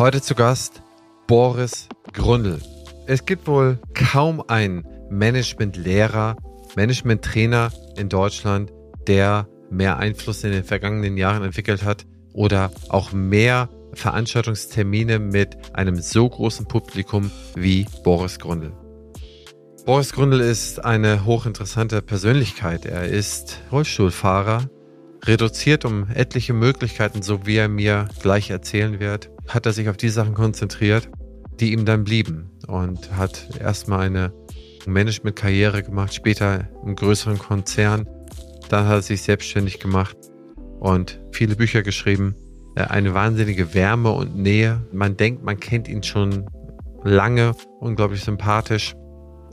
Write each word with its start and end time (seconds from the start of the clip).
Heute 0.00 0.22
zu 0.22 0.34
Gast 0.34 0.82
Boris 1.26 1.86
Grundl. 2.14 2.58
Es 3.06 3.26
gibt 3.26 3.46
wohl 3.46 3.78
kaum 3.92 4.42
einen 4.48 4.86
Managementlehrer, 5.10 6.36
Managementtrainer 6.74 7.70
in 7.98 8.08
Deutschland, 8.08 8.72
der 9.06 9.46
mehr 9.68 9.98
Einfluss 9.98 10.42
in 10.42 10.52
den 10.52 10.64
vergangenen 10.64 11.18
Jahren 11.18 11.44
entwickelt 11.44 11.84
hat 11.84 12.06
oder 12.32 12.70
auch 12.88 13.12
mehr 13.12 13.68
Veranstaltungstermine 13.92 15.18
mit 15.18 15.58
einem 15.74 15.96
so 15.96 16.26
großen 16.26 16.64
Publikum 16.64 17.30
wie 17.54 17.84
Boris 18.02 18.38
Grundl. 18.38 18.72
Boris 19.84 20.14
Grundl 20.14 20.40
ist 20.40 20.82
eine 20.82 21.26
hochinteressante 21.26 22.00
Persönlichkeit. 22.00 22.86
Er 22.86 23.04
ist 23.04 23.60
Rollstuhlfahrer, 23.70 24.62
reduziert 25.26 25.84
um 25.84 26.06
etliche 26.14 26.54
Möglichkeiten, 26.54 27.20
so 27.20 27.44
wie 27.44 27.56
er 27.56 27.68
mir 27.68 28.08
gleich 28.22 28.48
erzählen 28.48 28.98
wird, 28.98 29.30
hat 29.54 29.66
er 29.66 29.72
sich 29.72 29.88
auf 29.88 29.96
die 29.96 30.08
Sachen 30.08 30.34
konzentriert, 30.34 31.08
die 31.58 31.72
ihm 31.72 31.84
dann 31.84 32.04
blieben 32.04 32.50
und 32.66 33.16
hat 33.16 33.48
erstmal 33.60 34.00
eine 34.00 34.32
Managementkarriere 34.86 35.82
gemacht, 35.82 36.14
später 36.14 36.68
im 36.84 36.96
größeren 36.96 37.38
Konzern. 37.38 38.08
Dann 38.68 38.86
hat 38.86 38.94
er 38.94 39.02
sich 39.02 39.22
selbstständig 39.22 39.80
gemacht 39.80 40.16
und 40.78 41.20
viele 41.32 41.56
Bücher 41.56 41.82
geschrieben. 41.82 42.34
Äh, 42.76 42.84
eine 42.84 43.14
wahnsinnige 43.14 43.74
Wärme 43.74 44.10
und 44.12 44.36
Nähe. 44.36 44.80
Man 44.92 45.16
denkt, 45.16 45.44
man 45.44 45.58
kennt 45.58 45.88
ihn 45.88 46.02
schon 46.02 46.46
lange, 47.04 47.54
unglaublich 47.80 48.22
sympathisch. 48.22 48.94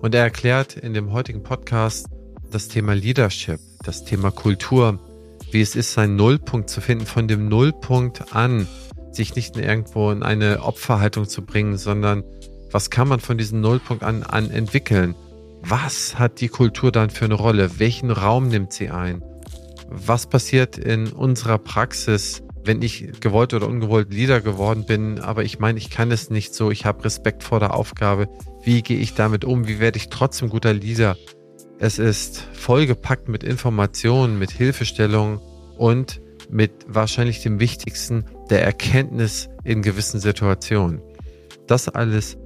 Und 0.02 0.14
er 0.14 0.24
erklärt 0.24 0.78
in 0.78 0.94
dem 0.94 1.12
heutigen 1.12 1.44
Podcast 1.44 2.08
das 2.52 2.68
Thema 2.68 2.94
Leadership, 2.94 3.60
das 3.84 4.06
Thema 4.06 4.32
Kultur, 4.32 5.00
wie 5.52 5.62
es 5.62 5.76
ist, 5.76 5.94
seinen 5.94 6.16
Nullpunkt 6.16 6.70
zu 6.70 6.82
finden, 6.82 7.06
von 7.06 7.28
dem 7.28 7.50
Nullpunkt 7.50 8.36
an, 8.36 8.68
sich 9.12 9.36
nicht 9.36 9.58
irgendwo 9.58 10.12
in 10.12 10.24
eine 10.24 10.64
Opferhaltung 10.64 11.28
zu 11.28 11.46
bringen, 11.46 11.78
sondern 11.78 12.24
was 12.72 12.90
kann 12.90 13.08
man 13.08 13.20
von 13.20 13.38
diesem 13.38 13.62
Nullpunkt 13.62 14.04
an, 14.04 14.24
an 14.24 14.52
entwickeln? 14.52 15.16
Was 15.62 16.20
hat 16.20 16.42
die 16.42 16.50
Kultur 16.50 16.92
dann 16.92 17.10
für 17.10 17.26
eine 17.26 17.34
Rolle? 17.34 17.80
Welchen 17.80 18.12
Raum 18.12 18.48
nimmt 18.48 18.74
sie 18.74 18.90
ein? 18.90 19.24
Was 19.90 20.28
passiert 20.28 20.78
in 20.78 21.08
unserer 21.08 21.58
Praxis, 21.58 22.44
wenn 22.64 22.82
ich 22.82 23.20
gewollt 23.22 23.54
oder 23.54 23.68
ungewollt 23.68 24.14
Leader 24.14 24.42
geworden 24.42 24.86
bin, 24.86 25.20
aber 25.20 25.44
ich 25.44 25.60
meine, 25.60 25.78
ich 25.78 25.90
kann 25.90 26.12
es 26.12 26.30
nicht 26.30 26.54
so, 26.54 26.70
ich 26.70 26.86
habe 26.86 27.06
Respekt 27.06 27.44
vor 27.44 27.60
der 27.60 27.74
Aufgabe. 27.74 28.28
Wie 28.64 28.82
gehe 28.82 29.00
ich 29.00 29.14
damit 29.14 29.46
um? 29.46 29.68
Wie 29.68 29.80
werde 29.80 29.98
ich 29.98 30.10
trotzdem 30.10 30.50
guter 30.50 30.74
Leader? 30.74 31.16
Es 31.80 32.00
ist 32.00 32.48
vollgepackt 32.54 33.30
mit 33.30 33.44
Informationen, 33.44 34.38
mit 34.38 34.52
Hilfestellungen 34.52 35.40
und 35.78 36.22
mit 36.50 36.72
wahrscheinlich 36.88 37.42
dem 37.42 37.60
Wichtigsten 37.60 38.26
der 38.50 38.64
Erkenntnis 38.64 39.50
in 39.64 39.82
gewissen 39.82 40.20
Situationen. 40.20 41.02
Das 41.68 41.90
alles 41.90 42.38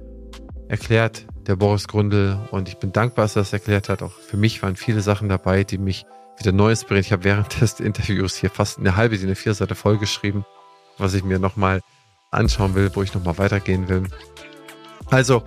erklärt 0.68 1.26
der 1.46 1.56
Boris 1.56 1.88
Grundl 1.88 2.38
und 2.50 2.68
ich 2.68 2.78
bin 2.78 2.92
dankbar, 2.92 3.24
dass 3.24 3.36
er 3.36 3.42
das 3.42 3.52
erklärt 3.52 3.88
hat. 3.88 4.02
Auch 4.02 4.12
für 4.12 4.36
mich 4.36 4.62
waren 4.62 4.76
viele 4.76 5.00
Sachen 5.00 5.28
dabei, 5.28 5.64
die 5.64 5.78
mich 5.78 6.04
wieder 6.38 6.52
neu 6.52 6.70
inspirieren. 6.70 7.04
Ich 7.04 7.12
habe 7.12 7.24
während 7.24 7.60
des 7.60 7.80
Interviews 7.80 8.36
hier 8.36 8.50
fast 8.50 8.78
eine 8.78 8.96
halbe, 8.96 9.16
eine 9.16 9.34
vier 9.34 9.54
Seite 9.54 9.74
vollgeschrieben, 9.74 10.44
was 10.98 11.14
ich 11.14 11.24
mir 11.24 11.38
nochmal 11.38 11.80
anschauen 12.30 12.74
will, 12.74 12.90
wo 12.94 13.02
ich 13.02 13.14
nochmal 13.14 13.38
weitergehen 13.38 13.88
will. 13.88 14.04
Also, 15.10 15.42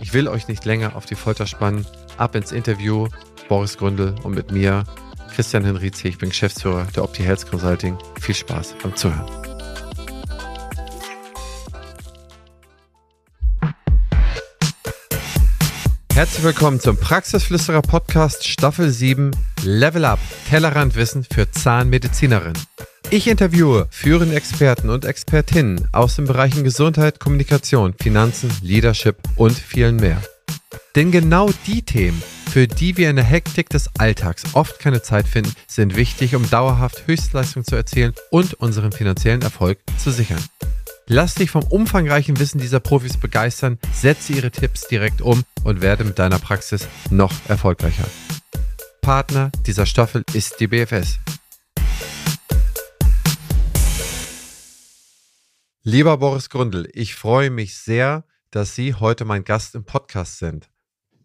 ich 0.00 0.12
will 0.14 0.28
euch 0.28 0.48
nicht 0.48 0.64
länger 0.64 0.96
auf 0.96 1.06
die 1.06 1.14
Folter 1.14 1.46
spannen. 1.46 1.86
Ab 2.16 2.34
ins 2.34 2.52
Interview. 2.52 3.08
Boris 3.48 3.76
Gründel 3.76 4.14
und 4.22 4.34
mit 4.34 4.50
mir, 4.50 4.84
Christian 5.34 5.64
Henrizi. 5.64 6.08
Ich 6.08 6.18
bin 6.18 6.28
Geschäftsführer 6.28 6.86
der 6.94 7.04
Opti 7.04 7.22
Health 7.22 7.48
Consulting. 7.48 7.96
Viel 8.20 8.34
Spaß 8.34 8.74
beim 8.82 8.94
Zuhören. 8.94 9.30
Herzlich 16.14 16.44
willkommen 16.44 16.78
zum 16.78 16.98
Praxisflüsterer 16.98 17.80
Podcast 17.80 18.46
Staffel 18.46 18.90
7 18.90 19.30
Level 19.64 20.04
Up 20.04 20.18
Tellerrandwissen 20.48 21.24
für 21.24 21.50
Zahnmedizinerinnen. 21.50 22.62
Ich 23.08 23.26
interviewe 23.28 23.88
führende 23.90 24.36
Experten 24.36 24.90
und 24.90 25.04
Expertinnen 25.04 25.88
aus 25.92 26.16
den 26.16 26.26
Bereichen 26.26 26.64
Gesundheit, 26.64 27.18
Kommunikation, 27.18 27.94
Finanzen, 27.98 28.50
Leadership 28.62 29.16
und 29.36 29.52
vielen 29.52 29.96
mehr. 29.96 30.20
Denn 30.94 31.10
genau 31.10 31.50
die 31.66 31.82
Themen, 31.82 32.22
für 32.52 32.68
die 32.68 32.98
wir 32.98 33.08
in 33.08 33.16
der 33.16 33.24
Hektik 33.24 33.70
des 33.70 33.88
Alltags 33.98 34.42
oft 34.52 34.78
keine 34.78 35.00
Zeit 35.00 35.26
finden, 35.26 35.54
sind 35.66 35.96
wichtig, 35.96 36.34
um 36.34 36.50
dauerhaft 36.50 37.06
Höchstleistung 37.06 37.64
zu 37.64 37.76
erzielen 37.76 38.12
und 38.30 38.52
unseren 38.52 38.92
finanziellen 38.92 39.40
Erfolg 39.40 39.78
zu 39.96 40.10
sichern. 40.10 40.44
Lass 41.06 41.34
dich 41.34 41.50
vom 41.50 41.64
umfangreichen 41.64 42.38
Wissen 42.38 42.60
dieser 42.60 42.78
Profis 42.78 43.16
begeistern, 43.16 43.78
setze 43.94 44.34
ihre 44.34 44.50
Tipps 44.50 44.86
direkt 44.86 45.22
um 45.22 45.44
und 45.64 45.80
werde 45.80 46.04
mit 46.04 46.18
deiner 46.18 46.38
Praxis 46.38 46.88
noch 47.08 47.32
erfolgreicher. 47.48 48.04
Partner 49.00 49.50
dieser 49.64 49.86
Staffel 49.86 50.22
ist 50.34 50.60
die 50.60 50.66
BFS. 50.66 51.20
Lieber 55.84 56.18
Boris 56.18 56.50
Grundl, 56.50 56.86
ich 56.92 57.14
freue 57.14 57.48
mich 57.48 57.78
sehr, 57.78 58.24
dass 58.50 58.74
Sie 58.74 58.92
heute 58.92 59.24
mein 59.24 59.42
Gast 59.42 59.74
im 59.74 59.84
Podcast 59.84 60.36
sind. 60.36 60.68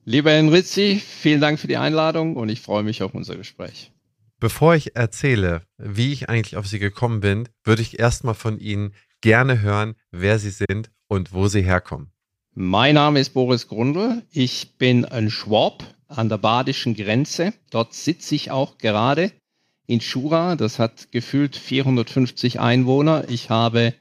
Lieber 0.09 0.31
Henrizi, 0.31 1.01
vielen 1.05 1.41
Dank 1.41 1.59
für 1.59 1.67
die 1.67 1.75
Einladung 1.75 2.37
und 2.37 2.47
ich 2.47 2.61
freue 2.61 2.81
mich 2.81 3.03
auf 3.03 3.13
unser 3.13 3.35
Gespräch. 3.35 3.91
Bevor 4.39 4.73
ich 4.73 4.95
erzähle, 4.95 5.63
wie 5.77 6.13
ich 6.13 6.29
eigentlich 6.29 6.55
auf 6.55 6.65
Sie 6.65 6.79
gekommen 6.79 7.19
bin, 7.19 7.49
würde 7.65 7.81
ich 7.81 7.99
erstmal 7.99 8.33
von 8.33 8.57
Ihnen 8.57 8.93
gerne 9.19 9.59
hören, 9.59 9.95
wer 10.11 10.39
Sie 10.39 10.51
sind 10.51 10.91
und 11.09 11.33
wo 11.33 11.49
Sie 11.49 11.61
herkommen. 11.61 12.13
Mein 12.53 12.95
Name 12.95 13.19
ist 13.19 13.31
Boris 13.31 13.67
Grundl. 13.67 14.23
Ich 14.31 14.77
bin 14.77 15.03
ein 15.03 15.29
Schwab 15.29 15.83
an 16.07 16.29
der 16.29 16.37
badischen 16.37 16.95
Grenze. 16.95 17.51
Dort 17.69 17.93
sitze 17.93 18.33
ich 18.33 18.49
auch 18.49 18.77
gerade 18.77 19.33
in 19.87 19.99
Schura. 19.99 20.55
Das 20.55 20.79
hat 20.79 21.11
gefühlt 21.11 21.57
450 21.57 22.61
Einwohner. 22.61 23.25
Ich 23.27 23.49
habe 23.49 23.93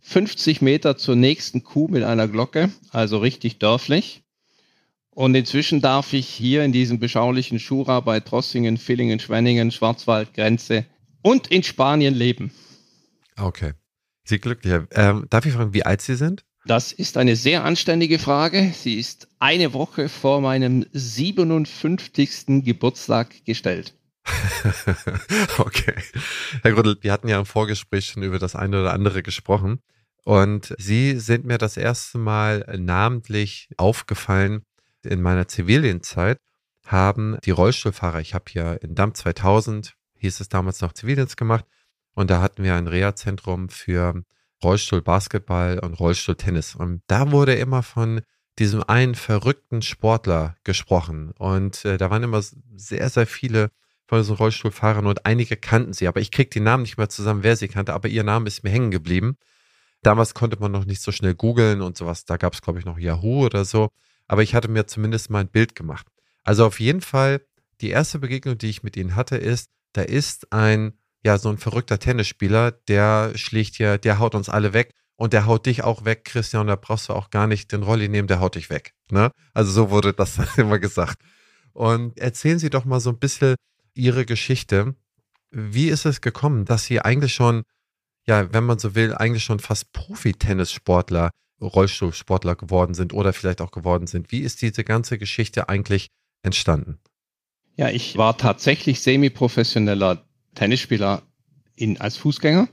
50 0.00 0.60
Meter 0.60 0.96
zur 0.96 1.14
nächsten 1.14 1.62
Kuh 1.62 1.86
mit 1.86 2.02
einer 2.02 2.26
Glocke, 2.26 2.70
also 2.90 3.18
richtig 3.18 3.60
dörflich. 3.60 4.24
Und 5.16 5.34
inzwischen 5.34 5.80
darf 5.80 6.12
ich 6.12 6.28
hier 6.28 6.62
in 6.62 6.72
diesem 6.72 6.98
beschaulichen 6.98 7.58
Schura 7.58 8.00
bei 8.00 8.20
Trossingen, 8.20 8.76
Villingen, 8.76 9.18
Schwenningen, 9.18 9.70
Schwarzwald, 9.70 10.34
Grenze 10.34 10.84
und 11.22 11.46
in 11.46 11.62
Spanien 11.62 12.14
leben. 12.14 12.52
Okay. 13.38 13.72
Sie 14.24 14.38
glücklicher. 14.38 14.86
Ähm, 14.90 15.24
darf 15.30 15.46
ich 15.46 15.54
fragen, 15.54 15.72
wie 15.72 15.86
alt 15.86 16.02
Sie 16.02 16.16
sind? 16.16 16.44
Das 16.66 16.92
ist 16.92 17.16
eine 17.16 17.34
sehr 17.34 17.64
anständige 17.64 18.18
Frage. 18.18 18.74
Sie 18.74 18.98
ist 18.98 19.26
eine 19.38 19.72
Woche 19.72 20.10
vor 20.10 20.42
meinem 20.42 20.84
57. 20.92 22.62
Geburtstag 22.62 23.42
gestellt. 23.46 23.94
okay. 25.56 25.94
Herr 26.60 26.72
Gründel, 26.72 26.98
wir 27.00 27.10
hatten 27.10 27.28
ja 27.28 27.38
im 27.38 27.46
Vorgespräch 27.46 28.04
schon 28.04 28.22
über 28.22 28.38
das 28.38 28.54
eine 28.54 28.82
oder 28.82 28.92
andere 28.92 29.22
gesprochen. 29.22 29.80
Und 30.24 30.74
Sie 30.76 31.18
sind 31.18 31.46
mir 31.46 31.56
das 31.56 31.78
erste 31.78 32.18
Mal 32.18 32.66
namentlich 32.76 33.70
aufgefallen 33.78 34.66
in 35.06 35.22
meiner 35.22 35.48
Zivildienstzeit, 35.48 36.38
haben 36.84 37.38
die 37.44 37.50
Rollstuhlfahrer, 37.50 38.20
ich 38.20 38.34
habe 38.34 38.44
hier 38.48 38.80
in 38.82 38.94
Damm 38.94 39.14
2000, 39.14 39.94
hieß 40.18 40.40
es 40.40 40.48
damals 40.48 40.80
noch 40.80 40.92
Zivildienst 40.92 41.36
gemacht, 41.36 41.64
und 42.14 42.30
da 42.30 42.40
hatten 42.40 42.64
wir 42.64 42.74
ein 42.74 42.86
Reha-Zentrum 42.86 43.68
für 43.68 44.22
Rollstuhl-Basketball 44.62 45.78
und 45.80 45.94
Rollstuhl-Tennis. 45.94 46.74
Und 46.74 47.02
da 47.08 47.30
wurde 47.30 47.54
immer 47.54 47.82
von 47.82 48.22
diesem 48.58 48.82
einen 48.82 49.14
verrückten 49.14 49.82
Sportler 49.82 50.56
gesprochen. 50.64 51.32
Und 51.38 51.84
äh, 51.84 51.98
da 51.98 52.10
waren 52.10 52.22
immer 52.22 52.42
sehr, 52.74 53.10
sehr 53.10 53.26
viele 53.26 53.70
von 54.06 54.18
diesen 54.18 54.36
Rollstuhlfahrern 54.36 55.06
und 55.06 55.26
einige 55.26 55.56
kannten 55.56 55.92
sie. 55.92 56.08
Aber 56.08 56.20
ich 56.20 56.30
kriege 56.30 56.48
die 56.48 56.60
Namen 56.60 56.84
nicht 56.84 56.96
mehr 56.96 57.08
zusammen, 57.08 57.42
wer 57.42 57.56
sie 57.56 57.68
kannte, 57.68 57.92
aber 57.92 58.08
ihr 58.08 58.24
Name 58.24 58.46
ist 58.46 58.64
mir 58.64 58.70
hängen 58.70 58.90
geblieben. 58.90 59.36
Damals 60.02 60.34
konnte 60.34 60.58
man 60.58 60.72
noch 60.72 60.84
nicht 60.84 61.02
so 61.02 61.12
schnell 61.12 61.34
googeln 61.34 61.82
und 61.82 61.96
sowas. 61.96 62.24
Da 62.24 62.36
gab 62.36 62.54
es, 62.54 62.62
glaube 62.62 62.78
ich, 62.78 62.84
noch 62.84 62.98
Yahoo 62.98 63.44
oder 63.44 63.64
so. 63.64 63.90
Aber 64.28 64.42
ich 64.42 64.54
hatte 64.54 64.68
mir 64.68 64.86
zumindest 64.86 65.30
mal 65.30 65.40
ein 65.40 65.48
Bild 65.48 65.74
gemacht. 65.74 66.06
Also 66.44 66.66
auf 66.66 66.80
jeden 66.80 67.00
Fall, 67.00 67.46
die 67.80 67.90
erste 67.90 68.18
Begegnung, 68.18 68.58
die 68.58 68.70
ich 68.70 68.82
mit 68.82 68.96
ihnen 68.96 69.16
hatte, 69.16 69.36
ist, 69.36 69.70
da 69.92 70.02
ist 70.02 70.52
ein 70.52 70.94
ja, 71.26 71.38
so 71.38 71.48
ein 71.48 71.58
verrückter 71.58 71.98
Tennisspieler, 71.98 72.70
der 72.70 73.32
schlägt 73.34 73.78
ja, 73.78 73.98
der 73.98 74.20
haut 74.20 74.36
uns 74.36 74.48
alle 74.48 74.72
weg 74.72 74.92
und 75.16 75.32
der 75.32 75.44
haut 75.44 75.66
dich 75.66 75.82
auch 75.82 76.04
weg, 76.04 76.24
Christian, 76.24 76.68
da 76.68 76.76
brauchst 76.76 77.08
du 77.08 77.14
auch 77.14 77.30
gar 77.30 77.48
nicht 77.48 77.72
den 77.72 77.82
Rolli 77.82 78.08
nehmen, 78.08 78.28
der 78.28 78.38
haut 78.38 78.54
dich 78.54 78.70
weg. 78.70 78.94
Ne? 79.10 79.32
Also 79.52 79.72
so 79.72 79.90
wurde 79.90 80.12
das 80.12 80.36
dann 80.36 80.46
immer 80.56 80.78
gesagt. 80.78 81.20
Und 81.72 82.16
erzählen 82.16 82.60
Sie 82.60 82.70
doch 82.70 82.84
mal 82.84 83.00
so 83.00 83.10
ein 83.10 83.18
bisschen 83.18 83.56
Ihre 83.92 84.24
Geschichte. 84.24 84.94
Wie 85.50 85.88
ist 85.88 86.06
es 86.06 86.20
gekommen, 86.20 86.64
dass 86.64 86.84
Sie 86.84 87.00
eigentlich 87.00 87.34
schon, 87.34 87.64
ja, 88.24 88.52
wenn 88.52 88.64
man 88.64 88.78
so 88.78 88.94
will, 88.94 89.12
eigentlich 89.12 89.44
schon 89.44 89.58
fast 89.58 89.92
Profi-Tennissportler, 89.92 91.30
Rollstuhlsportler 91.60 92.54
geworden 92.54 92.94
sind 92.94 93.14
oder 93.14 93.32
vielleicht 93.32 93.60
auch 93.60 93.70
geworden 93.70 94.06
sind? 94.06 94.32
Wie 94.32 94.40
ist 94.40 94.62
diese 94.62 94.84
ganze 94.84 95.18
Geschichte 95.18 95.68
eigentlich 95.68 96.08
entstanden? 96.42 96.98
Ja, 97.76 97.90
ich 97.90 98.16
war 98.16 98.36
tatsächlich 98.36 99.00
semi-professioneller 99.00 100.24
Tennisspieler 100.54 101.22
in, 101.76 102.00
als 102.00 102.16
Fußgänger 102.16 102.68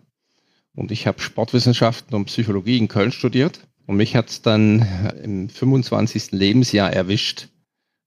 Und 0.75 0.91
ich 0.91 1.07
habe 1.07 1.21
Sportwissenschaften 1.21 2.15
und 2.15 2.25
Psychologie 2.25 2.77
in 2.77 2.87
Köln 2.87 3.11
studiert. 3.11 3.59
Und 3.85 3.97
mich 3.97 4.15
hat 4.15 4.29
es 4.29 4.41
dann 4.41 4.87
im 5.21 5.49
25. 5.49 6.31
Lebensjahr 6.31 6.91
erwischt. 6.91 7.49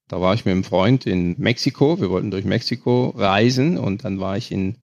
Da 0.07 0.19
war 0.21 0.33
ich 0.33 0.45
mit 0.45 0.53
einem 0.53 0.63
Freund 0.63 1.05
in 1.05 1.35
Mexiko. 1.37 2.01
Wir 2.01 2.09
wollten 2.09 2.31
durch 2.31 2.45
Mexiko 2.45 3.09
reisen 3.09 3.77
und 3.77 4.03
dann 4.03 4.19
war 4.19 4.37
ich 4.37 4.51
in 4.51 4.77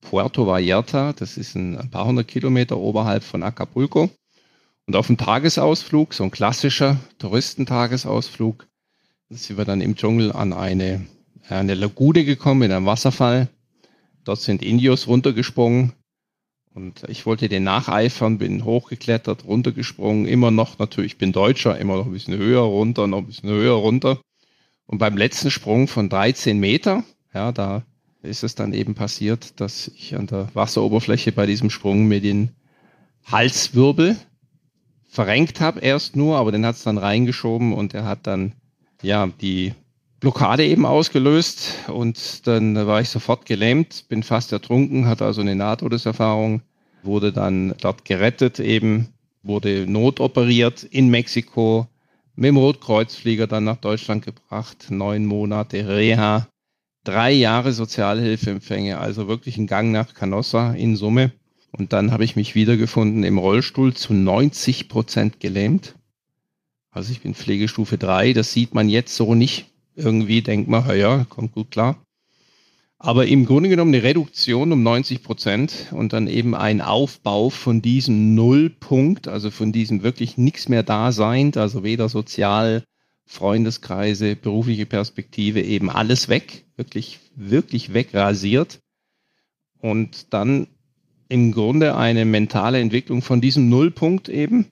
Puerto 0.00 0.46
Vallarta. 0.46 1.12
Das 1.12 1.36
ist 1.36 1.54
ein 1.54 1.90
paar 1.90 2.06
hundert 2.06 2.28
Kilometer 2.28 2.78
oberhalb 2.78 3.24
von 3.24 3.42
Acapulco. 3.42 4.10
Und 4.88 4.96
auf 4.96 5.08
dem 5.08 5.18
Tagesausflug, 5.18 6.14
so 6.14 6.24
ein 6.24 6.30
klassischer 6.30 6.96
Touristentagesausflug, 7.18 8.66
sind 9.28 9.58
wir 9.58 9.66
dann 9.66 9.82
im 9.82 9.96
Dschungel 9.96 10.32
an 10.32 10.54
eine, 10.54 11.04
eine 11.50 11.74
Lagune 11.74 12.24
gekommen, 12.24 12.62
in 12.62 12.72
einem 12.72 12.86
Wasserfall. 12.86 13.48
Dort 14.24 14.40
sind 14.40 14.62
Indios 14.62 15.06
runtergesprungen 15.06 15.92
und 16.72 17.02
ich 17.06 17.26
wollte 17.26 17.50
den 17.50 17.64
nacheifern, 17.64 18.38
bin 18.38 18.64
hochgeklettert, 18.64 19.44
runtergesprungen, 19.44 20.24
immer 20.24 20.50
noch 20.50 20.78
natürlich, 20.78 21.12
ich 21.12 21.18
bin 21.18 21.32
Deutscher, 21.32 21.78
immer 21.78 21.98
noch 21.98 22.06
ein 22.06 22.12
bisschen 22.12 22.38
höher 22.38 22.62
runter, 22.62 23.06
noch 23.06 23.18
ein 23.18 23.26
bisschen 23.26 23.50
höher 23.50 23.74
runter. 23.74 24.18
Und 24.86 24.96
beim 24.96 25.18
letzten 25.18 25.50
Sprung 25.50 25.86
von 25.86 26.08
13 26.08 26.58
Meter, 26.58 27.04
ja, 27.34 27.52
da 27.52 27.82
ist 28.22 28.42
es 28.42 28.54
dann 28.54 28.72
eben 28.72 28.94
passiert, 28.94 29.60
dass 29.60 29.88
ich 29.88 30.16
an 30.16 30.28
der 30.28 30.48
Wasseroberfläche 30.54 31.32
bei 31.32 31.44
diesem 31.44 31.68
Sprung 31.68 32.08
mir 32.08 32.22
den 32.22 32.52
Halswirbel 33.26 34.16
verrenkt 35.08 35.60
habe, 35.60 35.80
erst 35.80 36.16
nur, 36.16 36.36
aber 36.36 36.52
den 36.52 36.64
hat 36.64 36.76
es 36.76 36.84
dann 36.84 36.98
reingeschoben 36.98 37.72
und 37.72 37.94
er 37.94 38.04
hat 38.04 38.26
dann 38.26 38.52
ja 39.02 39.26
die 39.40 39.74
Blockade 40.20 40.64
eben 40.64 40.84
ausgelöst 40.86 41.74
und 41.88 42.46
dann 42.46 42.74
war 42.86 43.00
ich 43.00 43.08
sofort 43.08 43.46
gelähmt, 43.46 44.04
bin 44.08 44.22
fast 44.22 44.52
ertrunken, 44.52 45.06
hatte 45.06 45.24
also 45.24 45.40
eine 45.40 45.56
Nahtodeserfahrung 45.56 46.62
wurde 47.02 47.32
dann 47.32 47.74
dort 47.80 48.04
gerettet 48.04 48.60
eben, 48.60 49.08
wurde 49.42 49.86
notoperiert 49.86 50.82
in 50.84 51.08
Mexiko, 51.08 51.86
mit 52.34 52.48
dem 52.48 52.56
Rotkreuzflieger 52.56 53.46
dann 53.46 53.64
nach 53.64 53.78
Deutschland 53.78 54.24
gebracht, 54.24 54.86
neun 54.90 55.26
Monate 55.26 55.88
Reha, 55.88 56.46
drei 57.02 57.32
Jahre 57.32 57.72
Sozialhilfeempfänge, 57.72 58.98
also 58.98 59.26
wirklich 59.26 59.56
ein 59.58 59.66
Gang 59.66 59.90
nach 59.90 60.14
Canossa 60.14 60.72
in 60.72 60.94
Summe. 60.94 61.32
Und 61.72 61.92
dann 61.92 62.12
habe 62.12 62.24
ich 62.24 62.36
mich 62.36 62.54
wiedergefunden 62.54 63.24
im 63.24 63.38
Rollstuhl 63.38 63.94
zu 63.94 64.14
90 64.14 64.88
Prozent 64.88 65.40
gelähmt. 65.40 65.94
Also 66.90 67.12
ich 67.12 67.20
bin 67.20 67.34
Pflegestufe 67.34 67.98
3, 67.98 68.32
das 68.32 68.52
sieht 68.52 68.74
man 68.74 68.88
jetzt 68.88 69.14
so 69.14 69.34
nicht. 69.34 69.66
Irgendwie 69.94 70.42
denkt 70.42 70.68
man, 70.68 70.96
ja, 70.96 71.24
kommt 71.28 71.52
gut 71.52 71.70
klar. 71.70 72.02
Aber 73.00 73.26
im 73.26 73.46
Grunde 73.46 73.68
genommen 73.68 73.94
eine 73.94 74.02
Reduktion 74.02 74.72
um 74.72 74.82
90 74.82 75.22
Prozent 75.22 75.86
und 75.92 76.12
dann 76.12 76.26
eben 76.26 76.56
ein 76.56 76.80
Aufbau 76.80 77.48
von 77.48 77.80
diesem 77.80 78.34
Nullpunkt, 78.34 79.28
also 79.28 79.52
von 79.52 79.70
diesem 79.70 80.02
wirklich 80.02 80.36
nichts 80.36 80.68
mehr 80.68 80.82
da 80.82 81.12
sein, 81.12 81.52
also 81.54 81.84
weder 81.84 82.08
sozial, 82.08 82.82
Freundeskreise, 83.24 84.34
berufliche 84.34 84.86
Perspektive, 84.86 85.60
eben 85.62 85.90
alles 85.90 86.28
weg, 86.28 86.64
wirklich, 86.76 87.20
wirklich 87.36 87.92
wegrasiert. 87.92 88.80
Und 89.80 90.32
dann 90.32 90.66
im 91.28 91.52
Grunde 91.52 91.96
eine 91.96 92.24
mentale 92.24 92.80
Entwicklung 92.80 93.22
von 93.22 93.40
diesem 93.40 93.68
Nullpunkt 93.68 94.28
eben 94.28 94.66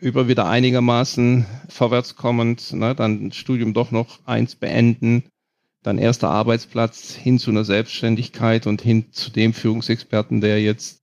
über 0.00 0.28
wieder 0.28 0.48
einigermaßen 0.48 1.46
vorwärts 1.68 2.16
kommend, 2.16 2.72
ne, 2.72 2.94
dann 2.94 3.32
Studium 3.32 3.74
doch 3.74 3.90
noch 3.90 4.20
eins 4.26 4.54
beenden, 4.54 5.24
dann 5.82 5.98
erster 5.98 6.30
Arbeitsplatz 6.30 7.14
hin 7.14 7.38
zu 7.38 7.50
einer 7.50 7.64
Selbstständigkeit 7.64 8.66
und 8.66 8.80
hin 8.80 9.12
zu 9.12 9.30
dem 9.30 9.52
Führungsexperten, 9.52 10.40
der 10.40 10.62
jetzt 10.62 11.02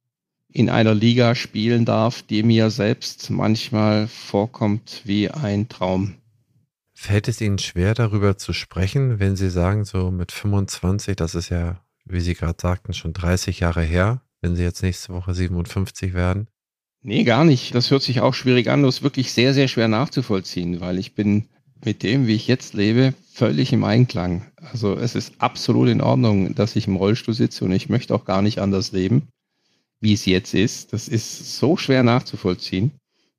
in 0.52 0.70
einer 0.70 0.94
Liga 0.96 1.36
spielen 1.36 1.84
darf, 1.84 2.22
die 2.22 2.44
mir 2.44 2.70
selbst 2.70 3.30
manchmal 3.30 4.08
vorkommt 4.08 5.02
wie 5.04 5.30
ein 5.30 5.68
Traum. 5.68 6.16
Fällt 6.94 7.28
es 7.28 7.42
Ihnen 7.42 7.60
schwer, 7.60 7.94
darüber 7.94 8.38
zu 8.38 8.54
sprechen, 8.54 9.20
wenn 9.20 9.36
Sie 9.36 9.50
sagen, 9.50 9.84
so 9.84 10.12
mit 10.12 10.32
25, 10.32 11.18
das 11.18 11.36
ist 11.36 11.50
ja, 11.50 11.82
wie 12.06 12.22
Sie 12.22 12.36
gerade 12.36 12.58
sagten, 12.62 12.94
schon 12.94 13.12
30 13.12 13.60
Jahre 13.60 13.84
her, 13.84 14.22
wenn 14.46 14.56
Sie 14.56 14.64
jetzt 14.64 14.84
nächste 14.84 15.12
Woche 15.12 15.34
57 15.34 16.14
werden? 16.14 16.48
Nee, 17.02 17.24
gar 17.24 17.44
nicht. 17.44 17.74
Das 17.74 17.90
hört 17.90 18.04
sich 18.04 18.22
auch 18.22 18.36
schwierig 18.36 18.70
an. 18.70 18.84
Das 18.84 18.98
ist 18.98 19.04
wirklich 19.04 19.32
sehr, 19.32 19.56
sehr 19.56 19.68
schwer 19.68 19.88
nachzuvollziehen, 19.88 20.82
weil 20.82 21.00
ich 21.00 21.16
bin 21.16 21.46
mit 21.84 22.04
dem, 22.04 22.28
wie 22.28 22.36
ich 22.36 22.48
jetzt 22.48 22.76
lebe, 22.76 23.16
völlig 23.34 23.74
im 23.74 23.84
Einklang. 23.84 24.46
Also 24.72 24.94
es 24.94 25.16
ist 25.16 25.34
absolut 25.40 25.90
in 25.90 26.02
Ordnung, 26.02 26.54
dass 26.54 26.76
ich 26.76 26.88
im 26.88 26.96
Rollstuhl 26.96 27.34
sitze 27.34 27.66
und 27.66 27.72
ich 27.72 27.90
möchte 27.90 28.14
auch 28.14 28.24
gar 28.24 28.44
nicht 28.44 28.60
anders 28.60 28.92
leben, 28.92 29.28
wie 30.00 30.14
es 30.14 30.26
jetzt 30.26 30.54
ist. 30.54 30.94
Das 30.94 31.08
ist 31.08 31.58
so 31.58 31.76
schwer 31.76 32.04
nachzuvollziehen. 32.04 32.92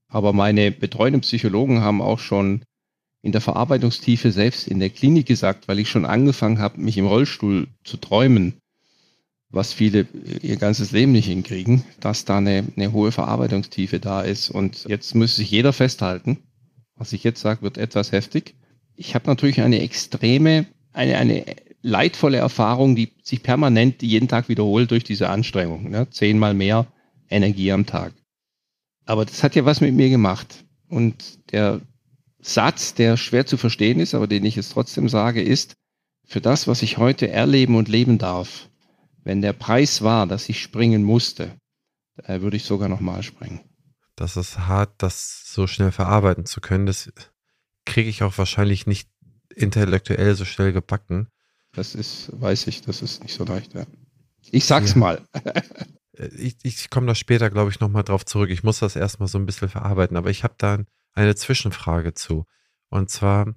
Aber 0.09 0.33
meine 0.33 0.73
betreuenden 0.73 1.23
Psychologen 1.23 1.83
haben 1.83 2.03
auch 2.03 2.19
schon 2.19 2.65
in 3.23 3.31
der 3.31 3.41
Verarbeitungstiefe 3.41 4.33
selbst 4.33 4.67
in 4.67 4.81
der 4.81 4.91
Klinik 4.91 5.27
gesagt, 5.27 5.69
weil 5.69 5.79
ich 5.79 5.89
schon 5.89 6.05
angefangen 6.05 6.59
habe, 6.59 6.81
mich 6.81 6.99
im 6.99 7.07
Rollstuhl 7.07 7.69
zu 7.85 7.97
träumen, 7.97 8.55
was 9.51 9.73
viele 9.73 10.07
ihr 10.43 10.57
ganzes 10.57 10.91
Leben 10.91 11.13
nicht 11.13 11.27
hinkriegen, 11.27 11.85
dass 12.01 12.25
da 12.25 12.39
eine, 12.39 12.65
eine 12.77 12.93
hohe 12.93 13.13
Verarbeitungstiefe 13.13 14.01
da 14.01 14.23
ist. 14.23 14.51
Und 14.51 14.85
jetzt 14.89 15.15
muss 15.15 15.37
sich 15.37 15.51
jeder 15.51 15.73
festhalten, 15.73 16.39
was 16.97 17.13
ich 17.13 17.25
jetzt 17.25 17.41
sage, 17.41 17.63
wird 17.63 17.79
etwas 17.79 18.13
heftig. 18.13 18.55
Ich 18.97 19.15
habe 19.15 19.27
natürlich 19.27 19.61
eine 19.61 19.81
extreme, 19.81 20.67
eine, 20.93 21.17
eine 21.19 21.45
leidvolle 21.83 22.39
Erfahrung, 22.39 22.97
die 22.97 23.13
sich 23.23 23.43
permanent 23.43 24.03
jeden 24.03 24.29
Tag 24.29 24.49
wiederholt 24.49 24.91
durch 24.91 25.05
diese 25.05 25.29
Anstrengung. 25.29 25.91
Ne? 25.91 26.09
Zehnmal 26.11 26.55
mehr 26.55 26.87
Energie 27.29 27.71
am 27.71 27.87
Tag. 27.87 28.13
Aber 29.05 29.25
das 29.25 29.43
hat 29.43 29.55
ja 29.55 29.65
was 29.65 29.81
mit 29.81 29.95
mir 29.95 30.09
gemacht. 30.09 30.65
Und 30.89 31.51
der 31.53 31.81
Satz, 32.41 32.95
der 32.95 33.17
schwer 33.17 33.47
zu 33.47 33.57
verstehen 33.57 34.01
ist, 34.01 34.15
aber 34.15 34.27
den 34.27 34.45
ich 34.45 34.57
jetzt 34.57 34.73
trotzdem 34.73 35.09
sage, 35.09 35.43
ist, 35.43 35.75
für 36.25 36.41
das, 36.41 36.67
was 36.67 36.83
ich 36.83 36.99
heute 36.99 37.29
erleben 37.29 37.77
und 37.77 37.89
leben 37.89 38.19
darf, 38.19 38.69
wenn 39.27 39.43
der 39.43 39.53
Preis 39.53 40.01
war, 40.01 40.27
dass 40.27 40.49
ich 40.49 40.63
springen 40.63 41.03
musste, 41.03 41.57
äh, 42.23 42.41
würde 42.41 42.57
ich 42.57 42.65
sogar 42.65 42.89
nochmal 42.89 43.23
springen 43.23 43.61
das 44.17 44.37
ist 44.37 44.59
hart, 44.59 44.95
das 44.99 45.45
so 45.53 45.67
schnell 45.67 45.93
verarbeiten 45.93 46.47
zu 46.47 46.61
können. 46.61 46.87
Das 46.87 47.13
kriege 47.85 48.09
ich 48.09 48.23
auch 48.23 48.37
wahrscheinlich 48.39 48.87
nicht 48.87 49.09
intellektuell 49.55 50.35
so 50.35 50.45
schnell 50.45 50.73
gebacken. 50.73 51.29
Das 51.73 51.95
ist, 51.95 52.31
weiß 52.33 52.67
ich, 52.67 52.81
das 52.81 53.03
ist 53.03 53.23
nicht 53.23 53.35
so 53.35 53.45
leicht. 53.45 53.75
Ja. 53.75 53.85
Ich 54.51 54.65
sag's 54.65 54.93
ja. 54.93 54.99
mal. 54.99 55.23
Äh, 56.19 56.29
ich, 56.29 56.57
ich 56.63 56.89
komme 56.89 57.07
da 57.07 57.15
später, 57.15 57.51
glaube 57.51 57.71
ich, 57.71 57.79
nochmal 57.79 58.03
drauf 58.03 58.25
zurück. 58.25 58.49
Ich 58.49 58.63
muss 58.63 58.79
das 58.79 58.97
erstmal 58.97 59.29
so 59.29 59.37
ein 59.37 59.45
bisschen 59.45 59.69
verarbeiten, 59.69 60.17
aber 60.17 60.31
ich 60.31 60.45
habe 60.45 60.55
da 60.57 60.79
eine 61.13 61.35
Zwischenfrage 61.35 62.15
zu. 62.15 62.47
Und 62.89 63.11
zwar, 63.11 63.55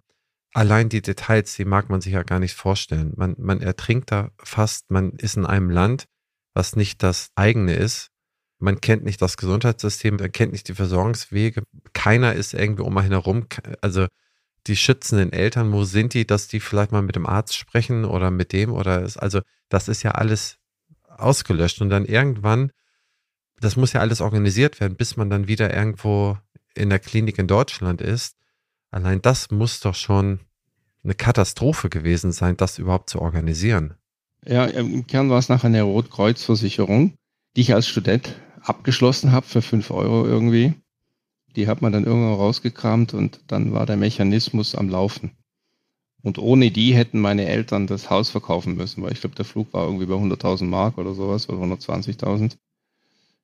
allein 0.53 0.89
die 0.89 1.01
Details, 1.01 1.55
die 1.55 1.65
mag 1.65 1.89
man 1.89 2.01
sich 2.01 2.13
ja 2.13 2.23
gar 2.23 2.39
nicht 2.39 2.55
vorstellen. 2.55 3.13
Man, 3.15 3.35
man 3.37 3.61
ertrinkt 3.61 4.11
da 4.11 4.31
fast, 4.43 4.89
man 4.91 5.11
ist 5.11 5.37
in 5.37 5.45
einem 5.45 5.69
Land, 5.69 6.05
was 6.53 6.75
nicht 6.75 7.03
das 7.03 7.29
eigene 7.35 7.73
ist 7.73 8.11
man 8.59 8.81
kennt 8.81 9.03
nicht 9.03 9.21
das 9.21 9.37
Gesundheitssystem, 9.37 10.17
man 10.17 10.31
kennt 10.31 10.51
nicht 10.51 10.67
die 10.67 10.75
Versorgungswege. 10.75 11.63
Keiner 11.93 12.33
ist 12.33 12.53
irgendwie 12.53 12.83
um 12.83 12.97
einen 12.97 13.11
herum. 13.11 13.47
Also 13.81 14.07
die 14.67 14.75
schützenden 14.75 15.31
Eltern, 15.31 15.71
wo 15.71 15.85
sind 15.85 16.13
die, 16.13 16.27
dass 16.27 16.49
die 16.49 16.59
vielleicht 16.59 16.91
mal 16.91 17.01
mit 17.01 17.15
dem 17.15 17.25
Arzt 17.25 17.55
sprechen 17.55 18.03
oder 18.05 18.29
mit 18.29 18.51
dem 18.51 18.73
oder 18.73 19.01
ist, 19.01 19.17
also 19.17 19.41
das 19.69 19.87
ist 19.87 20.03
ja 20.03 20.11
alles 20.11 20.57
ausgelöscht 21.07 21.81
und 21.81 21.89
dann 21.89 22.05
irgendwann, 22.05 22.71
das 23.61 23.77
muss 23.77 23.93
ja 23.93 24.01
alles 24.01 24.19
organisiert 24.21 24.79
werden, 24.81 24.97
bis 24.97 25.15
man 25.15 25.29
dann 25.29 25.47
wieder 25.47 25.73
irgendwo 25.73 26.37
in 26.75 26.89
der 26.89 26.99
Klinik 26.99 27.39
in 27.39 27.47
Deutschland 27.47 28.01
ist. 28.01 28.35
Allein 28.91 29.21
das 29.21 29.51
muss 29.51 29.79
doch 29.79 29.95
schon 29.95 30.39
eine 31.03 31.13
Katastrophe 31.13 31.89
gewesen 31.89 32.31
sein, 32.31 32.57
das 32.57 32.79
überhaupt 32.79 33.09
zu 33.09 33.21
organisieren. 33.21 33.95
Ja, 34.45 34.65
im 34.65 35.05
Kern 35.05 35.29
war 35.29 35.39
es 35.39 35.49
nachher 35.49 35.67
eine 35.67 35.83
Rotkreuzversicherung, 35.83 37.13
die 37.55 37.61
ich 37.61 37.73
als 37.73 37.87
Student 37.87 38.35
abgeschlossen 38.61 39.31
habe 39.31 39.45
für 39.45 39.61
5 39.61 39.91
Euro 39.91 40.25
irgendwie. 40.25 40.73
Die 41.55 41.67
hat 41.67 41.81
man 41.81 41.91
dann 41.91 42.05
irgendwann 42.05 42.35
rausgekramt 42.35 43.13
und 43.13 43.41
dann 43.47 43.73
war 43.73 43.85
der 43.85 43.97
Mechanismus 43.97 44.75
am 44.75 44.89
Laufen. 44.89 45.31
Und 46.21 46.37
ohne 46.37 46.69
die 46.69 46.93
hätten 46.93 47.19
meine 47.19 47.47
Eltern 47.47 47.87
das 47.87 48.09
Haus 48.09 48.29
verkaufen 48.29 48.75
müssen, 48.75 49.01
weil 49.03 49.13
ich 49.13 49.21
glaube, 49.21 49.35
der 49.35 49.45
Flug 49.45 49.73
war 49.73 49.85
irgendwie 49.85 50.05
bei 50.05 50.15
100.000 50.15 50.65
Mark 50.65 50.97
oder 50.97 51.13
sowas 51.13 51.47
oder 51.49 51.63
120.000. 51.63 52.57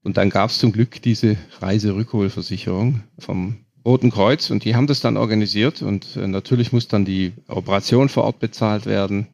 Und 0.04 0.18
dann 0.18 0.30
gab 0.30 0.50
es 0.50 0.60
zum 0.60 0.72
Glück 0.72 1.02
diese 1.02 1.38
Reiserückholversicherung 1.62 3.04
vom 3.18 3.65
Roten 3.86 4.10
Kreuz 4.10 4.50
und 4.50 4.66
die 4.66 4.76
haben 4.76 4.88
das 4.88 5.00
dann 5.00 5.16
organisiert 5.16 5.82
und 5.84 6.16
äh, 6.16 6.28
natürlich 6.28 6.74
muss 6.74 6.88
dann 6.88 7.06
die 7.06 7.34
Operation 7.48 8.10
vor 8.10 8.24
Ort 8.24 8.40
bezahlt 8.40 8.88
werden. 8.88 9.28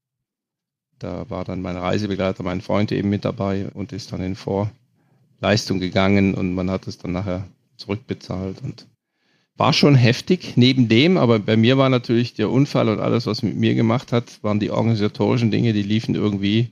Da 1.00 1.30
war 1.30 1.46
dann 1.46 1.62
mein 1.62 1.78
Reisebegleiter, 1.78 2.44
mein 2.44 2.62
Freund 2.62 2.92
eben 2.92 3.10
mit 3.10 3.24
dabei 3.26 3.70
und 3.74 3.94
ist 3.94 4.12
dann 4.12 4.22
in 4.22 4.36
Vor 4.36 4.70
Leistung 5.40 5.80
gegangen 5.80 6.36
und 6.36 6.54
man 6.54 6.70
hat 6.70 6.86
es 6.88 6.98
dann 6.98 7.14
nachher 7.14 7.48
zurückbezahlt 7.78 8.62
und 8.62 8.88
war 9.58 9.74
schon 9.74 9.96
heftig 9.96 10.58
neben 10.58 10.90
dem, 10.90 11.18
aber 11.18 11.40
bei 11.40 11.56
mir 11.56 11.78
war 11.78 11.90
natürlich 11.90 12.34
der 12.34 12.50
Unfall 12.50 12.90
und 12.90 13.00
alles, 13.00 13.26
was 13.26 13.44
mit 13.44 13.56
mir 13.56 13.74
gemacht 13.74 14.12
hat, 14.12 14.44
waren 14.44 14.60
die 14.60 14.72
organisatorischen 14.72 15.52
Dinge, 15.52 15.74
die 15.74 15.84
liefen 15.84 16.16
irgendwie 16.16 16.72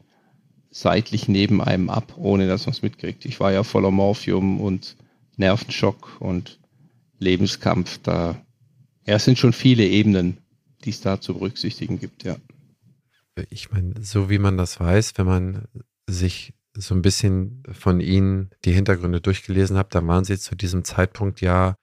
seitlich 0.72 1.28
neben 1.28 1.62
einem 1.62 1.90
ab, 1.90 2.14
ohne 2.18 2.48
dass 2.48 2.66
man 2.66 2.74
es 2.74 2.82
mitkriegt. 2.82 3.26
Ich 3.26 3.40
war 3.40 3.52
ja 3.52 3.64
voller 3.64 3.92
Morphium 3.92 4.60
und 4.60 4.96
Nervenschock 5.38 6.18
und 6.20 6.59
Lebenskampf. 7.20 8.00
Da 8.00 8.42
ja, 9.06 9.16
es 9.16 9.26
sind 9.26 9.38
schon 9.38 9.54
viele 9.54 9.86
Ebenen, 9.86 10.38
die 10.84 10.92
es 10.92 11.02
da 11.02 11.20
zu 11.20 11.34
berücksichtigen 11.34 12.00
gibt, 12.00 12.24
ja. 12.24 12.38
Ich 13.50 13.72
meine, 13.72 13.94
so 14.02 14.30
wie 14.30 14.40
man 14.40 14.58
das 14.58 14.80
weiß, 14.80 15.18
wenn 15.18 15.26
man 15.26 15.68
sich 16.08 16.54
so 16.76 16.94
ein 16.94 17.02
bisschen 17.02 17.64
von 17.72 18.02
Ihnen 18.02 18.50
die 18.66 18.74
Hintergründe 18.74 19.22
durchgelesen 19.22 19.78
hat, 19.78 19.96
dann 19.96 20.08
waren 20.08 20.26
Sie 20.26 20.38
zu 20.38 20.56
diesem 20.56 20.84
Zeitpunkt 20.84 21.42
ja 21.42 21.76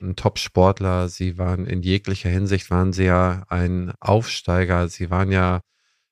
ein 0.00 0.16
Top-Sportler. 0.16 1.08
Sie 1.08 1.38
waren 1.38 1.66
in 1.66 1.82
jeglicher 1.82 2.30
Hinsicht, 2.30 2.70
waren 2.70 2.92
Sie 2.92 3.04
ja 3.04 3.44
ein 3.48 3.92
Aufsteiger. 4.00 4.88
Sie 4.88 5.10
waren 5.10 5.30
ja 5.30 5.60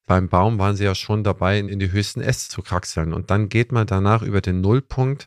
beim 0.06 0.28
Baum 0.28 0.58
waren 0.58 0.76
sie 0.76 0.84
ja 0.84 0.94
schon 0.94 1.24
dabei, 1.24 1.58
in 1.58 1.78
die 1.78 1.92
höchsten 1.92 2.20
Äste 2.20 2.50
zu 2.50 2.62
kraxeln. 2.62 3.12
Und 3.12 3.30
dann 3.30 3.48
geht 3.48 3.72
man 3.72 3.86
danach 3.86 4.22
über 4.22 4.40
den 4.40 4.60
Nullpunkt. 4.60 5.26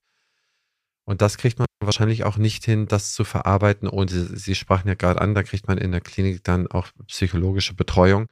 Und 1.05 1.21
das 1.21 1.37
kriegt 1.37 1.59
man 1.59 1.67
wahrscheinlich 1.81 2.23
auch 2.23 2.37
nicht 2.37 2.65
hin, 2.65 2.87
das 2.87 3.13
zu 3.13 3.23
verarbeiten. 3.23 3.87
Und 3.87 4.09
Sie, 4.09 4.37
sie 4.37 4.55
sprachen 4.55 4.87
ja 4.87 4.95
gerade 4.95 5.21
an, 5.21 5.35
da 5.35 5.43
kriegt 5.43 5.67
man 5.67 5.77
in 5.77 5.91
der 5.91 6.01
Klinik 6.01 6.43
dann 6.43 6.67
auch 6.67 6.87
psychologische 7.07 7.75
Betreuung. 7.75 8.27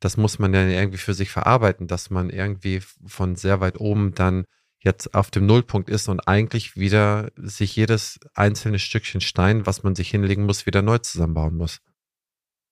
Das 0.00 0.16
muss 0.16 0.38
man 0.38 0.54
ja 0.54 0.66
irgendwie 0.66 0.98
für 0.98 1.14
sich 1.14 1.30
verarbeiten, 1.30 1.86
dass 1.86 2.10
man 2.10 2.30
irgendwie 2.30 2.80
von 3.06 3.36
sehr 3.36 3.60
weit 3.60 3.78
oben 3.78 4.14
dann 4.14 4.44
jetzt 4.80 5.14
auf 5.14 5.30
dem 5.30 5.46
Nullpunkt 5.46 5.88
ist 5.88 6.08
und 6.08 6.26
eigentlich 6.26 6.76
wieder 6.76 7.30
sich 7.36 7.76
jedes 7.76 8.18
einzelne 8.34 8.78
Stückchen 8.78 9.20
Stein, 9.20 9.66
was 9.66 9.82
man 9.82 9.94
sich 9.94 10.10
hinlegen 10.10 10.44
muss, 10.44 10.66
wieder 10.66 10.82
neu 10.82 10.98
zusammenbauen 10.98 11.56
muss. 11.56 11.78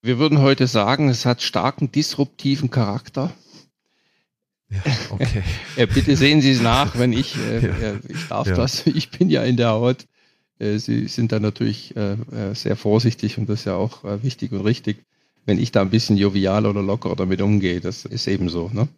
Wir 0.02 0.18
würden 0.18 0.40
heute 0.40 0.66
sagen, 0.66 1.08
es 1.08 1.26
hat 1.26 1.42
starken 1.42 1.92
disruptiven 1.92 2.70
Charakter. 2.70 3.32
Ja, 4.70 4.80
okay. 5.10 5.42
ja, 5.76 5.86
bitte 5.86 6.16
sehen 6.16 6.40
Sie 6.40 6.52
es 6.52 6.60
nach, 6.60 6.98
wenn 6.98 7.12
ich, 7.12 7.36
äh, 7.36 7.66
ja. 7.66 7.94
ich 8.08 8.28
darf 8.28 8.46
ja. 8.46 8.54
das, 8.54 8.86
ich 8.86 9.10
bin 9.10 9.28
ja 9.28 9.42
in 9.42 9.56
der 9.56 9.70
Haut. 9.70 10.06
Äh, 10.58 10.78
Sie 10.78 11.08
sind 11.08 11.32
da 11.32 11.40
natürlich 11.40 11.96
äh, 11.96 12.12
äh, 12.12 12.54
sehr 12.54 12.76
vorsichtig 12.76 13.38
und 13.38 13.48
das 13.48 13.60
ist 13.60 13.64
ja 13.66 13.74
auch 13.74 14.04
äh, 14.04 14.22
wichtig 14.22 14.52
und 14.52 14.60
richtig. 14.60 15.04
Wenn 15.46 15.58
ich 15.58 15.72
da 15.72 15.80
ein 15.80 15.90
bisschen 15.90 16.16
jovial 16.16 16.66
oder 16.66 16.82
locker 16.82 17.16
damit 17.16 17.40
umgehe, 17.40 17.80
das 17.80 18.04
ist 18.04 18.28
eben 18.28 18.48
so. 18.48 18.70
Ne? 18.72 18.88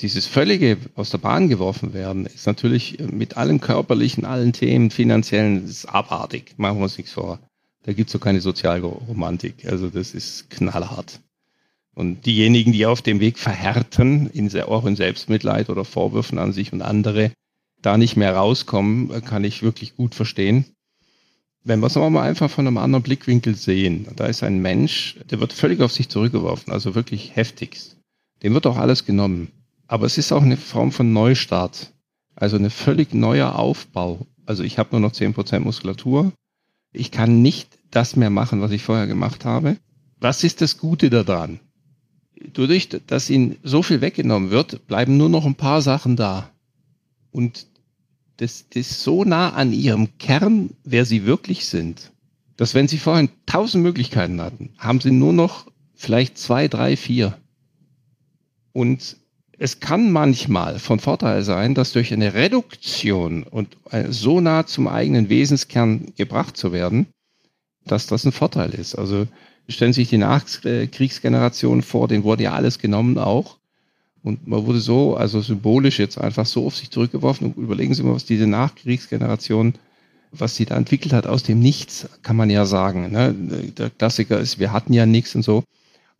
Dieses 0.00 0.26
völlige 0.26 0.76
aus 0.94 1.10
der 1.10 1.18
Bahn 1.18 1.48
geworfen 1.48 1.94
werden 1.94 2.26
ist 2.26 2.46
natürlich 2.46 2.98
mit 2.98 3.38
allen 3.38 3.60
körperlichen, 3.60 4.26
allen 4.26 4.52
Themen, 4.52 4.90
finanziellen, 4.90 5.64
ist 5.64 5.86
abartig. 5.86 6.54
Machen 6.58 6.78
wir 6.78 6.84
uns 6.84 6.98
nichts 6.98 7.12
vor. 7.12 7.40
Da 7.84 7.92
gibt 7.92 8.08
es 8.08 8.12
so 8.12 8.18
keine 8.18 8.40
Sozialromantik. 8.40 9.66
Also 9.66 9.88
das 9.88 10.12
ist 10.12 10.50
knallhart. 10.50 11.20
Und 11.96 12.26
diejenigen, 12.26 12.72
die 12.72 12.84
auf 12.84 13.00
dem 13.00 13.20
Weg 13.20 13.38
verhärten, 13.38 14.28
in, 14.28 14.54
auch 14.60 14.84
in 14.84 14.96
Selbstmitleid 14.96 15.70
oder 15.70 15.86
Vorwürfen 15.86 16.36
an 16.36 16.52
sich 16.52 16.70
und 16.74 16.82
andere, 16.82 17.32
da 17.80 17.96
nicht 17.96 18.16
mehr 18.16 18.36
rauskommen, 18.36 19.24
kann 19.24 19.44
ich 19.44 19.62
wirklich 19.62 19.96
gut 19.96 20.14
verstehen. 20.14 20.66
Wenn 21.64 21.80
wir 21.80 21.86
es 21.86 21.96
aber 21.96 22.10
mal 22.10 22.28
einfach 22.28 22.50
von 22.50 22.66
einem 22.66 22.76
anderen 22.76 23.02
Blickwinkel 23.02 23.56
sehen, 23.56 24.06
da 24.14 24.26
ist 24.26 24.42
ein 24.42 24.60
Mensch, 24.60 25.16
der 25.30 25.40
wird 25.40 25.54
völlig 25.54 25.80
auf 25.80 25.90
sich 25.90 26.10
zurückgeworfen, 26.10 26.70
also 26.70 26.94
wirklich 26.94 27.34
heftigst. 27.34 27.96
Dem 28.42 28.52
wird 28.52 28.66
auch 28.66 28.76
alles 28.76 29.06
genommen. 29.06 29.48
Aber 29.86 30.04
es 30.04 30.18
ist 30.18 30.32
auch 30.32 30.42
eine 30.42 30.58
Form 30.58 30.92
von 30.92 31.14
Neustart. 31.14 31.94
Also 32.34 32.58
ein 32.58 32.68
völlig 32.68 33.14
neuer 33.14 33.58
Aufbau. 33.58 34.26
Also 34.44 34.64
ich 34.64 34.78
habe 34.78 34.90
nur 34.92 35.00
noch 35.00 35.12
10% 35.12 35.60
Muskulatur. 35.60 36.30
Ich 36.92 37.10
kann 37.10 37.40
nicht 37.40 37.78
das 37.90 38.16
mehr 38.16 38.30
machen, 38.30 38.60
was 38.60 38.70
ich 38.70 38.82
vorher 38.82 39.06
gemacht 39.06 39.46
habe. 39.46 39.78
Was 40.20 40.44
ist 40.44 40.60
das 40.60 40.76
Gute 40.76 41.08
daran? 41.08 41.58
Dadurch, 42.52 42.88
dass 43.06 43.30
ihnen 43.30 43.56
so 43.62 43.82
viel 43.82 44.00
weggenommen 44.00 44.50
wird, 44.50 44.86
bleiben 44.86 45.16
nur 45.16 45.28
noch 45.28 45.46
ein 45.46 45.54
paar 45.54 45.80
Sachen 45.82 46.16
da. 46.16 46.50
Und 47.30 47.66
das, 48.36 48.66
das 48.68 48.90
ist 48.90 49.02
so 49.02 49.24
nah 49.24 49.50
an 49.50 49.72
ihrem 49.72 50.18
Kern, 50.18 50.70
wer 50.84 51.04
sie 51.04 51.24
wirklich 51.24 51.66
sind, 51.66 52.12
dass 52.56 52.74
wenn 52.74 52.88
sie 52.88 52.98
vorhin 52.98 53.30
tausend 53.46 53.82
Möglichkeiten 53.82 54.40
hatten, 54.40 54.70
haben 54.78 55.00
sie 55.00 55.10
nur 55.10 55.32
noch 55.32 55.66
vielleicht 55.94 56.38
zwei, 56.38 56.68
drei, 56.68 56.96
vier. 56.96 57.38
Und 58.72 59.16
es 59.58 59.80
kann 59.80 60.12
manchmal 60.12 60.78
von 60.78 61.00
Vorteil 61.00 61.42
sein, 61.42 61.74
dass 61.74 61.92
durch 61.92 62.12
eine 62.12 62.34
Reduktion 62.34 63.42
und 63.42 63.76
so 64.10 64.40
nah 64.40 64.66
zum 64.66 64.86
eigenen 64.86 65.30
Wesenskern 65.30 66.12
gebracht 66.16 66.58
zu 66.58 66.72
werden, 66.72 67.06
dass 67.86 68.06
das 68.06 68.24
ein 68.24 68.32
Vorteil 68.32 68.74
ist. 68.74 68.94
Also 68.94 69.26
stellen 69.68 69.92
Sie 69.92 70.02
sich 70.02 70.10
die 70.10 70.18
Nachkriegsgeneration 70.18 71.82
vor, 71.82 72.08
denen 72.08 72.24
wurde 72.24 72.44
ja 72.44 72.52
alles 72.52 72.78
genommen 72.78 73.18
auch. 73.18 73.56
Und 74.22 74.48
man 74.48 74.66
wurde 74.66 74.80
so, 74.80 75.16
also 75.16 75.40
symbolisch 75.40 75.98
jetzt 75.98 76.18
einfach 76.18 76.46
so 76.46 76.66
auf 76.66 76.76
sich 76.76 76.90
zurückgeworfen. 76.90 77.46
Und 77.46 77.62
überlegen 77.62 77.94
Sie 77.94 78.02
mal, 78.02 78.14
was 78.14 78.24
diese 78.24 78.46
Nachkriegsgeneration, 78.46 79.74
was 80.32 80.56
sie 80.56 80.64
da 80.64 80.76
entwickelt 80.76 81.12
hat 81.12 81.26
aus 81.26 81.44
dem 81.44 81.60
Nichts, 81.60 82.08
kann 82.22 82.36
man 82.36 82.50
ja 82.50 82.66
sagen. 82.66 83.12
Ne? 83.12 83.34
Der 83.78 83.90
Klassiker 83.90 84.38
ist, 84.38 84.58
wir 84.58 84.72
hatten 84.72 84.92
ja 84.92 85.06
nichts 85.06 85.34
und 85.34 85.42
so. 85.42 85.62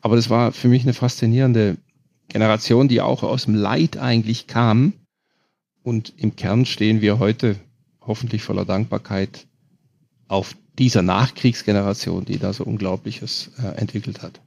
Aber 0.01 0.17
das 0.17 0.31
war 0.31 0.53
für 0.53 0.69
mich 0.69 0.83
eine 0.83 0.93
faszinierende 0.93 1.77
Generation, 2.29 2.89
die 2.89 3.01
auch 3.01 3.23
aus 3.23 3.47
dem 3.47 3.55
Leid 3.55 3.97
eigentlich 3.97 4.47
kam. 4.47 4.93
Und 5.83 6.13
im 6.17 6.37
Kern 6.37 6.67
stehen 6.67 7.01
wir 7.01 7.19
heute 7.19 7.57
hoffentlich 8.01 8.43
voller 8.43 8.65
Dankbarkeit 8.65 9.47
auf 10.29 10.57
dieser 10.79 11.03
Nachkriegsgeneration, 11.03 12.25
die 12.25 12.39
da 12.39 12.53
so 12.53 12.65
Unglaubliches 12.65 13.51
äh, 13.59 13.69
entwickelt 13.77 14.23
hat. 14.23 14.41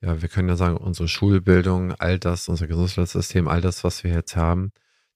Ja, 0.00 0.22
wir 0.22 0.28
können 0.28 0.48
ja 0.48 0.56
sagen, 0.56 0.76
unsere 0.76 1.08
Schulbildung, 1.08 1.92
all 1.92 2.18
das, 2.18 2.48
unser 2.48 2.68
Gesundheitssystem, 2.68 3.48
all 3.48 3.60
das, 3.60 3.82
was 3.82 4.04
wir 4.04 4.12
jetzt 4.12 4.36
haben, 4.36 4.70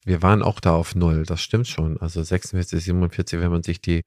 wir 0.04 0.22
waren 0.22 0.42
auch 0.42 0.58
da 0.58 0.72
auf 0.74 0.94
Null. 0.94 1.24
Das 1.24 1.40
stimmt 1.40 1.68
schon. 1.68 2.00
Also 2.00 2.22
46, 2.22 2.82
47, 2.82 3.40
wenn 3.40 3.52
man 3.52 3.62
sich 3.62 3.80
die, 3.80 4.02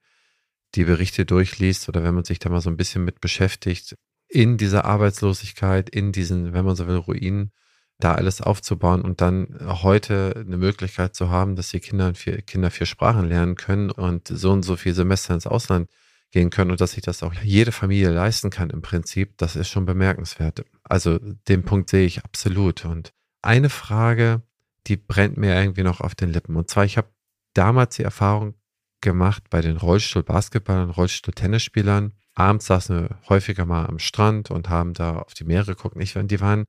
die 0.75 0.84
Berichte 0.84 1.25
durchliest 1.25 1.88
oder 1.88 2.04
wenn 2.04 2.13
man 2.13 2.25
sich 2.25 2.39
da 2.39 2.50
mal 2.50 2.60
so 2.60 2.70
ein 2.70 2.77
bisschen 2.77 3.06
mit 3.06 3.22
beschäftigt, 3.22 3.96
in 4.27 4.58
dieser 4.58 4.84
Arbeitslosigkeit, 4.86 5.89
in 5.89 6.12
diesen, 6.12 6.54
wenn 6.54 6.65
man 6.65 6.75
so 6.75 6.88
will, 6.88 6.98
Ruinen, 6.98 7.51
da 8.00 8.15
alles 8.15 8.42
aufzubauen 8.42 9.01
und 9.01 9.22
dann 9.22 9.58
heute 9.62 10.34
eine 10.36 10.58
Möglichkeit 10.58 11.15
zu 11.15 11.30
haben, 11.30 11.56
dass 11.56 11.70
die 11.70 11.80
Kinder 11.80 12.13
vier, 12.13 12.42
Kinder 12.42 12.70
vier 12.70 12.86
Sprachen 12.88 13.30
lernen 13.30 13.56
können 13.56 13.89
und 13.89 14.27
so 14.27 14.51
und 14.51 14.63
so 14.63 14.75
viele 14.75 14.96
Semester 14.96 15.34
ins 15.34 15.48
Ausland 15.48 15.89
gehen 16.32 16.50
können 16.50 16.72
und 16.72 16.82
dass 16.82 16.91
sich 16.91 17.03
das 17.03 17.24
auch 17.24 17.34
jede 17.34 17.72
Familie 17.72 18.10
leisten 18.10 18.50
kann 18.50 18.70
im 18.70 18.82
Prinzip, 18.82 19.38
das 19.38 19.55
ist 19.55 19.70
schon 19.70 19.86
bemerkenswert. 19.86 20.65
Also 20.84 21.17
den 21.20 21.63
Punkt 21.63 21.89
sehe 21.89 22.05
ich 22.05 22.24
absolut. 22.24 22.86
Und 22.86 23.13
eine 23.41 23.70
Frage, 23.70 24.41
die 24.88 24.98
brennt 24.98 25.38
mir 25.38 25.55
irgendwie 25.55 25.84
noch 25.84 26.01
auf 26.01 26.15
den 26.15 26.32
Lippen. 26.32 26.55
Und 26.55 26.70
zwar, 26.70 26.86
ich 26.86 26.98
habe 26.98 27.08
damals 27.53 27.96
die 27.96 28.03
Erfahrung 28.03 28.55
gemacht 29.01 29.44
bei 29.50 29.62
den 29.62 29.77
Rollstuhl-Basketballern, 29.77 30.89
Rollstuhl-Tennisspielern. 30.89 32.13
Abends 32.34 32.65
saßen 32.65 33.01
wir 33.01 33.20
häufiger 33.29 33.65
mal 33.65 33.86
am 33.86 34.00
Strand 34.00 34.51
und 34.51 34.70
haben 34.70 34.94
da 34.94 35.20
auf 35.20 35.34
die 35.34 35.46
Meere 35.46 35.75
geguckt. 35.75 35.96
Ich, 36.00 36.13
die 36.13 36.41
waren, 36.41 36.65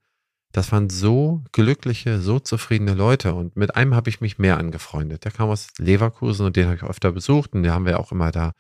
das 0.52 0.70
waren 0.70 0.88
so 0.90 1.42
glückliche, 1.52 2.20
so 2.20 2.38
zufriedene 2.38 2.94
Leute. 2.94 3.34
Und 3.34 3.56
mit 3.56 3.74
einem 3.74 3.94
habe 3.94 4.10
ich 4.10 4.20
mich 4.20 4.38
mehr 4.38 4.58
angefreundet. 4.58 5.24
Der 5.24 5.32
kam 5.32 5.48
aus 5.48 5.68
Leverkusen 5.78 6.46
und 6.46 6.56
den 6.56 6.66
habe 6.66 6.76
ich 6.76 6.82
öfter 6.82 7.10
besucht 7.10 7.54
und 7.54 7.64
den 7.64 7.72
haben 7.72 7.86
wir 7.86 7.98
auch 7.98 8.12
immer 8.12 8.30
da 8.30 8.52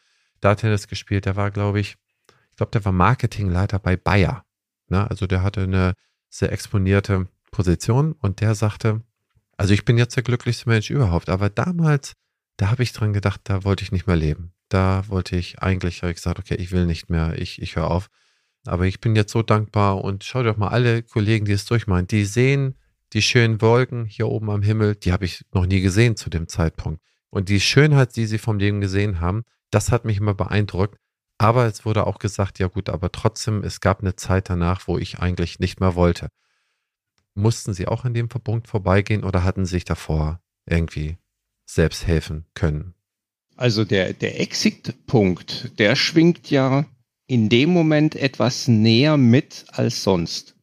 da 0.46 0.54
Tennis 0.54 0.86
gespielt. 0.86 1.26
Der 1.26 1.36
war, 1.36 1.50
glaube 1.50 1.80
ich, 1.80 1.96
ich 2.50 2.56
glaube, 2.56 2.70
der 2.70 2.84
war 2.84 2.92
Marketingleiter 2.92 3.78
bei 3.78 3.96
Bayer. 3.96 4.44
Ne? 4.88 5.08
Also 5.10 5.26
der 5.26 5.42
hatte 5.42 5.62
eine 5.62 5.94
sehr 6.30 6.52
exponierte 6.52 7.28
Position 7.50 8.12
und 8.12 8.40
der 8.40 8.54
sagte, 8.54 9.02
also 9.56 9.74
ich 9.74 9.84
bin 9.84 9.98
jetzt 9.98 10.16
der 10.16 10.22
glücklichste 10.22 10.68
Mensch 10.68 10.90
überhaupt, 10.90 11.28
aber 11.28 11.50
damals, 11.50 12.14
da 12.56 12.70
habe 12.70 12.82
ich 12.82 12.92
dran 12.92 13.12
gedacht, 13.12 13.40
da 13.44 13.64
wollte 13.64 13.82
ich 13.82 13.92
nicht 13.92 14.06
mehr 14.06 14.16
leben. 14.16 14.52
Da 14.68 15.04
wollte 15.08 15.36
ich 15.36 15.60
eigentlich, 15.60 16.02
habe 16.02 16.10
ich 16.10 16.16
gesagt, 16.16 16.38
okay, 16.38 16.54
ich 16.56 16.72
will 16.72 16.86
nicht 16.86 17.10
mehr, 17.10 17.38
ich, 17.38 17.60
ich 17.60 17.76
höre 17.76 17.90
auf. 17.90 18.08
Aber 18.66 18.86
ich 18.86 19.00
bin 19.00 19.16
jetzt 19.16 19.32
so 19.32 19.42
dankbar 19.42 20.02
und 20.02 20.24
schau 20.24 20.42
doch 20.42 20.56
mal 20.56 20.68
alle 20.68 21.02
Kollegen, 21.02 21.44
die 21.44 21.52
es 21.52 21.66
durchmachen, 21.66 22.06
die 22.06 22.24
sehen 22.24 22.74
die 23.12 23.22
schönen 23.22 23.60
Wolken 23.60 24.06
hier 24.06 24.28
oben 24.28 24.50
am 24.50 24.62
Himmel, 24.62 24.96
die 24.96 25.12
habe 25.12 25.24
ich 25.24 25.44
noch 25.52 25.66
nie 25.66 25.80
gesehen 25.80 26.16
zu 26.16 26.30
dem 26.30 26.48
Zeitpunkt. 26.48 27.00
Und 27.30 27.48
die 27.48 27.60
Schönheit, 27.60 28.16
die 28.16 28.26
sie 28.26 28.38
vom 28.38 28.58
Leben 28.58 28.80
gesehen 28.80 29.20
haben, 29.20 29.44
das 29.70 29.90
hat 29.90 30.04
mich 30.04 30.18
immer 30.18 30.34
beeindruckt. 30.34 30.98
Aber 31.38 31.66
es 31.66 31.84
wurde 31.84 32.06
auch 32.06 32.18
gesagt, 32.18 32.58
ja 32.58 32.68
gut, 32.68 32.88
aber 32.88 33.12
trotzdem, 33.12 33.62
es 33.62 33.80
gab 33.80 34.00
eine 34.00 34.16
Zeit 34.16 34.48
danach, 34.48 34.88
wo 34.88 34.96
ich 34.96 35.18
eigentlich 35.18 35.58
nicht 35.58 35.80
mehr 35.80 35.94
wollte. 35.94 36.28
Mussten 37.34 37.74
Sie 37.74 37.86
auch 37.86 38.04
an 38.04 38.14
dem 38.14 38.28
Punkt 38.28 38.68
vorbeigehen 38.68 39.22
oder 39.22 39.44
hatten 39.44 39.66
Sie 39.66 39.72
sich 39.72 39.84
davor 39.84 40.40
irgendwie 40.64 41.18
selbst 41.66 42.06
helfen 42.06 42.46
können? 42.54 42.94
Also 43.56 43.84
der, 43.84 44.14
der 44.14 44.40
Exit-Punkt, 44.40 45.78
der 45.78 45.96
schwingt 45.96 46.50
ja 46.50 46.86
in 47.26 47.48
dem 47.48 47.70
Moment 47.70 48.14
etwas 48.14 48.68
näher 48.68 49.16
mit 49.16 49.66
als 49.68 50.02
sonst. 50.02 50.54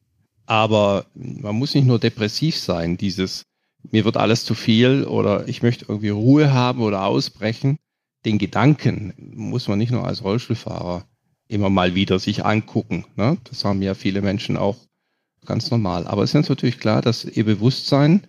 Aber 0.45 1.05
man 1.13 1.55
muss 1.55 1.75
nicht 1.75 1.86
nur 1.86 2.00
depressiv 2.00 2.57
sein, 2.57 2.98
dieses 2.98 3.43
mir 3.91 4.05
wird 4.05 4.17
alles 4.17 4.45
zu 4.45 4.55
viel 4.55 5.03
oder 5.03 5.48
ich 5.48 5.62
möchte 5.62 5.86
irgendwie 5.88 6.10
Ruhe 6.10 6.53
haben 6.53 6.81
oder 6.81 7.05
ausbrechen, 7.05 7.77
den 8.25 8.38
Gedanken 8.38 9.13
muss 9.18 9.68
man 9.68 9.80
nicht 9.80 9.92
nur 9.92 10.06
als 10.06 10.24
Rollstuhlfahrer 10.24 11.06
immer 11.48 11.70
mal 11.70 11.96
wieder 11.96 12.20
sich 12.20 12.46
angucken. 12.46 13.06
Ne? 13.15 13.38
Das 13.46 13.65
haben 13.65 13.82
ja 13.82 13.94
viele 13.94 14.22
Menschen 14.22 14.58
auch 14.58 14.77
ganz 15.46 15.72
normal. 15.72 16.08
Aber 16.08 16.24
es 16.24 16.34
ist 16.34 16.50
natürlich 16.50 16.80
klar, 16.80 17.01
dass 17.01 17.25
ihr 17.25 17.46
Bewusstsein 17.46 18.27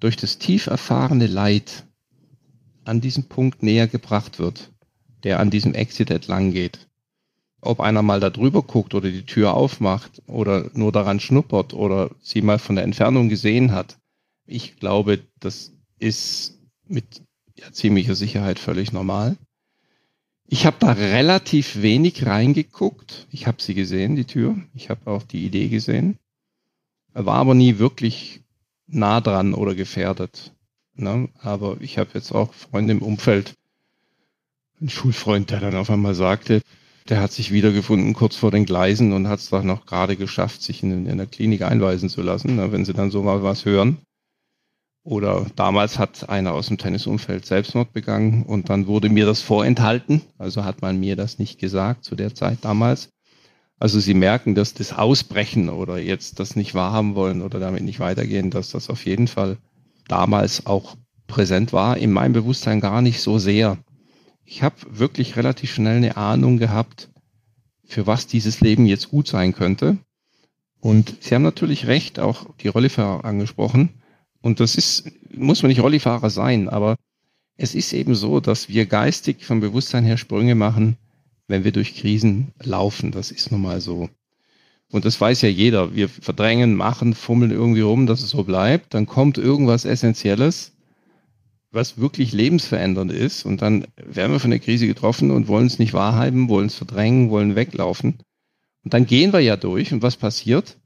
durch 0.00 0.16
das 0.16 0.38
tief 0.38 0.66
erfahrene 0.66 1.26
Leid 1.26 1.84
an 2.84 3.00
diesen 3.00 3.24
Punkt 3.24 3.62
näher 3.62 3.86
gebracht 3.86 4.38
wird, 4.38 4.72
der 5.24 5.40
an 5.40 5.50
diesem 5.50 5.74
Exit 5.74 6.10
entlang 6.10 6.52
geht. 6.52 6.86
Ob 7.60 7.80
einer 7.80 8.02
mal 8.02 8.20
da 8.20 8.30
drüber 8.30 8.62
guckt 8.62 8.94
oder 8.94 9.10
die 9.10 9.26
Tür 9.26 9.54
aufmacht 9.54 10.22
oder 10.26 10.70
nur 10.74 10.92
daran 10.92 11.18
schnuppert 11.18 11.72
oder 11.72 12.10
sie 12.20 12.42
mal 12.42 12.58
von 12.58 12.76
der 12.76 12.84
Entfernung 12.84 13.28
gesehen 13.28 13.72
hat. 13.72 13.96
Ich 14.46 14.76
glaube, 14.76 15.20
das 15.40 15.72
ist 15.98 16.60
mit 16.86 17.22
ja, 17.56 17.72
ziemlicher 17.72 18.14
Sicherheit 18.14 18.58
völlig 18.58 18.92
normal. 18.92 19.36
Ich 20.48 20.64
habe 20.64 20.76
da 20.78 20.92
relativ 20.92 21.82
wenig 21.82 22.24
reingeguckt. 22.24 23.26
Ich 23.30 23.46
habe 23.46 23.60
sie 23.60 23.74
gesehen, 23.74 24.14
die 24.14 24.26
Tür. 24.26 24.56
Ich 24.74 24.90
habe 24.90 25.10
auch 25.10 25.24
die 25.24 25.44
Idee 25.44 25.68
gesehen. 25.68 26.18
War 27.14 27.36
aber 27.36 27.54
nie 27.54 27.78
wirklich 27.78 28.42
nah 28.86 29.20
dran 29.20 29.54
oder 29.54 29.74
gefährdet. 29.74 30.52
Ne? 30.94 31.28
Aber 31.40 31.78
ich 31.80 31.98
habe 31.98 32.10
jetzt 32.14 32.32
auch 32.32 32.54
Freunde 32.54 32.92
im 32.92 33.02
Umfeld, 33.02 33.54
ein 34.80 34.88
Schulfreund, 34.88 35.50
der 35.50 35.60
dann 35.60 35.74
auf 35.74 35.90
einmal 35.90 36.14
sagte, 36.14 36.62
der 37.08 37.20
hat 37.20 37.32
sich 37.32 37.52
wiedergefunden 37.52 38.14
kurz 38.14 38.36
vor 38.36 38.50
den 38.50 38.66
Gleisen 38.66 39.12
und 39.12 39.28
hat 39.28 39.40
es 39.40 39.50
doch 39.50 39.62
noch 39.62 39.86
gerade 39.86 40.16
geschafft, 40.16 40.62
sich 40.62 40.82
in, 40.82 41.06
in 41.06 41.18
der 41.18 41.26
Klinik 41.26 41.62
einweisen 41.62 42.08
zu 42.08 42.22
lassen, 42.22 42.56
ne? 42.56 42.72
wenn 42.72 42.84
sie 42.84 42.92
dann 42.92 43.10
so 43.10 43.22
mal 43.22 43.42
was 43.42 43.64
hören. 43.64 43.98
Oder 45.06 45.46
damals 45.54 46.00
hat 46.00 46.28
einer 46.30 46.52
aus 46.52 46.66
dem 46.66 46.78
Tennisumfeld 46.78 47.46
Selbstmord 47.46 47.92
begangen 47.92 48.42
und 48.42 48.70
dann 48.70 48.88
wurde 48.88 49.08
mir 49.08 49.24
das 49.24 49.40
vorenthalten. 49.40 50.22
Also 50.36 50.64
hat 50.64 50.82
man 50.82 50.98
mir 50.98 51.14
das 51.14 51.38
nicht 51.38 51.60
gesagt 51.60 52.02
zu 52.02 52.16
der 52.16 52.34
Zeit 52.34 52.58
damals. 52.62 53.10
Also 53.78 54.00
Sie 54.00 54.14
merken, 54.14 54.56
dass 54.56 54.74
das 54.74 54.92
Ausbrechen 54.92 55.68
oder 55.68 55.98
jetzt 55.98 56.40
das 56.40 56.56
nicht 56.56 56.74
wahrhaben 56.74 57.14
wollen 57.14 57.42
oder 57.42 57.60
damit 57.60 57.84
nicht 57.84 58.00
weitergehen, 58.00 58.50
dass 58.50 58.70
das 58.70 58.90
auf 58.90 59.06
jeden 59.06 59.28
Fall 59.28 59.58
damals 60.08 60.66
auch 60.66 60.96
präsent 61.28 61.72
war. 61.72 61.96
In 61.96 62.10
meinem 62.10 62.32
Bewusstsein 62.32 62.80
gar 62.80 63.00
nicht 63.00 63.20
so 63.20 63.38
sehr. 63.38 63.78
Ich 64.44 64.64
habe 64.64 64.74
wirklich 64.90 65.36
relativ 65.36 65.72
schnell 65.72 65.98
eine 65.98 66.16
Ahnung 66.16 66.58
gehabt, 66.58 67.10
für 67.84 68.08
was 68.08 68.26
dieses 68.26 68.60
Leben 68.60 68.86
jetzt 68.86 69.10
gut 69.10 69.28
sein 69.28 69.52
könnte. 69.52 69.98
Und 70.80 71.18
Sie 71.20 71.32
haben 71.32 71.42
natürlich 71.42 71.86
recht, 71.86 72.18
auch 72.18 72.46
die 72.56 72.68
Rollifahrer 72.68 73.24
angesprochen. 73.24 73.90
Und 74.46 74.60
das 74.60 74.76
ist, 74.76 75.10
muss 75.34 75.62
man 75.62 75.70
nicht 75.70 75.82
Rollifahrer 75.82 76.30
sein, 76.30 76.68
aber 76.68 76.94
es 77.56 77.74
ist 77.74 77.92
eben 77.92 78.14
so, 78.14 78.38
dass 78.38 78.68
wir 78.68 78.86
geistig 78.86 79.44
vom 79.44 79.58
Bewusstsein 79.58 80.04
her 80.04 80.18
Sprünge 80.18 80.54
machen, 80.54 80.96
wenn 81.48 81.64
wir 81.64 81.72
durch 81.72 81.96
Krisen 81.96 82.52
laufen. 82.62 83.10
Das 83.10 83.32
ist 83.32 83.50
nun 83.50 83.62
mal 83.62 83.80
so. 83.80 84.08
Und 84.92 85.04
das 85.04 85.20
weiß 85.20 85.42
ja 85.42 85.48
jeder. 85.48 85.96
Wir 85.96 86.08
verdrängen, 86.08 86.76
machen, 86.76 87.14
fummeln 87.14 87.50
irgendwie 87.50 87.80
rum, 87.80 88.06
dass 88.06 88.22
es 88.22 88.30
so 88.30 88.44
bleibt. 88.44 88.94
Dann 88.94 89.06
kommt 89.06 89.36
irgendwas 89.36 89.84
Essentielles, 89.84 90.70
was 91.72 91.98
wirklich 91.98 92.30
lebensverändernd 92.30 93.10
ist. 93.10 93.44
Und 93.46 93.62
dann 93.62 93.88
werden 93.96 94.30
wir 94.30 94.38
von 94.38 94.52
der 94.52 94.60
Krise 94.60 94.86
getroffen 94.86 95.32
und 95.32 95.48
wollen 95.48 95.66
es 95.66 95.80
nicht 95.80 95.92
wahrhaben, 95.92 96.48
wollen 96.48 96.68
es 96.68 96.76
verdrängen, 96.76 97.30
wollen 97.30 97.56
weglaufen. 97.56 98.20
Und 98.84 98.94
dann 98.94 99.06
gehen 99.06 99.32
wir 99.32 99.40
ja 99.40 99.56
durch. 99.56 99.92
Und 99.92 100.02
was 100.02 100.16
passiert? 100.16 100.76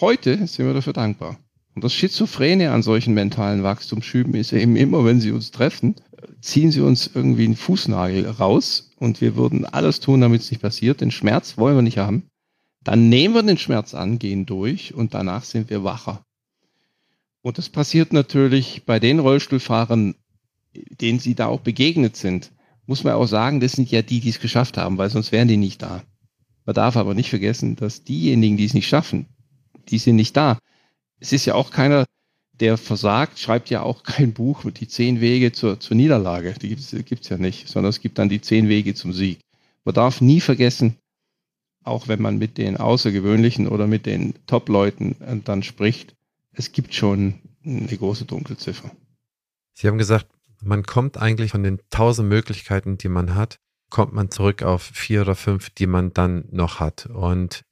Heute 0.00 0.46
sind 0.46 0.64
wir 0.64 0.74
dafür 0.74 0.92
dankbar. 0.92 1.40
Und 1.74 1.82
das 1.82 1.92
Schizophrene 1.92 2.70
an 2.70 2.82
solchen 2.82 3.14
mentalen 3.14 3.64
Wachstumsschüben 3.64 4.34
ist 4.34 4.52
eben 4.52 4.76
immer, 4.76 5.04
wenn 5.04 5.20
sie 5.20 5.32
uns 5.32 5.50
treffen, 5.50 5.96
ziehen 6.40 6.70
sie 6.70 6.80
uns 6.80 7.10
irgendwie 7.12 7.44
einen 7.44 7.56
Fußnagel 7.56 8.28
raus 8.28 8.90
und 8.96 9.20
wir 9.20 9.34
würden 9.34 9.64
alles 9.64 9.98
tun, 10.00 10.20
damit 10.20 10.42
es 10.42 10.50
nicht 10.50 10.60
passiert. 10.60 11.00
Den 11.00 11.10
Schmerz 11.10 11.58
wollen 11.58 11.76
wir 11.76 11.82
nicht 11.82 11.98
haben. 11.98 12.28
Dann 12.84 13.08
nehmen 13.08 13.34
wir 13.34 13.42
den 13.42 13.58
Schmerz 13.58 13.94
an, 13.94 14.18
gehen 14.18 14.46
durch 14.46 14.94
und 14.94 15.14
danach 15.14 15.42
sind 15.42 15.68
wir 15.70 15.82
wacher. 15.82 16.22
Und 17.42 17.58
das 17.58 17.68
passiert 17.68 18.12
natürlich 18.12 18.84
bei 18.86 19.00
den 19.00 19.18
Rollstuhlfahrern, 19.18 20.14
denen 21.00 21.18
sie 21.18 21.34
da 21.34 21.46
auch 21.46 21.60
begegnet 21.60 22.16
sind. 22.16 22.52
Muss 22.86 23.04
man 23.04 23.14
auch 23.14 23.26
sagen, 23.26 23.60
das 23.60 23.72
sind 23.72 23.90
ja 23.90 24.02
die, 24.02 24.20
die 24.20 24.28
es 24.28 24.40
geschafft 24.40 24.76
haben, 24.76 24.98
weil 24.98 25.10
sonst 25.10 25.32
wären 25.32 25.48
die 25.48 25.56
nicht 25.56 25.82
da. 25.82 26.02
Man 26.66 26.74
darf 26.74 26.96
aber 26.96 27.14
nicht 27.14 27.30
vergessen, 27.30 27.76
dass 27.76 28.04
diejenigen, 28.04 28.56
die 28.56 28.64
es 28.64 28.74
nicht 28.74 28.88
schaffen, 28.88 29.26
die 29.88 29.98
sind 29.98 30.16
nicht 30.16 30.36
da 30.36 30.58
es 31.24 31.32
ist 31.32 31.46
ja 31.46 31.54
auch 31.54 31.70
keiner, 31.70 32.04
der 32.60 32.76
versagt, 32.76 33.38
schreibt 33.38 33.70
ja 33.70 33.80
auch 33.80 34.02
kein 34.02 34.34
Buch 34.34 34.62
mit 34.64 34.78
die 34.78 34.88
zehn 34.88 35.22
Wege 35.22 35.52
zur, 35.52 35.80
zur 35.80 35.96
Niederlage. 35.96 36.54
Die 36.60 36.68
gibt 36.68 37.22
es 37.22 37.28
ja 37.30 37.38
nicht, 37.38 37.66
sondern 37.66 37.88
es 37.88 38.00
gibt 38.00 38.18
dann 38.18 38.28
die 38.28 38.42
zehn 38.42 38.68
Wege 38.68 38.94
zum 38.94 39.14
Sieg. 39.14 39.40
Man 39.84 39.94
darf 39.94 40.20
nie 40.20 40.42
vergessen, 40.42 40.98
auch 41.82 42.08
wenn 42.08 42.20
man 42.20 42.36
mit 42.36 42.58
den 42.58 42.76
Außergewöhnlichen 42.76 43.68
oder 43.68 43.86
mit 43.86 44.04
den 44.04 44.34
Top-Leuten 44.46 45.16
äh, 45.22 45.36
dann 45.42 45.62
spricht, 45.62 46.14
es 46.52 46.72
gibt 46.72 46.94
schon 46.94 47.40
eine 47.64 47.96
große 47.96 48.26
Dunkelziffer. 48.26 48.90
Sie 49.72 49.88
haben 49.88 49.98
gesagt, 49.98 50.26
man 50.62 50.82
kommt 50.82 51.16
eigentlich 51.16 51.52
von 51.52 51.62
den 51.62 51.80
tausend 51.88 52.28
Möglichkeiten, 52.28 52.98
die 52.98 53.08
man 53.08 53.34
hat, 53.34 53.56
kommt 53.88 54.12
man 54.12 54.30
zurück 54.30 54.62
auf 54.62 54.82
vier 54.82 55.22
oder 55.22 55.36
fünf, 55.36 55.70
die 55.70 55.86
man 55.86 56.12
dann 56.12 56.44
noch 56.50 56.80
hat. 56.80 57.06
Und 57.06 57.64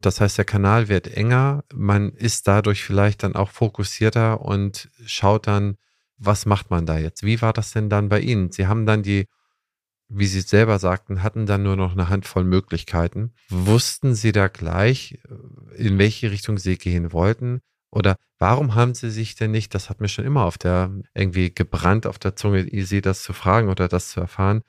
das 0.00 0.20
heißt, 0.20 0.38
der 0.38 0.44
Kanal 0.44 0.88
wird 0.88 1.08
enger, 1.08 1.64
man 1.72 2.10
ist 2.12 2.46
dadurch 2.48 2.84
vielleicht 2.84 3.22
dann 3.22 3.34
auch 3.34 3.50
fokussierter 3.50 4.40
und 4.42 4.90
schaut 5.04 5.46
dann, 5.46 5.76
was 6.18 6.46
macht 6.46 6.70
man 6.70 6.86
da 6.86 6.98
jetzt? 6.98 7.22
Wie 7.22 7.42
war 7.42 7.52
das 7.52 7.72
denn 7.72 7.88
dann 7.88 8.08
bei 8.08 8.20
Ihnen? 8.20 8.50
Sie 8.50 8.66
haben 8.66 8.86
dann 8.86 9.02
die, 9.02 9.26
wie 10.08 10.26
Sie 10.26 10.40
selber 10.40 10.78
sagten, 10.78 11.22
hatten 11.22 11.46
dann 11.46 11.62
nur 11.62 11.76
noch 11.76 11.92
eine 11.92 12.08
Handvoll 12.08 12.44
Möglichkeiten. 12.44 13.32
Wussten 13.48 14.14
Sie 14.14 14.32
da 14.32 14.48
gleich, 14.48 15.18
in 15.74 15.98
welche 15.98 16.30
Richtung 16.30 16.58
Sie 16.58 16.78
gehen 16.78 17.12
wollten? 17.12 17.60
Oder 17.90 18.16
warum 18.38 18.74
haben 18.74 18.94
Sie 18.94 19.10
sich 19.10 19.34
denn 19.34 19.50
nicht, 19.50 19.74
das 19.74 19.90
hat 19.90 20.00
mir 20.00 20.08
schon 20.08 20.24
immer 20.24 20.44
auf 20.44 20.58
der, 20.58 20.90
irgendwie 21.14 21.54
gebrannt 21.54 22.06
auf 22.06 22.18
der 22.18 22.36
Zunge, 22.36 22.66
Sie 22.84 23.00
das 23.00 23.22
zu 23.22 23.32
fragen 23.32 23.68
oder 23.68 23.88
das 23.88 24.10
zu 24.10 24.20
erfahren, 24.20 24.62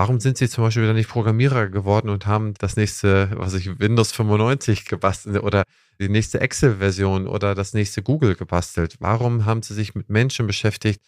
Warum 0.00 0.20
sind 0.20 0.38
Sie 0.38 0.48
zum 0.48 0.62
Beispiel 0.62 0.84
wieder 0.84 0.94
nicht 0.94 1.08
Programmierer 1.08 1.70
geworden 1.70 2.08
und 2.08 2.24
haben 2.24 2.54
das 2.60 2.76
nächste, 2.76 3.32
was 3.34 3.54
ich, 3.54 3.80
Windows 3.80 4.12
95 4.12 4.84
gebastelt 4.84 5.42
oder 5.42 5.64
die 5.98 6.08
nächste 6.08 6.40
Excel-Version 6.40 7.26
oder 7.26 7.56
das 7.56 7.74
nächste 7.74 8.00
Google 8.04 8.36
gebastelt? 8.36 8.94
Warum 9.00 9.44
haben 9.44 9.60
Sie 9.62 9.74
sich 9.74 9.96
mit 9.96 10.08
Menschen 10.08 10.46
beschäftigt? 10.46 11.00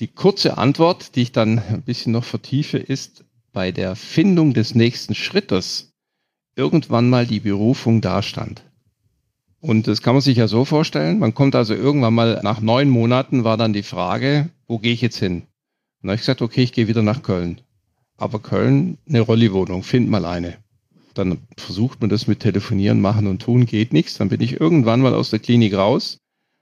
Die 0.00 0.08
kurze 0.08 0.58
Antwort, 0.58 1.14
die 1.16 1.22
ich 1.22 1.32
dann 1.32 1.58
ein 1.58 1.82
bisschen 1.82 2.12
noch 2.12 2.24
vertiefe, 2.24 2.78
ist 2.78 3.24
bei 3.52 3.72
der 3.72 3.96
Findung 3.96 4.54
des 4.54 4.74
nächsten 4.74 5.14
Schrittes 5.14 5.92
irgendwann 6.56 7.10
mal 7.10 7.26
die 7.26 7.40
Berufung 7.40 8.00
dastand. 8.00 8.62
Und 9.60 9.88
das 9.88 10.02
kann 10.02 10.14
man 10.14 10.22
sich 10.22 10.36
ja 10.36 10.46
so 10.46 10.64
vorstellen. 10.64 11.18
Man 11.18 11.34
kommt 11.34 11.56
also 11.56 11.74
irgendwann 11.74 12.14
mal 12.14 12.40
nach 12.42 12.60
neun 12.60 12.90
Monaten 12.90 13.44
war 13.44 13.56
dann 13.56 13.72
die 13.72 13.82
Frage, 13.82 14.50
wo 14.66 14.78
gehe 14.78 14.92
ich 14.92 15.00
jetzt 15.00 15.18
hin? 15.18 15.36
Und 15.36 15.46
dann 16.02 16.10
habe 16.10 16.16
ich 16.16 16.22
gesagt, 16.22 16.42
okay, 16.42 16.62
ich 16.62 16.72
gehe 16.72 16.86
wieder 16.86 17.02
nach 17.02 17.22
Köln 17.22 17.60
aber 18.16 18.38
Köln 18.38 18.98
eine 19.08 19.20
Rolli-Wohnung, 19.20 19.82
find 19.82 20.08
mal 20.08 20.24
eine. 20.24 20.56
Dann 21.14 21.38
versucht 21.56 22.00
man 22.00 22.10
das 22.10 22.26
mit 22.26 22.40
Telefonieren, 22.40 23.00
Machen 23.00 23.26
und 23.26 23.42
Tun, 23.42 23.66
geht 23.66 23.92
nichts. 23.92 24.18
Dann 24.18 24.28
bin 24.28 24.40
ich 24.40 24.60
irgendwann 24.60 25.00
mal 25.00 25.14
aus 25.14 25.30
der 25.30 25.38
Klinik 25.38 25.74
raus, 25.74 26.18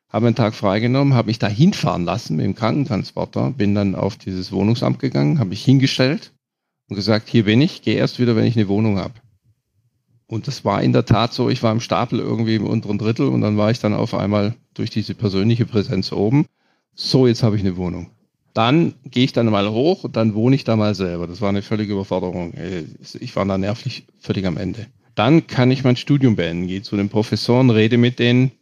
habe 0.08 0.26
einen 0.26 0.36
Tag 0.36 0.54
freigenommen, 0.54 1.14
habe 1.14 1.28
mich 1.28 1.38
da 1.38 1.48
hinfahren 1.48 2.04
lassen 2.04 2.36
mit 2.36 2.44
dem 2.44 2.54
Krankentransporter, 2.54 3.50
bin 3.50 3.74
dann 3.74 3.94
auf 3.94 4.16
dieses 4.16 4.52
Wohnungsamt 4.52 4.98
gegangen, 4.98 5.38
habe 5.38 5.50
mich 5.50 5.64
hingestellt 5.64 6.32
und 6.88 6.96
gesagt, 6.96 7.28
hier 7.28 7.44
bin 7.44 7.62
ich, 7.62 7.82
gehe 7.82 7.96
erst 7.96 8.18
wieder, 8.18 8.36
wenn 8.36 8.44
ich 8.44 8.56
eine 8.56 8.68
Wohnung 8.68 8.98
habe. 8.98 9.14
Und 10.26 10.46
das 10.46 10.64
war 10.64 10.82
in 10.82 10.92
der 10.92 11.04
Tat 11.04 11.32
so, 11.34 11.50
ich 11.50 11.62
war 11.62 11.72
im 11.72 11.80
Stapel 11.80 12.18
irgendwie 12.18 12.54
im 12.54 12.66
unteren 12.66 12.98
Drittel 12.98 13.28
und 13.28 13.42
dann 13.42 13.56
war 13.56 13.70
ich 13.70 13.80
dann 13.80 13.94
auf 13.94 14.14
einmal 14.14 14.54
durch 14.74 14.90
diese 14.90 15.14
persönliche 15.14 15.66
Präsenz 15.66 16.12
oben. 16.12 16.46
So, 16.94 17.26
jetzt 17.26 17.42
habe 17.42 17.56
ich 17.56 17.62
eine 17.62 17.76
Wohnung. 17.76 18.10
Dann 18.54 18.94
gehe 19.04 19.24
ich 19.24 19.32
dann 19.32 19.46
mal 19.46 19.70
hoch 19.70 20.04
und 20.04 20.16
dann 20.16 20.34
wohne 20.34 20.56
ich 20.56 20.64
da 20.64 20.76
mal 20.76 20.94
selber. 20.94 21.26
Das 21.26 21.40
war 21.40 21.48
eine 21.48 21.62
völlige 21.62 21.94
Überforderung. 21.94 22.52
Ich 23.18 23.34
war 23.34 23.46
da 23.46 23.56
nervlich 23.56 24.04
völlig 24.20 24.46
am 24.46 24.56
Ende. 24.56 24.86
Dann 25.14 25.46
kann 25.46 25.70
ich 25.70 25.84
mein 25.84 25.96
Studium 25.96 26.36
beenden, 26.36 26.66
gehe 26.66 26.82
zu 26.82 26.96
den 26.96 27.08
Professoren, 27.08 27.70
rede 27.70 27.96
mit 27.98 28.18
denen. 28.18 28.52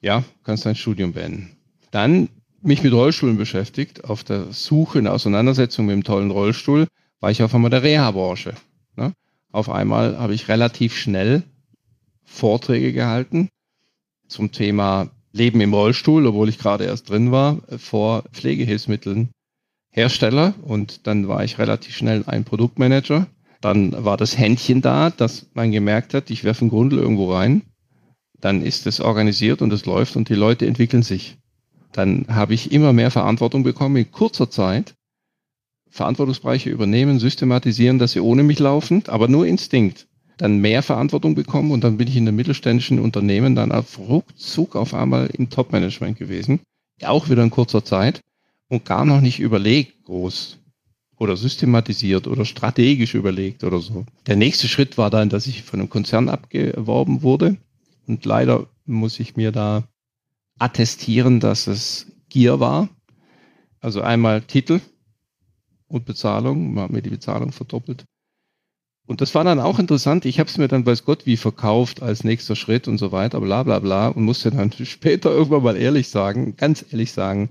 Ja, 0.00 0.24
kannst 0.44 0.66
dein 0.66 0.76
Studium 0.76 1.12
beenden. 1.12 1.56
Dann 1.90 2.28
mich 2.62 2.82
mit 2.82 2.92
Rollstuhlen 2.92 3.36
beschäftigt, 3.36 4.04
auf 4.04 4.22
der 4.24 4.52
Suche, 4.52 4.98
in 4.98 5.06
Auseinandersetzung 5.06 5.86
mit 5.86 5.94
dem 5.94 6.04
tollen 6.04 6.30
Rollstuhl, 6.30 6.86
war 7.20 7.30
ich 7.30 7.42
auf 7.42 7.54
einmal 7.54 7.70
der 7.70 7.82
Reha-Branche. 7.82 8.54
Ne? 8.96 9.12
Auf 9.52 9.68
einmal 9.68 10.18
habe 10.18 10.34
ich 10.34 10.48
relativ 10.48 10.96
schnell 10.96 11.42
Vorträge 12.24 12.92
gehalten 12.92 13.48
zum 14.28 14.52
Thema 14.52 15.10
Leben 15.32 15.60
im 15.60 15.74
Rollstuhl, 15.74 16.26
obwohl 16.26 16.48
ich 16.48 16.58
gerade 16.58 16.84
erst 16.84 17.08
drin 17.08 17.30
war, 17.30 17.58
vor 17.78 18.24
Pflegehilfsmitteln 18.32 19.30
Hersteller 19.92 20.54
und 20.62 21.06
dann 21.06 21.28
war 21.28 21.44
ich 21.44 21.58
relativ 21.58 21.96
schnell 21.96 22.24
ein 22.26 22.44
Produktmanager. 22.44 23.26
Dann 23.60 24.04
war 24.04 24.16
das 24.16 24.38
Händchen 24.38 24.80
da, 24.80 25.10
dass 25.10 25.46
man 25.52 25.72
gemerkt 25.72 26.14
hat, 26.14 26.30
ich 26.30 26.44
werfe 26.44 26.64
ein 26.64 26.70
Grundel 26.70 26.98
irgendwo 26.98 27.32
rein. 27.32 27.62
Dann 28.40 28.62
ist 28.62 28.86
es 28.86 29.00
organisiert 29.00 29.62
und 29.62 29.72
es 29.72 29.86
läuft 29.86 30.16
und 30.16 30.28
die 30.28 30.34
Leute 30.34 30.66
entwickeln 30.66 31.02
sich. 31.02 31.36
Dann 31.92 32.26
habe 32.28 32.54
ich 32.54 32.72
immer 32.72 32.92
mehr 32.92 33.10
Verantwortung 33.10 33.64
bekommen 33.64 33.96
in 33.96 34.10
kurzer 34.10 34.48
Zeit. 34.48 34.94
Verantwortungsbereiche 35.90 36.70
übernehmen, 36.70 37.18
systematisieren, 37.18 37.98
dass 37.98 38.12
sie 38.12 38.20
ohne 38.20 38.44
mich 38.44 38.60
laufen, 38.60 39.02
aber 39.08 39.26
nur 39.26 39.44
Instinkt 39.44 40.06
dann 40.40 40.58
mehr 40.58 40.82
Verantwortung 40.82 41.34
bekommen 41.34 41.70
und 41.70 41.84
dann 41.84 41.98
bin 41.98 42.08
ich 42.08 42.16
in 42.16 42.26
einem 42.26 42.36
mittelständischen 42.36 42.98
Unternehmen 42.98 43.54
dann 43.54 43.72
auf 43.72 43.98
ruckzuck 43.98 44.74
auf 44.74 44.94
einmal 44.94 45.28
im 45.34 45.50
Top-Management 45.50 46.18
gewesen. 46.18 46.60
Auch 47.02 47.28
wieder 47.28 47.42
in 47.42 47.50
kurzer 47.50 47.84
Zeit 47.84 48.22
und 48.68 48.86
gar 48.86 49.04
noch 49.04 49.20
nicht 49.20 49.38
überlegt 49.38 50.04
groß 50.04 50.56
oder 51.18 51.36
systematisiert 51.36 52.26
oder 52.26 52.46
strategisch 52.46 53.14
überlegt 53.14 53.64
oder 53.64 53.80
so. 53.80 54.06
Der 54.26 54.36
nächste 54.36 54.66
Schritt 54.66 54.96
war 54.96 55.10
dann, 55.10 55.28
dass 55.28 55.46
ich 55.46 55.62
von 55.62 55.80
einem 55.80 55.90
Konzern 55.90 56.30
abgeworben 56.30 57.20
wurde 57.20 57.58
und 58.06 58.24
leider 58.24 58.66
muss 58.86 59.20
ich 59.20 59.36
mir 59.36 59.52
da 59.52 59.84
attestieren, 60.58 61.40
dass 61.40 61.66
es 61.66 62.06
Gier 62.30 62.60
war. 62.60 62.88
Also 63.80 64.00
einmal 64.00 64.40
Titel 64.40 64.80
und 65.88 66.06
Bezahlung, 66.06 66.72
man 66.72 66.84
hat 66.84 66.90
mir 66.92 67.02
die 67.02 67.10
Bezahlung 67.10 67.52
verdoppelt. 67.52 68.04
Und 69.10 69.20
das 69.20 69.34
war 69.34 69.42
dann 69.42 69.58
auch 69.58 69.80
interessant. 69.80 70.24
Ich 70.24 70.38
habe 70.38 70.48
es 70.48 70.56
mir 70.56 70.68
dann 70.68 70.86
weiß 70.86 71.04
Gott 71.04 71.26
wie 71.26 71.36
verkauft 71.36 72.00
als 72.00 72.22
nächster 72.22 72.54
Schritt 72.54 72.86
und 72.86 72.98
so 72.98 73.10
weiter, 73.10 73.40
bla 73.40 73.64
bla 73.64 73.80
bla. 73.80 74.06
Und 74.06 74.22
musste 74.22 74.52
dann 74.52 74.70
später 74.84 75.32
irgendwann 75.32 75.64
mal 75.64 75.76
ehrlich 75.76 76.06
sagen, 76.06 76.54
ganz 76.56 76.84
ehrlich 76.92 77.10
sagen, 77.10 77.50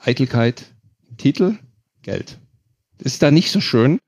Eitelkeit, 0.00 0.64
Titel, 1.18 1.58
Geld. 2.00 2.38
Das 2.96 3.12
ist 3.12 3.22
da 3.22 3.30
nicht 3.30 3.50
so 3.50 3.60
schön. 3.60 3.98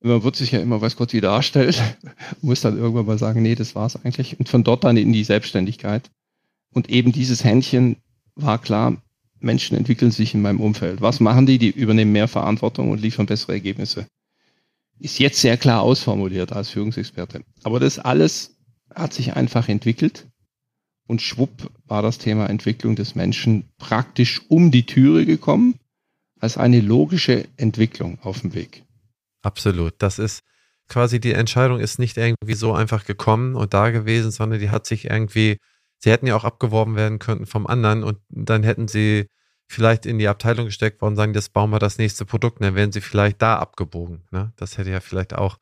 Man 0.00 0.22
wird 0.22 0.36
sich 0.36 0.52
ja 0.52 0.60
immer, 0.60 0.80
weiß 0.80 0.96
Gott, 0.96 1.12
wie 1.12 1.20
darstellt. 1.20 1.82
Muss 2.40 2.62
dann 2.62 2.78
irgendwann 2.78 3.04
mal 3.04 3.18
sagen, 3.18 3.42
nee, 3.42 3.54
das 3.54 3.74
war's 3.74 4.02
eigentlich. 4.02 4.40
Und 4.40 4.48
von 4.48 4.64
dort 4.64 4.84
dann 4.84 4.96
in 4.96 5.12
die 5.12 5.22
Selbstständigkeit. 5.22 6.10
Und 6.72 6.88
eben 6.88 7.12
dieses 7.12 7.44
Händchen 7.44 7.96
war 8.36 8.58
klar, 8.58 8.96
Menschen 9.38 9.76
entwickeln 9.76 10.12
sich 10.12 10.32
in 10.32 10.40
meinem 10.40 10.60
Umfeld. 10.60 11.02
Was 11.02 11.20
machen 11.20 11.44
die? 11.44 11.58
Die 11.58 11.68
übernehmen 11.68 12.12
mehr 12.12 12.26
Verantwortung 12.26 12.90
und 12.90 13.02
liefern 13.02 13.26
bessere 13.26 13.52
Ergebnisse 13.52 14.06
ist 14.98 15.18
jetzt 15.18 15.40
sehr 15.40 15.56
klar 15.56 15.82
ausformuliert 15.82 16.52
als 16.52 16.70
Führungsexperte. 16.70 17.42
Aber 17.62 17.80
das 17.80 17.98
alles 17.98 18.56
hat 18.94 19.12
sich 19.12 19.34
einfach 19.34 19.68
entwickelt 19.68 20.26
und 21.06 21.22
schwupp 21.22 21.70
war 21.86 22.02
das 22.02 22.18
Thema 22.18 22.48
Entwicklung 22.48 22.96
des 22.96 23.14
Menschen 23.14 23.68
praktisch 23.78 24.42
um 24.48 24.70
die 24.70 24.86
Türe 24.86 25.26
gekommen 25.26 25.78
als 26.40 26.56
eine 26.56 26.80
logische 26.80 27.48
Entwicklung 27.56 28.18
auf 28.22 28.40
dem 28.40 28.54
Weg. 28.54 28.84
Absolut. 29.42 29.94
Das 29.98 30.18
ist 30.18 30.42
quasi 30.88 31.20
die 31.20 31.32
Entscheidung 31.32 31.80
ist 31.80 31.98
nicht 31.98 32.16
irgendwie 32.16 32.54
so 32.54 32.72
einfach 32.72 33.04
gekommen 33.04 33.54
und 33.54 33.74
da 33.74 33.90
gewesen, 33.90 34.30
sondern 34.30 34.60
die 34.60 34.70
hat 34.70 34.86
sich 34.86 35.06
irgendwie, 35.06 35.58
sie 35.98 36.10
hätten 36.10 36.26
ja 36.26 36.36
auch 36.36 36.44
abgeworben 36.44 36.96
werden 36.96 37.18
können 37.18 37.46
vom 37.46 37.66
anderen 37.66 38.02
und 38.02 38.18
dann 38.28 38.62
hätten 38.62 38.88
sie 38.88 39.26
vielleicht 39.66 40.06
in 40.06 40.18
die 40.18 40.28
Abteilung 40.28 40.66
gesteckt 40.66 41.02
worden, 41.02 41.16
sagen, 41.16 41.32
das 41.32 41.48
bauen 41.48 41.70
wir 41.70 41.78
das 41.78 41.98
nächste 41.98 42.24
Produkt, 42.24 42.62
dann 42.62 42.74
wären 42.74 42.92
sie 42.92 43.00
vielleicht 43.00 43.42
da 43.42 43.58
abgebogen. 43.58 44.22
Ne? 44.30 44.52
Das 44.56 44.78
hätte 44.78 44.90
ja 44.90 45.00
vielleicht 45.00 45.34
auch 45.34 45.58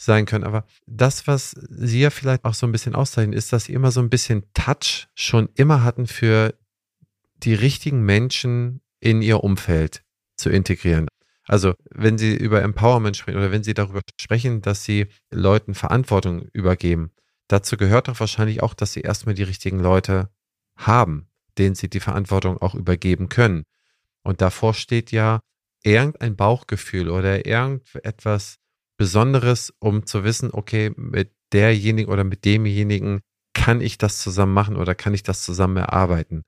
sein 0.00 0.26
können. 0.26 0.44
Aber 0.44 0.64
das, 0.86 1.26
was 1.26 1.50
Sie 1.50 2.00
ja 2.00 2.10
vielleicht 2.10 2.44
auch 2.44 2.54
so 2.54 2.66
ein 2.66 2.72
bisschen 2.72 2.94
auszeichnen, 2.94 3.36
ist, 3.36 3.52
dass 3.52 3.64
Sie 3.64 3.74
immer 3.74 3.90
so 3.90 4.00
ein 4.00 4.10
bisschen 4.10 4.44
Touch 4.54 5.08
schon 5.14 5.48
immer 5.54 5.84
hatten 5.84 6.06
für 6.06 6.54
die 7.36 7.54
richtigen 7.54 8.02
Menschen 8.02 8.80
in 9.00 9.22
Ihr 9.22 9.44
Umfeld 9.44 10.02
zu 10.36 10.48
integrieren. 10.48 11.06
Also, 11.46 11.74
wenn 11.90 12.16
Sie 12.16 12.34
über 12.34 12.62
Empowerment 12.62 13.16
sprechen 13.16 13.38
oder 13.38 13.50
wenn 13.50 13.64
Sie 13.64 13.74
darüber 13.74 14.00
sprechen, 14.20 14.62
dass 14.62 14.84
Sie 14.84 15.06
Leuten 15.30 15.74
Verantwortung 15.74 16.48
übergeben, 16.52 17.10
dazu 17.48 17.76
gehört 17.76 18.08
doch 18.08 18.20
wahrscheinlich 18.20 18.62
auch, 18.62 18.72
dass 18.72 18.92
Sie 18.92 19.00
erstmal 19.00 19.34
die 19.34 19.42
richtigen 19.42 19.80
Leute 19.80 20.30
haben 20.76 21.29
denen 21.58 21.74
sie 21.74 21.88
die 21.88 22.00
Verantwortung 22.00 22.58
auch 22.58 22.74
übergeben 22.74 23.28
können. 23.28 23.64
Und 24.22 24.40
davor 24.40 24.74
steht 24.74 25.12
ja 25.12 25.40
irgendein 25.82 26.36
Bauchgefühl 26.36 27.08
oder 27.08 27.46
irgendetwas 27.46 28.56
Besonderes, 28.96 29.72
um 29.78 30.04
zu 30.04 30.24
wissen, 30.24 30.50
okay, 30.52 30.92
mit 30.96 31.32
derjenigen 31.52 32.12
oder 32.12 32.24
mit 32.24 32.44
demjenigen 32.44 33.20
kann 33.54 33.80
ich 33.80 33.98
das 33.98 34.18
zusammen 34.18 34.52
machen 34.52 34.76
oder 34.76 34.94
kann 34.94 35.14
ich 35.14 35.22
das 35.22 35.42
zusammen 35.42 35.78
erarbeiten. 35.78 36.42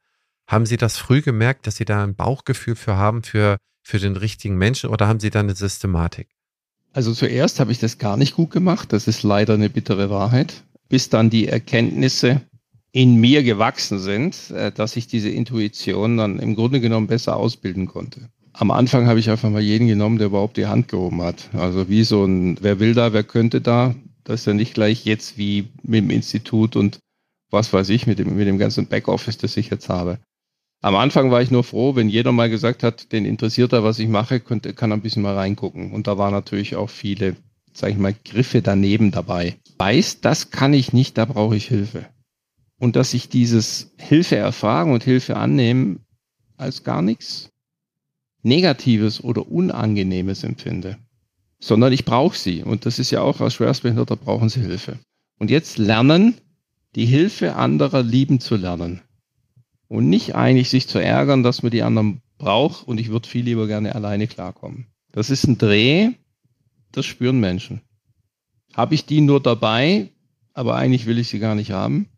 Haben 0.46 0.66
Sie 0.66 0.76
das 0.76 0.98
früh 0.98 1.22
gemerkt, 1.22 1.66
dass 1.66 1.76
Sie 1.76 1.84
da 1.84 2.02
ein 2.04 2.14
Bauchgefühl 2.14 2.76
für 2.76 2.96
haben, 2.96 3.22
für, 3.22 3.56
für 3.82 3.98
den 3.98 4.16
richtigen 4.16 4.56
Menschen 4.56 4.90
oder 4.90 5.08
haben 5.08 5.20
Sie 5.20 5.30
da 5.30 5.40
eine 5.40 5.54
Systematik? 5.54 6.28
Also 6.92 7.14
zuerst 7.14 7.58
habe 7.58 7.72
ich 7.72 7.78
das 7.78 7.98
gar 7.98 8.16
nicht 8.16 8.34
gut 8.34 8.50
gemacht, 8.50 8.92
das 8.92 9.08
ist 9.08 9.22
leider 9.22 9.54
eine 9.54 9.70
bittere 9.70 10.10
Wahrheit, 10.10 10.62
bis 10.88 11.08
dann 11.08 11.30
die 11.30 11.48
Erkenntnisse 11.48 12.42
in 12.92 13.16
mir 13.16 13.42
gewachsen 13.42 13.98
sind, 13.98 14.50
äh, 14.50 14.70
dass 14.70 14.96
ich 14.96 15.06
diese 15.06 15.30
Intuition 15.30 16.18
dann 16.18 16.38
im 16.38 16.54
Grunde 16.54 16.80
genommen 16.80 17.06
besser 17.06 17.36
ausbilden 17.36 17.86
konnte. 17.86 18.28
Am 18.52 18.70
Anfang 18.70 19.06
habe 19.06 19.18
ich 19.18 19.30
einfach 19.30 19.48
mal 19.48 19.62
jeden 19.62 19.88
genommen, 19.88 20.18
der 20.18 20.26
überhaupt 20.26 20.58
die 20.58 20.66
Hand 20.66 20.88
gehoben 20.88 21.22
hat. 21.22 21.48
Also 21.54 21.88
wie 21.88 22.04
so 22.04 22.24
ein, 22.24 22.58
wer 22.60 22.78
will 22.80 22.92
da, 22.92 23.14
wer 23.14 23.24
könnte 23.24 23.62
da. 23.62 23.94
Das 24.24 24.40
ist 24.40 24.46
ja 24.46 24.52
nicht 24.52 24.74
gleich 24.74 25.06
jetzt 25.06 25.38
wie 25.38 25.68
mit 25.82 26.04
dem 26.04 26.10
Institut 26.10 26.76
und 26.76 26.98
was 27.50 27.72
weiß 27.72 27.88
ich, 27.88 28.06
mit 28.06 28.18
dem, 28.18 28.36
mit 28.36 28.46
dem 28.46 28.58
ganzen 28.58 28.86
Backoffice, 28.86 29.38
das 29.38 29.56
ich 29.56 29.70
jetzt 29.70 29.88
habe. 29.88 30.18
Am 30.82 30.96
Anfang 30.96 31.30
war 31.30 31.40
ich 31.40 31.50
nur 31.50 31.64
froh, 31.64 31.96
wenn 31.96 32.08
jeder 32.08 32.32
mal 32.32 32.50
gesagt 32.50 32.82
hat, 32.82 33.12
den 33.12 33.24
interessiert 33.24 33.72
da, 33.72 33.84
was 33.84 33.98
ich 33.98 34.08
mache, 34.08 34.40
könnte, 34.40 34.74
kann 34.74 34.92
ein 34.92 35.00
bisschen 35.00 35.22
mal 35.22 35.34
reingucken. 35.34 35.92
Und 35.92 36.06
da 36.06 36.18
waren 36.18 36.32
natürlich 36.32 36.76
auch 36.76 36.90
viele, 36.90 37.36
sage 37.72 37.92
ich 37.92 37.98
mal, 37.98 38.14
Griffe 38.24 38.60
daneben 38.62 39.12
dabei. 39.12 39.56
Weiß, 39.78 40.20
das 40.20 40.50
kann 40.50 40.74
ich 40.74 40.92
nicht, 40.92 41.16
da 41.16 41.24
brauche 41.24 41.56
ich 41.56 41.68
Hilfe 41.68 42.06
und 42.82 42.96
dass 42.96 43.14
ich 43.14 43.28
dieses 43.28 43.92
Hilfe 43.96 44.34
erfragen 44.34 44.92
und 44.92 45.04
Hilfe 45.04 45.36
annehmen 45.36 46.00
als 46.56 46.82
gar 46.82 47.00
nichts 47.00 47.52
Negatives 48.42 49.22
oder 49.22 49.46
Unangenehmes 49.48 50.42
empfinde, 50.42 50.98
sondern 51.60 51.92
ich 51.92 52.04
brauche 52.04 52.36
sie. 52.36 52.64
Und 52.64 52.84
das 52.84 52.98
ist 52.98 53.12
ja 53.12 53.20
auch 53.20 53.40
als 53.40 53.54
Schwerstbehinderter 53.54 54.16
brauchen 54.16 54.48
sie 54.48 54.62
Hilfe. 54.62 54.98
Und 55.38 55.48
jetzt 55.48 55.78
lernen, 55.78 56.34
die 56.96 57.06
Hilfe 57.06 57.54
anderer 57.54 58.02
lieben 58.02 58.40
zu 58.40 58.56
lernen. 58.56 59.00
Und 59.86 60.08
nicht 60.08 60.34
eigentlich 60.34 60.68
sich 60.68 60.88
zu 60.88 60.98
ärgern, 60.98 61.44
dass 61.44 61.62
man 61.62 61.70
die 61.70 61.84
anderen 61.84 62.20
braucht 62.36 62.88
und 62.88 62.98
ich 62.98 63.10
würde 63.10 63.28
viel 63.28 63.44
lieber 63.44 63.68
gerne 63.68 63.94
alleine 63.94 64.26
klarkommen. 64.26 64.88
Das 65.12 65.30
ist 65.30 65.46
ein 65.46 65.56
Dreh, 65.56 66.10
das 66.90 67.06
spüren 67.06 67.38
Menschen. 67.38 67.80
Habe 68.74 68.96
ich 68.96 69.06
die 69.06 69.20
nur 69.20 69.40
dabei, 69.40 70.10
aber 70.52 70.74
eigentlich 70.74 71.06
will 71.06 71.20
ich 71.20 71.28
sie 71.28 71.38
gar 71.38 71.54
nicht 71.54 71.70
haben? 71.70 72.08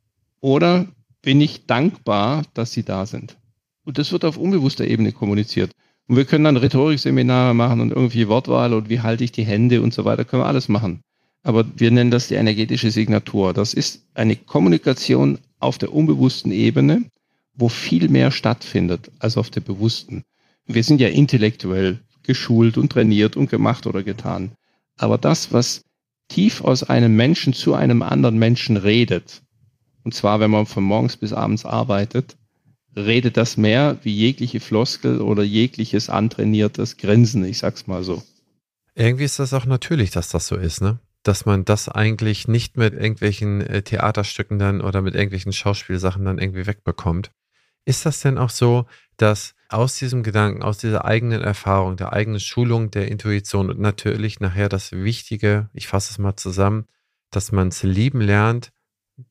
Oder 0.45 0.89
bin 1.23 1.41
ich 1.41 1.65
dankbar, 1.65 2.43
dass 2.53 2.71
sie 2.71 2.83
da 2.83 3.07
sind? 3.07 3.39
Und 3.87 3.97
das 3.97 4.13
wird 4.13 4.27
auf 4.27 4.37
unbewusster 4.37 4.87
Ebene 4.87 5.11
kommuniziert. 5.13 5.71
Und 6.07 6.17
wir 6.17 6.27
können 6.27 6.45
dann 6.45 6.59
Rhetorikseminare 6.59 7.55
machen 7.55 7.81
und 7.81 7.93
irgendwie 7.93 8.29
Wortwahl 8.29 8.75
und 8.75 8.91
wie 8.91 9.01
halte 9.01 9.25
ich 9.25 9.33
die 9.33 9.47
Hände 9.47 9.81
und 9.81 9.95
so 9.95 10.05
weiter, 10.05 10.27
können 10.27 10.43
wir 10.43 10.47
alles 10.47 10.69
machen. 10.69 11.01
Aber 11.45 11.65
wir 11.77 11.91
nennen 11.91 12.11
das 12.11 12.29
die 12.29 12.35
energetische 12.35 12.91
Signatur. 12.91 13.55
Das 13.55 13.73
ist 13.73 14.05
eine 14.13 14.37
Kommunikation 14.37 15.39
auf 15.61 15.79
der 15.79 15.95
unbewussten 15.95 16.53
Ebene, 16.53 17.07
wo 17.55 17.71
viel 17.71 18.11
mehr 18.11 18.31
stattfindet 18.31 19.11
als 19.21 19.39
auf 19.39 19.49
der 19.49 19.63
bewussten. 19.63 20.25
Wir 20.67 20.85
sind 20.85 21.01
ja 21.01 21.09
intellektuell 21.09 22.01
geschult 22.23 22.77
und 22.77 22.93
trainiert 22.93 23.39
und 23.39 23.49
gemacht 23.49 23.87
oder 23.87 24.03
getan. 24.03 24.53
Aber 24.99 25.17
das, 25.17 25.55
was 25.55 25.81
tief 26.29 26.61
aus 26.61 26.83
einem 26.83 27.17
Menschen 27.17 27.55
zu 27.55 27.73
einem 27.73 28.03
anderen 28.03 28.39
Menschen 28.39 28.77
redet, 28.77 29.41
und 30.05 30.15
zwar 30.15 30.41
wenn 30.41 30.51
man 30.51 30.67
von 30.67 30.85
morgens 30.85 31.17
bis 31.17 31.33
abends 31.33 31.65
arbeitet, 31.65 32.37
redet 32.97 33.37
das 33.37 33.57
mehr 33.57 33.99
wie 34.03 34.15
jegliche 34.15 34.61
Floskel 34.61 35.21
oder 35.21 35.43
jegliches 35.43 36.09
antrainiertes 36.11 36.97
Grinsen, 36.97 37.45
ich 37.45 37.59
sag's 37.59 37.87
mal 37.87 38.05
so. 38.05 38.23
Irgendwie 38.95 39.25
ist 39.25 39.39
das 39.39 39.53
auch 39.53 39.67
natürlich, 39.67 40.11
dass 40.11 40.29
das 40.29 40.47
so 40.47 40.57
ist, 40.57 40.81
ne? 40.81 41.01
Dass 41.25 41.47
man 41.47 41.65
das 41.65 41.89
eigentlich 41.89 42.47
nicht 42.47 42.77
mit 42.77 42.95
irgendwelchen 42.95 43.63
äh, 43.63 43.83
Theaterstücken 43.83 44.59
dann 44.59 44.81
oder 44.81 45.03
mit 45.03 45.15
irgendwelchen 45.15 45.53
Schauspielsachen 45.53 46.25
dann 46.25 46.39
irgendwie 46.39 46.67
wegbekommt. 46.67 47.33
Ist 47.87 48.07
das 48.07 48.21
denn 48.21 48.39
auch 48.39 48.51
so, 48.51 48.87
dass 49.17 49.55
aus 49.69 49.97
diesem 49.97 50.23
Gedanken, 50.23 50.63
aus 50.63 50.79
dieser 50.79 51.05
eigenen 51.05 51.43
Erfahrung, 51.43 51.97
der 51.97 52.13
eigenen 52.13 52.41
Schulung, 52.41 52.91
der 52.91 53.09
Intuition 53.09 53.71
und 53.71 53.81
natürlich 53.81 54.41
nachher 54.41 54.69
das 54.69 54.93
Wichtige, 54.93 55.71
ich 55.73 55.89
fasse 55.89 56.13
es 56.13 56.19
mal 56.19 56.37
zusammen, 56.37 56.87
dass 57.31 57.53
man 57.53 57.69
es 57.69 57.83
lieben 57.83 58.21
lernt, 58.21 58.71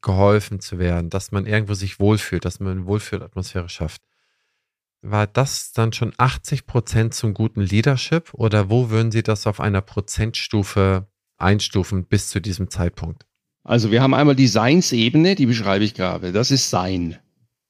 geholfen 0.02 0.60
zu 0.60 0.80
werden, 0.80 1.10
dass 1.10 1.32
man 1.32 1.46
irgendwo 1.46 1.74
sich 1.74 2.00
wohlfühlt, 2.00 2.46
dass 2.46 2.60
man 2.60 2.72
eine 2.72 2.86
Wohlfühlatmosphäre 2.86 3.70
schafft. 3.70 4.02
War 5.02 5.28
das 5.28 5.74
dann 5.74 5.92
schon 5.92 6.14
80 6.18 6.66
Prozent 6.66 7.14
zum 7.14 7.34
guten 7.34 7.62
Leadership 7.62 8.34
oder 8.34 8.70
wo 8.70 8.90
würden 8.90 9.12
Sie 9.12 9.24
das 9.24 9.46
auf 9.48 9.60
einer 9.60 9.82
Prozentstufe 9.82 11.08
einstufen 11.38 12.06
bis 12.06 12.30
zu 12.30 12.40
diesem 12.40 12.70
Zeitpunkt? 12.70 13.26
Also 13.64 13.92
wir 13.92 14.02
haben 14.02 14.14
einmal 14.14 14.36
die 14.36 14.48
Seinsebene, 14.48 15.36
die 15.36 15.46
beschreibe 15.46 15.84
ich 15.84 15.94
gerade. 15.94 16.32
Das 16.32 16.52
ist 16.52 16.70
Sein. 16.70 17.18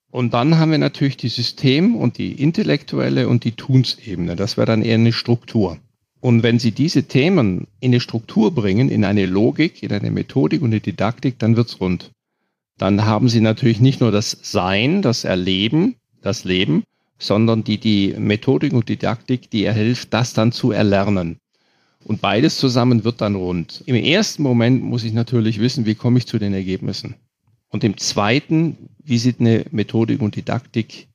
Und 0.10 0.36
dann 0.36 0.58
haben 0.58 0.69
wir 0.69 0.78
natürlich 0.78 1.17
die 1.17 1.30
System- 1.30 1.95
und 1.95 2.19
die 2.19 2.34
intellektuelle 2.34 3.28
und 3.28 3.43
die 3.43 3.54
Tunsebene. 3.54 4.36
Das 4.36 4.58
wäre 4.58 4.67
dann 4.67 4.84
eher 4.84 4.95
eine 4.95 5.12
Struktur. 5.12 5.80
Und 6.23 6.41
wenn 6.41 6.57
Sie 6.57 6.71
diese 6.71 7.03
Themen 7.03 7.67
in 7.81 7.91
eine 7.91 7.99
Struktur 7.99 8.55
bringen, 8.55 8.88
in 8.88 9.03
eine 9.03 9.25
Logik, 9.25 9.83
in 9.83 9.91
eine 9.91 10.09
Methodik 10.09 10.62
und 10.62 10.69
eine 10.71 10.79
Didaktik, 10.79 11.38
dann 11.38 11.57
wird's 11.57 11.81
rund. 11.81 12.12
Dann 12.77 13.03
haben 13.03 13.27
Sie 13.27 13.41
natürlich 13.41 13.81
nicht 13.81 13.99
nur 13.99 14.09
das 14.09 14.38
Sein, 14.41 15.01
das 15.01 15.25
Erleben, 15.25 15.97
das 16.21 16.45
Leben, 16.45 16.83
sondern 17.19 17.65
die, 17.65 17.77
die 17.77 18.15
Methodik 18.17 18.71
und 18.71 18.88
Didaktik, 18.88 19.49
die 19.49 19.69
hilft, 19.69 20.13
das 20.13 20.31
dann 20.31 20.53
zu 20.53 20.71
erlernen. 20.71 21.39
Und 22.05 22.21
beides 22.21 22.55
zusammen 22.55 23.03
wird 23.03 23.19
dann 23.19 23.36
rund. 23.36 23.83
Im 23.86 23.95
ersten 23.95 24.43
Moment 24.43 24.81
muss 24.81 25.03
ich 25.03 25.12
natürlich 25.12 25.59
wissen, 25.59 25.86
wie 25.86 25.95
komme 25.95 26.19
ich 26.19 26.25
zu 26.25 26.39
den 26.39 26.53
Ergebnissen. 26.53 27.15
Und 27.67 27.83
im 27.83 27.97
zweiten, 27.97 28.77
wie 29.03 29.17
sieht 29.17 29.41
eine 29.41 29.65
Methodik 29.71 30.21
und 30.21 30.38
Didaktik 30.38 31.09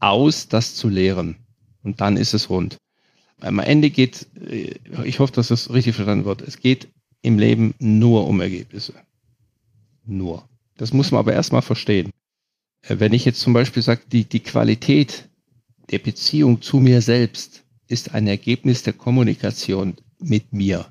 aus, 0.00 0.48
das 0.48 0.74
zu 0.74 0.88
lehren? 0.88 1.36
Und 1.84 2.00
dann 2.00 2.16
ist 2.16 2.34
es 2.34 2.50
rund. 2.50 2.78
Am 3.40 3.58
Ende 3.58 3.90
geht, 3.90 4.26
äh, 4.40 4.74
ich 5.04 5.18
hoffe, 5.18 5.32
dass 5.32 5.48
das 5.48 5.72
richtig 5.72 5.94
verstanden 5.94 6.24
wird, 6.24 6.42
es 6.42 6.60
geht 6.60 6.88
im 7.22 7.38
Leben 7.38 7.74
nur 7.78 8.26
um 8.26 8.40
Ergebnisse. 8.40 8.94
Nur. 10.04 10.48
Das 10.76 10.92
muss 10.92 11.10
man 11.10 11.20
aber 11.20 11.32
erstmal 11.32 11.62
verstehen. 11.62 12.10
Äh, 12.82 12.96
wenn 12.98 13.12
ich 13.12 13.24
jetzt 13.24 13.40
zum 13.40 13.52
Beispiel 13.52 13.82
sage, 13.82 14.02
die, 14.10 14.24
die 14.24 14.40
Qualität 14.40 15.28
der 15.90 15.98
Beziehung 15.98 16.62
zu 16.62 16.78
mir 16.78 17.02
selbst 17.02 17.64
ist 17.88 18.14
ein 18.14 18.26
Ergebnis 18.26 18.82
der 18.82 18.92
Kommunikation 18.92 19.96
mit 20.20 20.52
mir. 20.52 20.86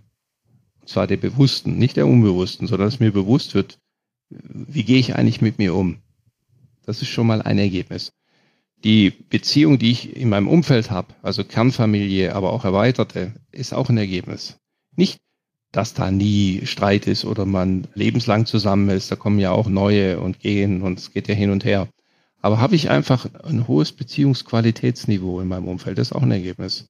Und 0.81 0.89
zwar 0.89 1.07
der 1.07 1.17
bewussten, 1.17 1.77
nicht 1.77 1.97
der 1.97 2.07
unbewussten, 2.07 2.67
sondern 2.67 2.88
dass 2.88 2.99
mir 2.99 3.12
bewusst 3.12 3.55
wird, 3.55 3.79
wie 4.29 4.83
gehe 4.83 4.99
ich 4.99 5.15
eigentlich 5.15 5.41
mit 5.41 5.57
mir 5.57 5.73
um? 5.73 5.97
Das 6.83 7.01
ist 7.01 7.07
schon 7.09 7.27
mal 7.27 7.41
ein 7.41 7.57
Ergebnis. 7.57 8.12
Die 8.83 9.09
Beziehung, 9.11 9.77
die 9.77 9.91
ich 9.91 10.15
in 10.15 10.29
meinem 10.29 10.47
Umfeld 10.47 10.89
habe, 10.89 11.13
also 11.21 11.43
Kernfamilie, 11.43 12.33
aber 12.33 12.53
auch 12.53 12.63
erweiterte, 12.63 13.33
ist 13.51 13.73
auch 13.73 13.89
ein 13.89 13.97
Ergebnis. 13.97 14.57
Nicht, 14.95 15.19
dass 15.71 15.93
da 15.93 16.11
nie 16.11 16.65
Streit 16.65 17.05
ist 17.05 17.25
oder 17.25 17.45
man 17.45 17.87
lebenslang 17.93 18.45
zusammen 18.45 18.89
ist, 18.89 19.11
da 19.11 19.15
kommen 19.15 19.39
ja 19.39 19.51
auch 19.51 19.67
neue 19.67 20.19
und 20.19 20.39
gehen 20.39 20.81
und 20.81 20.97
es 20.97 21.11
geht 21.11 21.27
ja 21.27 21.35
hin 21.35 21.51
und 21.51 21.65
her. 21.65 21.89
Aber 22.41 22.61
habe 22.61 22.75
ich 22.75 22.89
einfach 22.89 23.27
ein 23.43 23.67
hohes 23.67 23.91
Beziehungsqualitätsniveau 23.91 25.41
in 25.41 25.49
meinem 25.49 25.67
Umfeld, 25.67 25.97
das 25.97 26.07
ist 26.07 26.13
auch 26.13 26.23
ein 26.23 26.31
Ergebnis. 26.31 26.87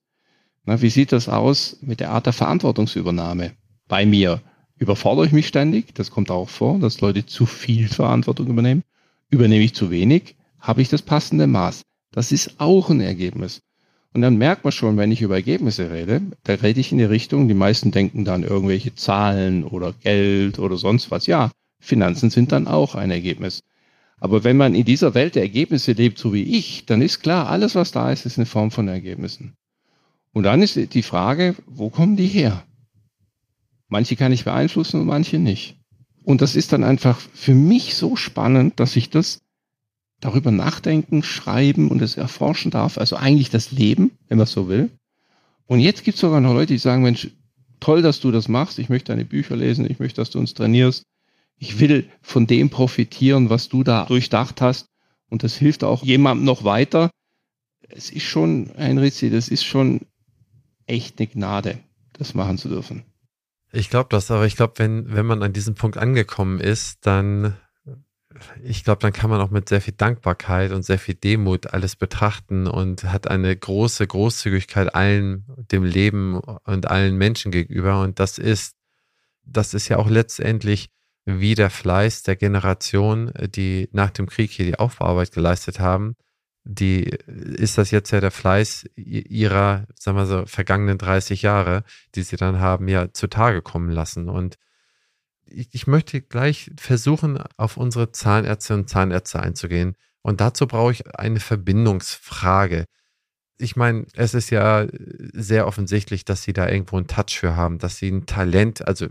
Na, 0.66 0.82
wie 0.82 0.90
sieht 0.92 1.12
das 1.12 1.28
aus 1.28 1.78
mit 1.82 2.00
der 2.00 2.12
Art 2.12 2.28
der 2.28 2.34
Verantwortungsübernahme 2.34 3.54
bei 3.88 4.06
mir? 4.06 4.42
Überfordere 4.78 5.26
ich 5.26 5.32
mich 5.32 5.48
ständig? 5.48 5.96
Das 5.96 6.12
kommt 6.12 6.30
auch 6.30 6.48
vor, 6.48 6.78
dass 6.80 7.02
Leute 7.02 7.26
zu 7.26 7.48
viel 7.48 7.88
Verantwortung 7.88 8.48
übernehmen. 8.48 8.84
Übernehme 9.30 9.64
ich 9.64 9.74
zu 9.74 9.90
wenig? 9.90 10.36
Habe 10.60 10.82
ich 10.82 10.90
das 10.90 11.02
passende 11.02 11.48
Maß? 11.48 11.82
Das 12.12 12.32
ist 12.32 12.60
auch 12.60 12.90
ein 12.90 13.02
Ergebnis. 13.02 13.62
Und 14.14 14.22
dann 14.22 14.38
merkt 14.38 14.64
man 14.64 14.72
schon, 14.72 14.98
wenn 14.98 15.12
ich 15.12 15.22
über 15.22 15.36
Ergebnisse 15.36 15.92
rede, 15.92 16.22
da 16.44 16.56
rede 16.56 16.80
ich 16.80 16.92
in 16.92 16.98
die 16.98 17.04
Richtung, 17.04 17.48
die 17.48 17.54
meisten 17.54 17.92
denken 17.92 18.26
dann 18.26 18.44
irgendwelche 18.44 18.96
Zahlen 18.96 19.64
oder 19.64 19.94
Geld 19.94 20.58
oder 20.58 20.78
sonst 20.78 21.12
was. 21.12 21.28
Ja, 21.28 21.52
Finanzen 21.80 22.30
sind 22.30 22.52
dann 22.52 22.68
auch 22.68 22.96
ein 22.96 23.12
Ergebnis. 23.12 23.62
Aber 24.20 24.44
wenn 24.44 24.58
man 24.58 24.76
in 24.76 24.84
dieser 24.84 25.14
Welt 25.14 25.36
der 25.36 25.44
Ergebnisse 25.44 25.94
lebt, 25.94 26.18
so 26.18 26.34
wie 26.34 26.44
ich, 26.44 26.86
dann 26.86 27.02
ist 27.02 27.22
klar, 27.22 27.48
alles, 27.48 27.76
was 27.76 27.92
da 27.92 28.12
ist, 28.12 28.26
ist 28.26 28.38
eine 28.38 28.46
Form 28.46 28.72
von 28.72 28.88
Ergebnissen. 28.88 29.56
Und 30.34 30.44
dann 30.44 30.62
ist 30.62 30.76
die 30.94 31.04
Frage, 31.04 31.56
wo 31.66 31.90
kommen 31.90 32.18
die 32.18 32.28
her? 32.28 32.64
Manche 33.88 34.16
kann 34.16 34.32
ich 34.32 34.44
beeinflussen 34.44 35.00
und 35.00 35.08
manche 35.08 35.40
nicht. 35.40 35.78
Und 36.24 36.42
das 36.42 36.56
ist 36.56 36.74
dann 36.74 36.84
einfach 36.84 37.20
für 37.20 37.56
mich 37.56 37.96
so 37.96 38.16
spannend, 38.16 38.80
dass 38.80 38.96
ich 38.96 39.10
das 39.10 39.42
darüber 40.20 40.52
nachdenken, 40.52 41.24
schreiben 41.24 41.90
und 41.90 42.02
es 42.02 42.18
erforschen 42.18 42.72
darf. 42.72 42.98
Also 42.98 43.16
eigentlich 43.16 43.50
das 43.50 43.72
Leben, 43.72 44.12
wenn 44.28 44.38
man 44.38 44.48
so 44.48 44.68
will. 44.68 44.90
Und 45.66 45.80
jetzt 45.80 46.04
gibt 46.04 46.16
es 46.16 46.22
sogar 46.22 46.42
noch 46.42 46.54
Leute, 46.54 46.74
die 46.74 46.80
sagen, 46.80 47.04
Mensch, 47.04 47.30
toll, 47.80 48.02
dass 48.02 48.20
du 48.20 48.32
das 48.32 48.48
machst. 48.48 48.80
Ich 48.80 48.90
möchte 48.90 49.12
deine 49.12 49.26
Bücher 49.26 49.56
lesen. 49.56 49.90
Ich 49.90 50.00
möchte, 50.00 50.22
dass 50.22 50.32
du 50.32 50.40
uns 50.40 50.54
trainierst. 50.54 51.04
Ich 51.58 51.80
will 51.80 52.10
von 52.22 52.48
dem 52.48 52.70
profitieren, 52.70 53.50
was 53.50 53.70
du 53.70 53.84
da 53.84 54.06
durchdacht 54.06 54.62
hast. 54.62 54.88
Und 55.30 55.44
das 55.44 55.56
hilft 55.56 55.84
auch 55.84 56.04
jemandem 56.04 56.46
noch 56.46 56.64
weiter. 56.64 57.12
Es 57.88 58.10
ist 58.10 58.24
schon 58.24 58.72
ein 58.76 58.98
Ritzi, 58.98 59.30
das 59.30 59.48
ist 59.48 59.64
schon 59.64 60.02
echt 60.86 61.20
eine 61.20 61.28
Gnade, 61.28 61.80
das 62.14 62.34
machen 62.34 62.58
zu 62.58 62.70
dürfen. 62.70 63.04
Ich 63.72 63.90
glaube 63.90 64.10
das, 64.10 64.32
aber 64.32 64.46
ich 64.46 64.56
glaube, 64.56 64.74
wenn, 64.78 65.14
wenn 65.14 65.26
man 65.26 65.44
an 65.44 65.54
diesem 65.54 65.76
Punkt 65.76 65.98
angekommen 65.98 66.60
ist, 66.60 67.06
dann, 67.06 67.56
ich 68.64 68.84
glaube, 68.84 69.02
dann 69.02 69.14
kann 69.14 69.30
man 69.30 69.42
auch 69.42 69.50
mit 69.50 69.70
sehr 69.70 69.82
viel 69.82 69.96
Dankbarkeit 69.96 70.72
und 70.72 70.84
sehr 70.84 71.00
viel 71.00 71.16
Demut 71.16 71.74
alles 71.74 71.96
betrachten 71.96 72.68
und 72.68 73.04
hat 73.06 73.28
eine 73.28 73.56
große 73.56 74.06
Großzügigkeit 74.06 74.94
allen, 74.94 75.46
dem 75.72 75.84
Leben 75.84 76.40
und 76.40 76.88
allen 76.88 77.18
Menschen 77.18 77.52
gegenüber. 77.52 78.02
Und 78.02 78.20
das 78.20 78.38
ist, 78.38 78.76
das 79.44 79.74
ist 79.74 79.90
ja 79.90 79.98
auch 79.98 80.10
letztendlich 80.10 80.90
wie 81.26 81.56
der 81.56 81.70
Fleiß 81.70 82.24
der 82.24 82.36
Generation, 82.36 83.32
die 83.50 83.90
nach 83.92 84.12
dem 84.12 84.28
Krieg 84.28 84.52
hier 84.52 84.66
die 84.66 84.80
Aufbauarbeit 84.80 85.32
geleistet 85.32 85.80
haben 85.80 86.16
die 86.72 87.06
ist 87.26 87.78
das 87.78 87.90
jetzt 87.90 88.12
ja 88.12 88.22
der 88.22 88.32
Fleiß 88.32 88.86
ihrer, 88.96 89.86
sagen 89.98 90.18
wir 90.18 90.26
so, 90.28 90.46
vergangenen 90.46 90.98
30 91.00 91.42
Jahre, 91.42 91.84
die 92.16 92.22
sie 92.22 92.36
dann 92.36 92.60
haben, 92.60 92.88
ja 92.88 93.12
zutage 93.12 93.62
kommen 93.62 93.90
lassen. 93.90 94.30
Und 94.30 94.58
ich, 95.52 95.70
ich 95.72 95.88
möchte 95.88 96.22
gleich 96.22 96.72
versuchen, 96.78 97.40
auf 97.58 97.78
unsere 97.78 98.12
Zahnärzte 98.12 98.74
und 98.74 98.90
Zahnärzte 98.90 99.40
einzugehen. 99.40 99.96
Und 100.22 100.42
dazu 100.42 100.68
brauche 100.68 100.92
ich 100.92 101.16
eine 101.16 101.40
Verbindungsfrage. 101.40 102.86
Ich 103.58 103.76
meine, 103.76 104.06
es 104.14 104.34
ist 104.34 104.50
ja 104.52 104.88
sehr 105.34 105.68
offensichtlich, 105.68 106.26
dass 106.26 106.44
sie 106.44 106.54
da 106.54 106.70
irgendwo 106.70 106.98
einen 106.98 107.08
Touch 107.08 107.40
für 107.40 107.56
haben, 107.56 107.78
dass 107.78 107.98
sie 107.98 108.10
ein 108.10 108.26
Talent, 108.26 108.88
also 108.88 109.08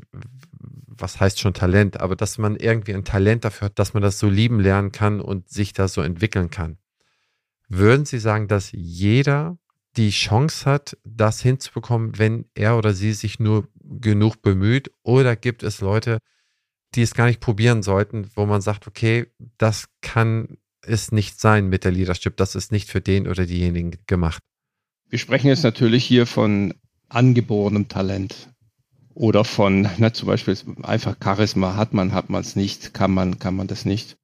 was 0.87 1.21
heißt 1.21 1.39
schon 1.39 1.55
Talent, 1.55 2.01
aber 2.01 2.17
dass 2.17 2.39
man 2.39 2.57
irgendwie 2.57 2.95
ein 2.95 3.05
Talent 3.05 3.45
dafür 3.45 3.67
hat, 3.67 3.79
dass 3.79 3.95
man 3.95 4.03
das 4.03 4.19
so 4.19 4.29
lieben 4.29 4.61
lernen 4.61 4.91
kann 4.91 5.21
und 5.21 5.49
sich 5.49 5.73
da 5.73 5.87
so 5.87 6.01
entwickeln 6.01 6.51
kann. 6.51 6.79
Würden 7.69 8.07
Sie 8.07 8.19
sagen, 8.19 8.49
dass 8.49 8.73
jeder 8.73 9.59
die 9.97 10.11
Chance 10.11 10.65
hat, 10.71 10.97
das 11.05 11.41
hinzubekommen, 11.41 12.19
wenn 12.19 12.47
er 12.55 12.79
oder 12.79 12.95
sie 12.95 13.13
sich 13.13 13.41
nur 13.41 13.69
genug 13.89 14.43
bemüht? 14.43 14.91
Oder 15.03 15.37
gibt 15.37 15.63
es 15.63 15.81
Leute, 15.81 16.19
die 16.95 17.03
es 17.03 17.15
gar 17.15 17.27
nicht 17.27 17.41
probieren 17.41 17.83
sollten, 17.83 18.31
wo 18.35 18.47
man 18.47 18.61
sagt, 18.61 18.87
okay, 18.87 19.27
das 19.59 19.89
kann 20.01 20.59
es 20.83 21.13
nicht 21.13 21.41
sein 21.41 21.69
mit 21.69 21.85
der 21.85 21.93
Leadership, 21.93 22.37
das 22.37 22.55
ist 22.55 22.73
nicht 22.73 22.89
für 22.89 23.01
den 23.01 23.27
oder 23.29 23.47
diejenigen 23.47 23.99
gemacht? 24.07 24.43
Wir 25.09 25.19
sprechen 25.19 25.49
jetzt 25.49 25.65
natürlich 25.65 26.05
hier 26.05 26.27
von 26.27 26.75
angeborenem 27.09 27.89
Talent 27.89 28.51
oder 29.15 29.45
von, 29.45 29.89
na, 29.99 30.13
zum 30.13 30.29
Beispiel 30.29 30.57
einfach 30.83 31.17
Charisma, 31.23 31.77
hat 31.77 31.93
man, 31.93 32.13
hat 32.13 32.31
man 32.31 32.43
es 32.43 32.57
nicht, 32.57 32.95
kann 32.95 33.13
man, 33.13 33.39
kann 33.39 33.57
man 33.57 33.67
das 33.67 33.85
nicht. 33.85 34.17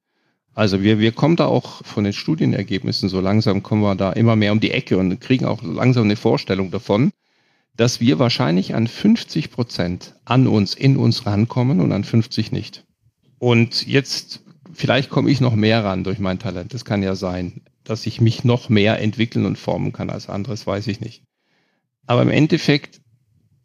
Also 0.54 0.82
wir, 0.82 1.00
wir 1.00 1.12
kommen 1.12 1.36
da 1.36 1.46
auch 1.46 1.84
von 1.84 2.04
den 2.04 2.12
Studienergebnissen 2.12 3.08
so 3.08 3.20
langsam, 3.20 3.62
kommen 3.62 3.82
wir 3.82 3.96
da 3.96 4.12
immer 4.12 4.36
mehr 4.36 4.52
um 4.52 4.60
die 4.60 4.70
Ecke 4.70 4.96
und 4.98 5.20
kriegen 5.20 5.46
auch 5.46 5.62
langsam 5.62 6.04
eine 6.04 6.16
Vorstellung 6.16 6.70
davon, 6.70 7.10
dass 7.76 8.00
wir 8.00 8.18
wahrscheinlich 8.18 8.74
an 8.74 8.86
50 8.86 9.50
Prozent 9.50 10.14
an 10.24 10.46
uns, 10.46 10.74
in 10.74 10.96
uns 10.96 11.26
rankommen 11.26 11.80
und 11.80 11.92
an 11.92 12.04
50 12.04 12.52
nicht. 12.52 12.84
Und 13.38 13.86
jetzt, 13.86 14.42
vielleicht 14.72 15.10
komme 15.10 15.30
ich 15.30 15.40
noch 15.40 15.54
mehr 15.54 15.84
ran 15.84 16.04
durch 16.04 16.18
mein 16.18 16.38
Talent. 16.38 16.72
Das 16.72 16.84
kann 16.84 17.02
ja 17.02 17.14
sein, 17.14 17.62
dass 17.82 18.06
ich 18.06 18.20
mich 18.20 18.44
noch 18.44 18.68
mehr 18.68 19.00
entwickeln 19.00 19.44
und 19.44 19.58
formen 19.58 19.92
kann 19.92 20.10
als 20.10 20.28
anderes, 20.28 20.66
weiß 20.66 20.86
ich 20.86 21.00
nicht. 21.00 21.24
Aber 22.06 22.22
im 22.22 22.30
Endeffekt, 22.30 23.00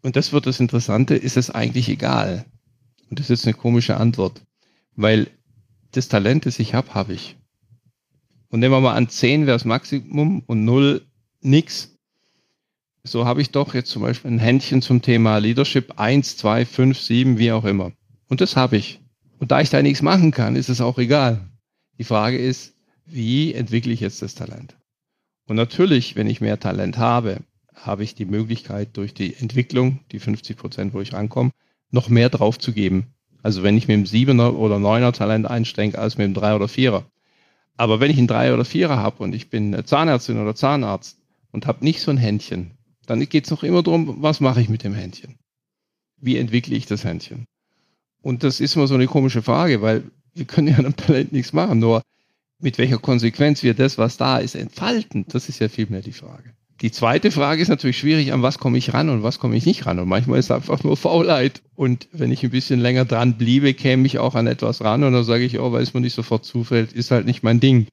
und 0.01 0.15
das 0.15 0.33
wird 0.33 0.45
das 0.45 0.59
Interessante, 0.59 1.15
ist 1.15 1.37
es 1.37 1.49
eigentlich 1.49 1.89
egal. 1.89 2.45
Und 3.09 3.19
das 3.19 3.29
ist 3.29 3.45
eine 3.45 3.53
komische 3.53 3.97
Antwort, 3.97 4.41
weil 4.95 5.27
das 5.91 6.07
Talent, 6.07 6.45
das 6.45 6.59
ich 6.59 6.73
habe, 6.73 6.93
habe 6.93 7.13
ich. 7.13 7.37
Und 8.49 8.59
nehmen 8.59 8.73
wir 8.73 8.81
mal 8.81 8.95
an, 8.95 9.09
10 9.09 9.45
wäre 9.45 9.55
das 9.55 9.65
Maximum 9.65 10.41
und 10.45 10.65
0 10.65 11.05
nix. 11.41 11.95
So 13.09 13.25
habe 13.25 13.41
ich 13.41 13.49
doch 13.49 13.73
jetzt 13.73 13.89
zum 13.89 14.03
Beispiel 14.03 14.29
ein 14.29 14.37
Händchen 14.37 14.83
zum 14.83 15.01
Thema 15.01 15.39
Leadership 15.39 15.99
1, 15.99 16.37
2, 16.37 16.63
5, 16.63 16.99
7, 16.99 17.37
wie 17.39 17.51
auch 17.51 17.65
immer. 17.65 17.91
Und 18.27 18.39
das 18.39 18.55
habe 18.55 18.77
ich. 18.77 18.99
Und 19.39 19.49
da 19.49 19.61
ich 19.61 19.71
da 19.71 19.81
nichts 19.81 20.03
machen 20.03 20.29
kann, 20.29 20.55
ist 20.55 20.69
es 20.69 20.79
auch 20.79 20.99
egal. 20.99 21.49
Die 21.97 22.03
Frage 22.03 22.37
ist, 22.37 22.75
wie 23.07 23.51
entwickle 23.55 23.93
ich 23.93 23.99
jetzt 24.01 24.21
das 24.21 24.35
Talent? 24.35 24.75
Und 25.47 25.55
natürlich, 25.55 26.15
wenn 26.15 26.27
ich 26.27 26.39
mehr 26.39 26.59
Talent 26.59 26.99
habe, 26.99 27.37
habe 27.73 28.03
ich 28.03 28.13
die 28.13 28.25
Möglichkeit 28.25 28.95
durch 28.95 29.15
die 29.15 29.35
Entwicklung, 29.35 30.01
die 30.11 30.19
50 30.19 30.55
Prozent, 30.55 30.93
wo 30.93 31.01
ich 31.01 31.13
rankomme, 31.13 31.49
noch 31.89 32.09
mehr 32.09 32.29
drauf 32.29 32.59
zu 32.59 32.73
geben. 32.73 33.07
Also 33.41 33.63
wenn 33.63 33.75
ich 33.75 33.87
mit 33.87 33.95
dem 33.95 34.05
Siebener 34.05 34.55
oder 34.55 34.77
Neuner 34.77 35.13
Talent 35.13 35.47
einstecke, 35.47 35.97
als 35.97 36.19
mit 36.19 36.25
dem 36.25 36.35
Drei 36.35 36.53
oder 36.53 36.67
Vierer. 36.67 37.05
Aber 37.75 37.99
wenn 37.99 38.11
ich 38.11 38.19
einen 38.19 38.27
Drei 38.27 38.53
oder 38.53 38.65
Vierer 38.65 38.97
habe 38.97 39.23
und 39.23 39.33
ich 39.33 39.49
bin 39.49 39.83
Zahnärztin 39.83 40.39
oder 40.39 40.53
Zahnarzt 40.53 41.17
und 41.51 41.65
habe 41.65 41.83
nicht 41.83 42.01
so 42.01 42.11
ein 42.11 42.17
Händchen, 42.17 42.77
dann 43.09 43.27
geht 43.27 43.45
es 43.45 43.51
noch 43.51 43.63
immer 43.63 43.81
darum, 43.81 44.17
was 44.21 44.39
mache 44.39 44.61
ich 44.61 44.69
mit 44.69 44.83
dem 44.83 44.93
Händchen? 44.93 45.35
Wie 46.21 46.37
entwickle 46.37 46.75
ich 46.75 46.85
das 46.85 47.03
Händchen? 47.03 47.45
Und 48.21 48.43
das 48.43 48.59
ist 48.59 48.75
immer 48.75 48.87
so 48.87 48.93
eine 48.93 49.07
komische 49.07 49.41
Frage, 49.41 49.81
weil 49.81 50.03
wir 50.35 50.45
können 50.45 50.67
ja 50.67 50.77
am 50.77 50.95
Talent 50.95 51.31
nichts 51.31 51.51
machen, 51.51 51.79
nur 51.79 52.03
mit 52.59 52.77
welcher 52.77 52.99
Konsequenz 52.99 53.63
wir 53.63 53.73
das, 53.73 53.97
was 53.97 54.17
da 54.17 54.37
ist, 54.37 54.53
entfalten, 54.55 55.25
das 55.27 55.49
ist 55.49 55.59
ja 55.59 55.69
vielmehr 55.69 56.01
die 56.01 56.11
Frage. 56.11 56.53
Die 56.81 56.91
zweite 56.91 57.31
Frage 57.31 57.61
ist 57.61 57.69
natürlich 57.69 57.97
schwierig, 57.97 58.31
an 58.31 58.43
was 58.43 58.59
komme 58.59 58.77
ich 58.77 58.93
ran 58.93 59.09
und 59.09 59.23
was 59.23 59.39
komme 59.39 59.57
ich 59.57 59.65
nicht 59.65 59.85
ran. 59.85 59.99
Und 59.99 60.07
manchmal 60.07 60.39
ist 60.39 60.45
es 60.45 60.51
einfach 60.51 60.83
nur 60.83 60.95
Faulheit. 60.95 61.61
Und 61.75 62.07
wenn 62.13 62.31
ich 62.31 62.43
ein 62.43 62.51
bisschen 62.51 62.79
länger 62.79 63.03
dran 63.03 63.37
bliebe, 63.37 63.73
käme 63.73 64.05
ich 64.05 64.19
auch 64.19 64.35
an 64.35 64.47
etwas 64.47 64.81
ran 64.81 65.03
und 65.03 65.11
dann 65.11 65.25
sage 65.25 65.43
ich, 65.43 65.59
oh, 65.59 65.73
weil 65.73 65.83
es 65.83 65.93
mir 65.93 65.99
nicht 65.99 66.13
sofort 66.13 66.45
zufällt, 66.45 66.93
ist 66.93 67.11
halt 67.11 67.25
nicht 67.25 67.43
mein 67.43 67.59
Ding. 67.59 67.87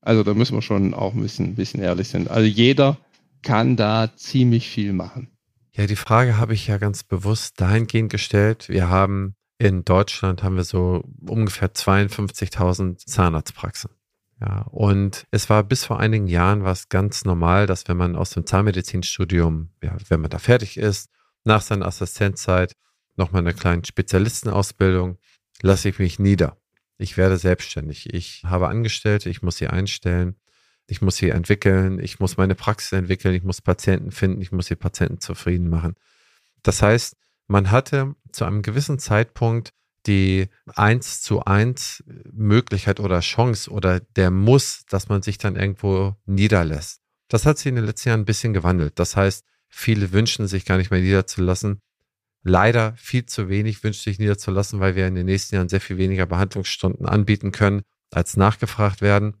Also 0.00 0.24
da 0.24 0.34
müssen 0.34 0.56
wir 0.56 0.62
schon 0.62 0.94
auch 0.94 1.14
ein 1.14 1.22
bisschen, 1.22 1.50
ein 1.50 1.54
bisschen 1.54 1.82
ehrlich 1.82 2.08
sein. 2.08 2.26
Also 2.26 2.46
jeder 2.46 2.96
kann 3.42 3.76
da 3.76 4.10
ziemlich 4.16 4.68
viel 4.68 4.92
machen. 4.92 5.28
Ja, 5.72 5.86
die 5.86 5.96
Frage 5.96 6.36
habe 6.36 6.54
ich 6.54 6.66
ja 6.66 6.78
ganz 6.78 7.02
bewusst 7.02 7.60
dahingehend 7.60 8.10
gestellt. 8.10 8.68
Wir 8.68 8.88
haben 8.88 9.34
in 9.58 9.84
Deutschland 9.84 10.42
haben 10.42 10.56
wir 10.56 10.64
so 10.64 11.04
ungefähr 11.24 11.72
52.000 11.72 12.98
Zahnarztpraxen. 13.06 13.90
Ja, 14.40 14.62
und 14.62 15.24
es 15.30 15.48
war 15.50 15.62
bis 15.62 15.84
vor 15.84 16.00
einigen 16.00 16.26
Jahren 16.26 16.64
was 16.64 16.88
ganz 16.88 17.24
normal, 17.24 17.68
dass 17.68 17.86
wenn 17.86 17.96
man 17.96 18.16
aus 18.16 18.30
dem 18.30 18.44
Zahnmedizinstudium, 18.44 19.70
ja, 19.80 19.96
wenn 20.08 20.20
man 20.20 20.30
da 20.30 20.38
fertig 20.38 20.78
ist, 20.78 21.10
nach 21.44 21.62
seiner 21.62 21.86
Assistenzzeit 21.86 22.74
nochmal 23.16 23.42
eine 23.42 23.54
kleine 23.54 23.84
Spezialistenausbildung, 23.84 25.18
lasse 25.60 25.90
ich 25.90 26.00
mich 26.00 26.18
nieder. 26.18 26.56
Ich 26.98 27.16
werde 27.16 27.38
selbstständig. 27.38 28.12
Ich 28.12 28.42
habe 28.44 28.68
Angestellte, 28.68 29.30
ich 29.30 29.42
muss 29.42 29.58
sie 29.58 29.68
einstellen, 29.68 30.34
ich 30.92 31.00
muss 31.00 31.16
sie 31.16 31.30
entwickeln, 31.30 31.98
ich 31.98 32.20
muss 32.20 32.36
meine 32.36 32.54
Praxis 32.54 32.92
entwickeln, 32.92 33.34
ich 33.34 33.42
muss 33.42 33.62
Patienten 33.62 34.10
finden, 34.10 34.42
ich 34.42 34.52
muss 34.52 34.66
die 34.66 34.76
Patienten 34.76 35.20
zufrieden 35.20 35.70
machen. 35.70 35.94
Das 36.62 36.82
heißt, 36.82 37.16
man 37.48 37.70
hatte 37.70 38.14
zu 38.30 38.44
einem 38.44 38.60
gewissen 38.60 38.98
Zeitpunkt 38.98 39.72
die 40.06 40.48
eins 40.74 41.22
zu 41.22 41.44
eins 41.44 42.04
Möglichkeit 42.30 43.00
oder 43.00 43.20
Chance 43.20 43.70
oder 43.70 44.00
der 44.00 44.30
Muss, 44.30 44.84
dass 44.90 45.08
man 45.08 45.22
sich 45.22 45.38
dann 45.38 45.56
irgendwo 45.56 46.14
niederlässt. 46.26 47.00
Das 47.28 47.46
hat 47.46 47.56
sich 47.56 47.68
in 47.68 47.76
den 47.76 47.86
letzten 47.86 48.10
Jahren 48.10 48.20
ein 48.20 48.26
bisschen 48.26 48.52
gewandelt. 48.52 48.98
Das 48.98 49.16
heißt, 49.16 49.46
viele 49.68 50.12
wünschen 50.12 50.46
sich 50.46 50.66
gar 50.66 50.76
nicht 50.76 50.90
mehr 50.90 51.00
niederzulassen. 51.00 51.80
Leider 52.42 52.94
viel 52.96 53.24
zu 53.24 53.48
wenig 53.48 53.82
wünscht 53.82 54.02
sich 54.02 54.18
niederzulassen, 54.18 54.80
weil 54.80 54.96
wir 54.96 55.06
in 55.06 55.14
den 55.14 55.26
nächsten 55.26 55.54
Jahren 55.54 55.68
sehr 55.68 55.80
viel 55.80 55.96
weniger 55.96 56.26
Behandlungsstunden 56.26 57.06
anbieten 57.06 57.52
können, 57.52 57.82
als 58.10 58.36
nachgefragt 58.36 59.00
werden. 59.00 59.36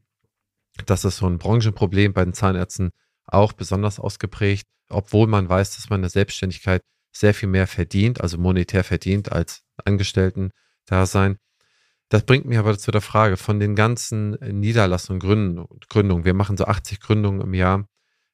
Das 0.86 1.04
ist 1.04 1.18
so 1.18 1.26
ein 1.26 1.38
Branchenproblem 1.38 2.12
bei 2.12 2.24
den 2.24 2.34
Zahnärzten 2.34 2.90
auch 3.26 3.52
besonders 3.52 3.98
ausgeprägt, 4.00 4.66
obwohl 4.88 5.26
man 5.26 5.48
weiß, 5.48 5.76
dass 5.76 5.90
man 5.90 5.98
in 5.98 6.02
der 6.02 6.10
Selbstständigkeit 6.10 6.82
sehr 7.12 7.34
viel 7.34 7.48
mehr 7.48 7.66
verdient, 7.66 8.20
also 8.20 8.38
monetär 8.38 8.84
verdient 8.84 9.30
als 9.30 9.62
Angestellten-Dasein. 9.84 11.36
Das 12.08 12.24
bringt 12.24 12.46
mich 12.46 12.58
aber 12.58 12.76
zu 12.78 12.90
der 12.90 13.00
Frage 13.00 13.36
von 13.36 13.60
den 13.60 13.74
ganzen 13.74 14.32
Niederlassungen, 14.32 15.20
Gründungen. 15.88 16.24
Wir 16.24 16.34
machen 16.34 16.56
so 16.56 16.64
80 16.64 17.00
Gründungen 17.00 17.40
im 17.40 17.54
Jahr. 17.54 17.86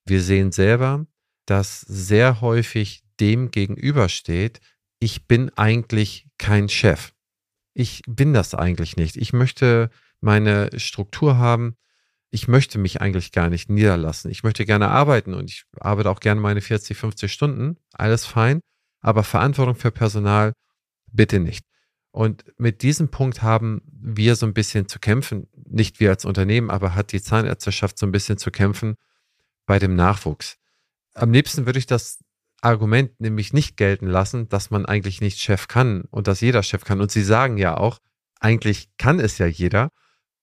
Wir 0.05 0.20
sehen 0.20 0.53
selber, 0.53 1.07
dass 1.46 1.81
sehr 1.81 2.40
häufig 2.40 3.03
dem 3.20 3.51
gegenübersteht, 3.51 4.61
ich 5.01 5.27
bin 5.27 5.51
eigentlich 5.57 6.29
kein 6.38 6.68
Chef. 6.68 7.12
Ich 7.74 8.03
bin 8.07 8.33
das 8.33 8.55
eigentlich 8.55 8.96
nicht. 8.96 9.16
Ich 9.16 9.33
möchte 9.33 9.90
meine 10.20 10.70
Struktur 10.79 11.38
haben. 11.38 11.77
Ich 12.30 12.48
möchte 12.48 12.78
mich 12.78 13.00
eigentlich 13.00 13.32
gar 13.32 13.48
nicht 13.48 13.70
niederlassen. 13.70 14.30
Ich 14.30 14.42
möchte 14.42 14.66
gerne 14.66 14.88
arbeiten 14.88 15.34
und 15.34 15.50
ich 15.50 15.64
arbeite 15.80 16.10
auch 16.10 16.20
gerne 16.20 16.40
meine 16.40 16.60
40, 16.60 16.96
50 16.96 17.32
Stunden. 17.32 17.78
Alles 17.92 18.26
fein. 18.26 18.60
Aber 19.00 19.24
Verantwortung 19.24 19.76
für 19.76 19.90
Personal 19.90 20.52
bitte 21.10 21.40
nicht. 21.40 21.64
Und 22.10 22.44
mit 22.58 22.82
diesem 22.82 23.10
Punkt 23.10 23.42
haben 23.42 23.82
wir 23.84 24.34
so 24.34 24.46
ein 24.46 24.54
bisschen 24.54 24.88
zu 24.88 24.98
kämpfen, 24.98 25.48
nicht 25.68 26.00
wir 26.00 26.10
als 26.10 26.24
Unternehmen, 26.24 26.70
aber 26.70 26.94
hat 26.94 27.12
die 27.12 27.22
Zahnärzteschaft 27.22 27.98
so 27.98 28.06
ein 28.06 28.12
bisschen 28.12 28.38
zu 28.38 28.50
kämpfen 28.50 28.96
bei 29.66 29.78
dem 29.78 29.94
Nachwuchs. 29.94 30.56
Am 31.14 31.32
liebsten 31.32 31.66
würde 31.66 31.78
ich 31.78 31.86
das 31.86 32.18
Argument 32.60 33.20
nämlich 33.20 33.52
nicht 33.52 33.76
gelten 33.76 34.06
lassen, 34.06 34.48
dass 34.48 34.70
man 34.70 34.86
eigentlich 34.86 35.20
nicht 35.20 35.38
Chef 35.38 35.68
kann 35.68 36.02
und 36.10 36.26
dass 36.26 36.40
jeder 36.40 36.62
Chef 36.62 36.84
kann. 36.84 37.00
Und 37.00 37.10
Sie 37.10 37.22
sagen 37.22 37.56
ja 37.56 37.76
auch, 37.76 37.98
eigentlich 38.40 38.88
kann 38.98 39.20
es 39.20 39.38
ja 39.38 39.46
jeder. 39.46 39.90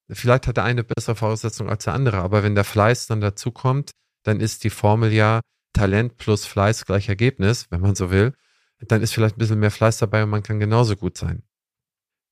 Vielleicht 0.09 0.47
hat 0.47 0.57
der 0.57 0.63
eine 0.63 0.83
bessere 0.83 1.15
Voraussetzung 1.15 1.69
als 1.69 1.85
der 1.85 1.93
andere, 1.93 2.17
aber 2.17 2.43
wenn 2.43 2.55
der 2.55 2.63
Fleiß 2.63 3.07
dann 3.07 3.21
dazu 3.21 3.51
kommt, 3.51 3.91
dann 4.23 4.39
ist 4.39 4.63
die 4.63 4.69
Formel 4.69 5.11
ja 5.11 5.41
Talent 5.73 6.17
plus 6.17 6.45
Fleiß 6.45 6.85
gleich 6.85 7.09
Ergebnis, 7.09 7.67
wenn 7.69 7.81
man 7.81 7.95
so 7.95 8.11
will 8.11 8.33
dann 8.79 9.01
ist 9.01 9.13
vielleicht 9.13 9.35
ein 9.35 9.39
bisschen 9.39 9.59
mehr 9.59 9.71
Fleiß 9.71 9.97
dabei 9.97 10.23
und 10.23 10.29
man 10.29 10.43
kann 10.43 10.59
genauso 10.59 10.95
gut 10.95 11.17
sein. 11.17 11.43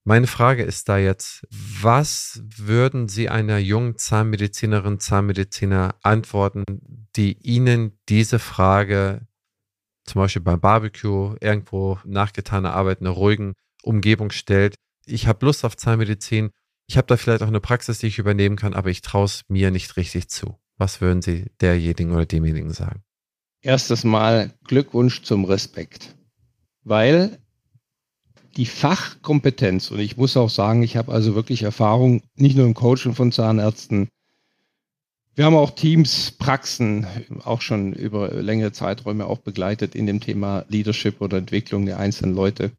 Meine 0.05 0.27
Frage 0.27 0.63
ist 0.63 0.89
da 0.89 0.97
jetzt, 0.97 1.47
was 1.49 2.43
würden 2.43 3.07
Sie 3.07 3.29
einer 3.29 3.57
jungen 3.57 3.97
Zahnmedizinerin, 3.97 4.99
Zahnmediziner 4.99 5.95
antworten, 6.03 6.65
die 7.15 7.37
Ihnen 7.41 7.97
diese 8.09 8.39
Frage 8.39 9.27
zum 10.05 10.19
Beispiel 10.19 10.41
beim 10.41 10.59
Barbecue, 10.59 11.37
irgendwo 11.39 11.99
nachgetane 12.03 12.73
Arbeit 12.73 12.99
in 12.99 13.07
einer 13.07 13.15
ruhigen 13.15 13.53
Umgebung 13.81 14.31
stellt? 14.31 14.75
Ich 15.05 15.27
habe 15.27 15.45
Lust 15.45 15.63
auf 15.63 15.77
Zahnmedizin, 15.77 16.49
ich 16.87 16.97
habe 16.97 17.07
da 17.07 17.17
vielleicht 17.17 17.41
auch 17.41 17.47
eine 17.47 17.61
Praxis, 17.61 17.99
die 17.99 18.07
ich 18.07 18.19
übernehmen 18.19 18.55
kann, 18.55 18.73
aber 18.73 18.89
ich 18.89 19.01
traue 19.01 19.25
es 19.25 19.43
mir 19.47 19.71
nicht 19.71 19.97
richtig 19.97 20.29
zu. 20.29 20.57
Was 20.77 21.01
würden 21.01 21.21
Sie 21.21 21.45
derjenigen 21.61 22.11
oder 22.11 22.25
demjenigen 22.25 22.71
sagen? 22.71 23.03
Erstes 23.61 24.03
Mal 24.03 24.53
Glückwunsch 24.65 25.21
zum 25.21 25.45
Respekt 25.45 26.15
weil 26.83 27.39
die 28.55 28.65
Fachkompetenz, 28.65 29.89
und 29.89 29.99
ich 29.99 30.17
muss 30.17 30.37
auch 30.37 30.49
sagen, 30.49 30.83
ich 30.83 30.95
habe 30.95 31.11
also 31.11 31.33
wirklich 31.33 31.63
Erfahrung, 31.63 32.21
nicht 32.35 32.55
nur 32.55 32.67
im 32.67 32.75
Coaching 32.75 33.15
von 33.15 33.31
Zahnärzten. 33.31 34.09
Wir 35.35 35.45
haben 35.45 35.55
auch 35.55 35.71
Teams, 35.71 36.31
Praxen, 36.31 37.07
auch 37.43 37.61
schon 37.61 37.93
über 37.93 38.29
längere 38.29 38.71
Zeiträume 38.71 39.25
auch 39.25 39.39
begleitet 39.39 39.95
in 39.95 40.05
dem 40.05 40.19
Thema 40.19 40.65
Leadership 40.69 41.19
oder 41.21 41.37
Entwicklung 41.37 41.87
der 41.87 41.97
einzelnen 41.97 42.35
Leute. 42.35 42.71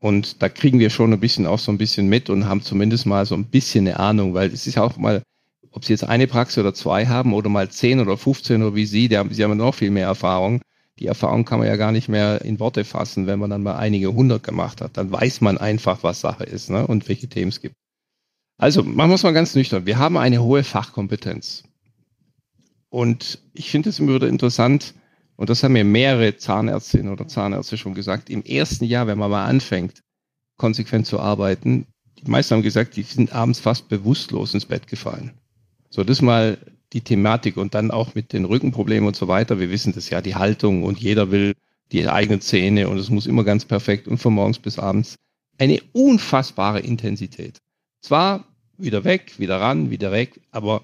Und 0.00 0.42
da 0.42 0.48
kriegen 0.48 0.78
wir 0.78 0.90
schon 0.90 1.12
ein 1.12 1.20
bisschen 1.20 1.46
auch 1.46 1.58
so 1.58 1.72
ein 1.72 1.78
bisschen 1.78 2.08
mit 2.08 2.30
und 2.30 2.46
haben 2.46 2.62
zumindest 2.62 3.06
mal 3.06 3.26
so 3.26 3.34
ein 3.34 3.46
bisschen 3.46 3.86
eine 3.86 3.98
Ahnung, 3.98 4.34
weil 4.34 4.52
es 4.52 4.66
ist 4.66 4.76
ja 4.76 4.82
auch 4.82 4.96
mal, 4.96 5.22
ob 5.70 5.84
Sie 5.84 5.92
jetzt 5.92 6.04
eine 6.04 6.26
Praxis 6.26 6.58
oder 6.58 6.74
zwei 6.74 7.06
haben 7.06 7.32
oder 7.32 7.48
mal 7.48 7.68
zehn 7.70 8.00
oder 8.00 8.16
15 8.16 8.62
oder 8.62 8.74
wie 8.74 8.86
Sie, 8.86 9.08
haben, 9.16 9.32
Sie 9.32 9.42
haben 9.42 9.56
noch 9.56 9.74
viel 9.74 9.90
mehr 9.90 10.06
Erfahrung 10.06 10.60
die 10.98 11.06
Erfahrung 11.06 11.44
kann 11.44 11.58
man 11.58 11.68
ja 11.68 11.76
gar 11.76 11.92
nicht 11.92 12.08
mehr 12.08 12.42
in 12.42 12.58
Worte 12.58 12.84
fassen, 12.84 13.26
wenn 13.26 13.38
man 13.38 13.50
dann 13.50 13.62
mal 13.62 13.76
einige 13.76 14.12
hundert 14.14 14.42
gemacht 14.42 14.80
hat. 14.80 14.96
Dann 14.96 15.12
weiß 15.12 15.42
man 15.42 15.58
einfach, 15.58 16.02
was 16.02 16.20
Sache 16.20 16.44
ist 16.44 16.70
ne? 16.70 16.86
und 16.86 17.08
welche 17.08 17.28
Themen 17.28 17.50
es 17.50 17.60
gibt. 17.60 17.74
Also 18.58 18.82
machen 18.82 19.10
wir 19.10 19.16
es 19.16 19.22
mal 19.22 19.34
ganz 19.34 19.54
nüchtern. 19.54 19.84
Wir 19.84 19.98
haben 19.98 20.16
eine 20.16 20.42
hohe 20.42 20.64
Fachkompetenz. 20.64 21.64
Und 22.88 23.40
ich 23.52 23.70
finde 23.70 23.90
es 23.90 23.98
immer 23.98 24.14
wieder 24.14 24.28
interessant, 24.28 24.94
und 25.36 25.50
das 25.50 25.62
haben 25.62 25.72
mir 25.72 25.84
mehrere 25.84 26.36
Zahnärztinnen 26.36 27.12
oder 27.12 27.28
Zahnärzte 27.28 27.76
schon 27.76 27.94
gesagt, 27.94 28.30
im 28.30 28.42
ersten 28.42 28.84
Jahr, 28.84 29.06
wenn 29.06 29.18
man 29.18 29.30
mal 29.30 29.44
anfängt, 29.44 30.02
konsequent 30.56 31.06
zu 31.06 31.20
arbeiten, 31.20 31.86
die 32.18 32.30
meisten 32.30 32.54
haben 32.54 32.62
gesagt, 32.62 32.96
die 32.96 33.02
sind 33.02 33.32
abends 33.32 33.60
fast 33.60 33.88
bewusstlos 33.88 34.54
ins 34.54 34.64
Bett 34.64 34.86
gefallen. 34.86 35.32
So, 35.90 36.02
das 36.02 36.22
mal 36.22 36.58
die 36.92 37.02
Thematik 37.02 37.56
und 37.56 37.74
dann 37.74 37.90
auch 37.90 38.14
mit 38.14 38.32
den 38.32 38.44
Rückenproblemen 38.44 39.06
und 39.06 39.16
so 39.16 39.28
weiter. 39.28 39.58
Wir 39.58 39.70
wissen 39.70 39.92
das 39.92 40.08
ja, 40.08 40.22
die 40.22 40.34
Haltung 40.34 40.82
und 40.82 40.98
jeder 40.98 41.30
will 41.30 41.54
die 41.92 42.08
eigenen 42.08 42.40
Zähne 42.40 42.88
und 42.88 42.98
es 42.98 43.10
muss 43.10 43.26
immer 43.26 43.44
ganz 43.44 43.64
perfekt 43.64 44.08
und 44.08 44.18
von 44.18 44.34
morgens 44.34 44.58
bis 44.58 44.78
abends. 44.78 45.16
Eine 45.58 45.80
unfassbare 45.92 46.80
Intensität. 46.80 47.60
Zwar 48.00 48.44
wieder 48.78 49.04
weg, 49.04 49.38
wieder 49.38 49.60
ran, 49.60 49.90
wieder 49.90 50.12
weg, 50.12 50.40
aber 50.50 50.82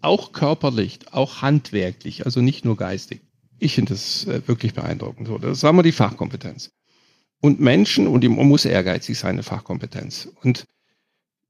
auch 0.00 0.32
körperlich, 0.32 1.00
auch 1.12 1.42
handwerklich, 1.42 2.24
also 2.26 2.40
nicht 2.40 2.64
nur 2.64 2.76
geistig. 2.76 3.22
Ich 3.64 3.74
finde 3.74 3.94
das 3.94 4.26
äh, 4.26 4.46
wirklich 4.46 4.74
beeindruckend. 4.74 5.26
So, 5.26 5.38
das 5.38 5.62
haben 5.62 5.78
wir 5.78 5.82
die 5.82 5.92
Fachkompetenz. 5.92 6.70
und 7.40 7.60
Menschen 7.60 8.06
und 8.06 8.24
man 8.24 8.48
muss 8.48 8.64
ehrgeizig 8.64 9.18
sein, 9.18 9.32
eine 9.32 9.42
Fachkompetenz. 9.42 10.28
Und 10.42 10.64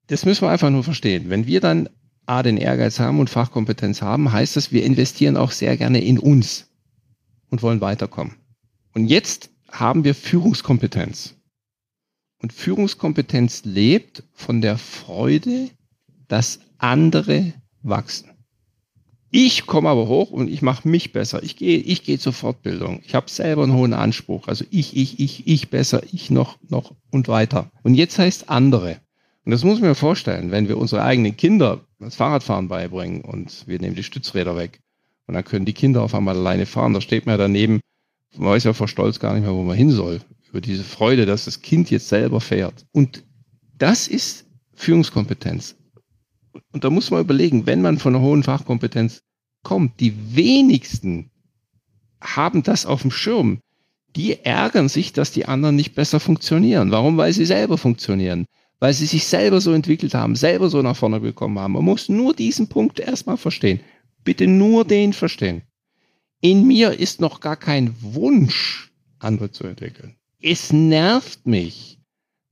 das 0.09 0.25
müssen 0.25 0.43
wir 0.43 0.51
einfach 0.51 0.71
nur 0.71 0.83
verstehen. 0.83 1.31
Wenn 1.31 1.47
wir 1.47 1.61
dann 1.61 1.89
A, 2.27 2.43
den 2.43 2.57
Ehrgeiz 2.57 2.99
haben 2.99 3.21
und 3.21 3.31
Fachkompetenz 3.31 4.03
haben, 4.03 4.33
heißt 4.33 4.57
das, 4.57 4.73
wir 4.73 4.85
investieren 4.85 5.37
auch 5.37 5.53
sehr 5.53 5.77
gerne 5.77 6.03
in 6.03 6.19
uns 6.19 6.69
und 7.51 7.62
wollen 7.62 7.81
weiterkommen. 7.81 8.35
Und 8.93 9.07
jetzt 9.07 9.51
haben 9.71 10.05
wir 10.05 10.17
Führungskompetenz. 10.17 11.37
Und 12.43 12.53
Führungskompetenz 12.53 13.65
lebt 13.65 14.25
von 14.33 14.61
der 14.61 14.79
Freude, 14.79 15.71
dass 16.29 16.61
andere 16.79 17.55
wachsen. 17.83 18.34
Ich 19.37 19.66
komme 19.66 19.89
aber 19.89 20.07
hoch 20.07 20.30
und 20.30 20.49
ich 20.49 20.62
mache 20.62 20.87
mich 20.87 21.12
besser. 21.12 21.43
Ich 21.43 21.57
gehe, 21.57 21.78
ich 21.78 22.05
gehe 22.05 22.20
zur 22.20 22.32
Fortbildung. 22.32 23.01
Ich 23.05 23.16
habe 23.16 23.28
selber 23.28 23.64
einen 23.64 23.72
hohen 23.72 23.93
Anspruch. 23.93 24.47
Also 24.47 24.64
ich, 24.70 24.97
ich, 24.97 25.18
ich, 25.18 25.49
ich 25.49 25.70
besser, 25.70 26.03
ich 26.12 26.30
noch, 26.30 26.57
noch 26.68 26.95
und 27.11 27.26
weiter. 27.26 27.68
Und 27.82 27.97
jetzt 27.97 28.16
heißt 28.16 28.49
andere. 28.49 29.01
Und 29.45 29.51
das 29.51 29.64
muss 29.64 29.80
man 29.80 29.89
mir 29.89 29.97
vorstellen, 29.97 30.53
wenn 30.53 30.68
wir 30.68 30.78
unsere 30.78 31.03
eigenen 31.03 31.37
Kinder 31.37 31.80
das 31.99 32.14
Fahrradfahren 32.14 32.68
beibringen 32.68 33.22
und 33.22 33.66
wir 33.66 33.80
nehmen 33.80 33.97
die 33.97 34.05
Stützräder 34.05 34.55
weg. 34.55 34.78
Und 35.26 35.35
dann 35.35 35.43
können 35.43 35.64
die 35.64 35.72
Kinder 35.72 36.03
auf 36.03 36.14
einmal 36.14 36.37
alleine 36.37 36.64
fahren. 36.64 36.95
Da 36.95 37.01
steht 37.01 37.26
man 37.26 37.32
ja 37.32 37.39
daneben, 37.39 37.80
man 38.37 38.51
weiß 38.51 38.62
ja 38.62 38.72
vor 38.72 38.87
Stolz 38.87 39.18
gar 39.18 39.35
nicht 39.35 39.43
mehr, 39.43 39.53
wo 39.53 39.64
man 39.64 39.76
hin 39.76 39.91
soll. 39.91 40.20
Über 40.49 40.61
diese 40.61 40.85
Freude, 40.85 41.26
dass 41.26 41.47
das 41.47 41.61
Kind 41.61 41.91
jetzt 41.91 42.09
selber 42.09 42.41
fährt. 42.41 42.87
Und 42.93 43.24
das 43.78 44.07
ist 44.07 44.47
Führungskompetenz. 44.74 45.74
Und 46.72 46.84
da 46.84 46.90
muss 46.90 47.11
man 47.11 47.20
überlegen, 47.20 47.66
wenn 47.66 47.82
man 47.82 47.98
von 47.98 48.14
einer 48.14 48.24
hohen 48.24 48.42
Fachkompetenz 48.42 49.22
kommt, 49.62 50.00
die 50.00 50.14
wenigsten 50.36 51.30
haben 52.20 52.62
das 52.62 52.86
auf 52.86 53.02
dem 53.02 53.11
Schirm. 53.11 53.61
Die 54.16 54.44
ärgern 54.44 54.88
sich, 54.88 55.12
dass 55.12 55.32
die 55.32 55.46
anderen 55.46 55.76
nicht 55.76 55.94
besser 55.94 56.20
funktionieren. 56.20 56.90
Warum? 56.90 57.16
Weil 57.16 57.32
sie 57.32 57.44
selber 57.44 57.78
funktionieren. 57.78 58.46
Weil 58.78 58.94
sie 58.94 59.07
sich 59.07 59.26
selber 59.26 59.61
so 59.61 59.72
entwickelt 59.72 60.14
haben, 60.14 60.36
selber 60.36 60.68
so 60.70 60.82
nach 60.82 60.96
vorne 60.96 61.20
gekommen 61.20 61.59
haben. 61.59 61.72
Man 61.72 61.84
muss 61.84 62.09
nur 62.09 62.34
diesen 62.34 62.68
Punkt 62.68 63.00
erstmal 63.00 63.36
verstehen. 63.36 63.80
Bitte 64.22 64.46
nur 64.46 64.84
den 64.84 65.12
verstehen. 65.12 65.62
In 66.40 66.66
mir 66.66 66.92
ist 66.98 67.20
noch 67.20 67.40
gar 67.40 67.57
kein 67.57 67.94
Wunsch, 68.00 68.92
andere 69.18 69.50
zu 69.50 69.64
entwickeln. 69.64 70.14
Es 70.40 70.72
nervt 70.72 71.46
mich, 71.46 71.98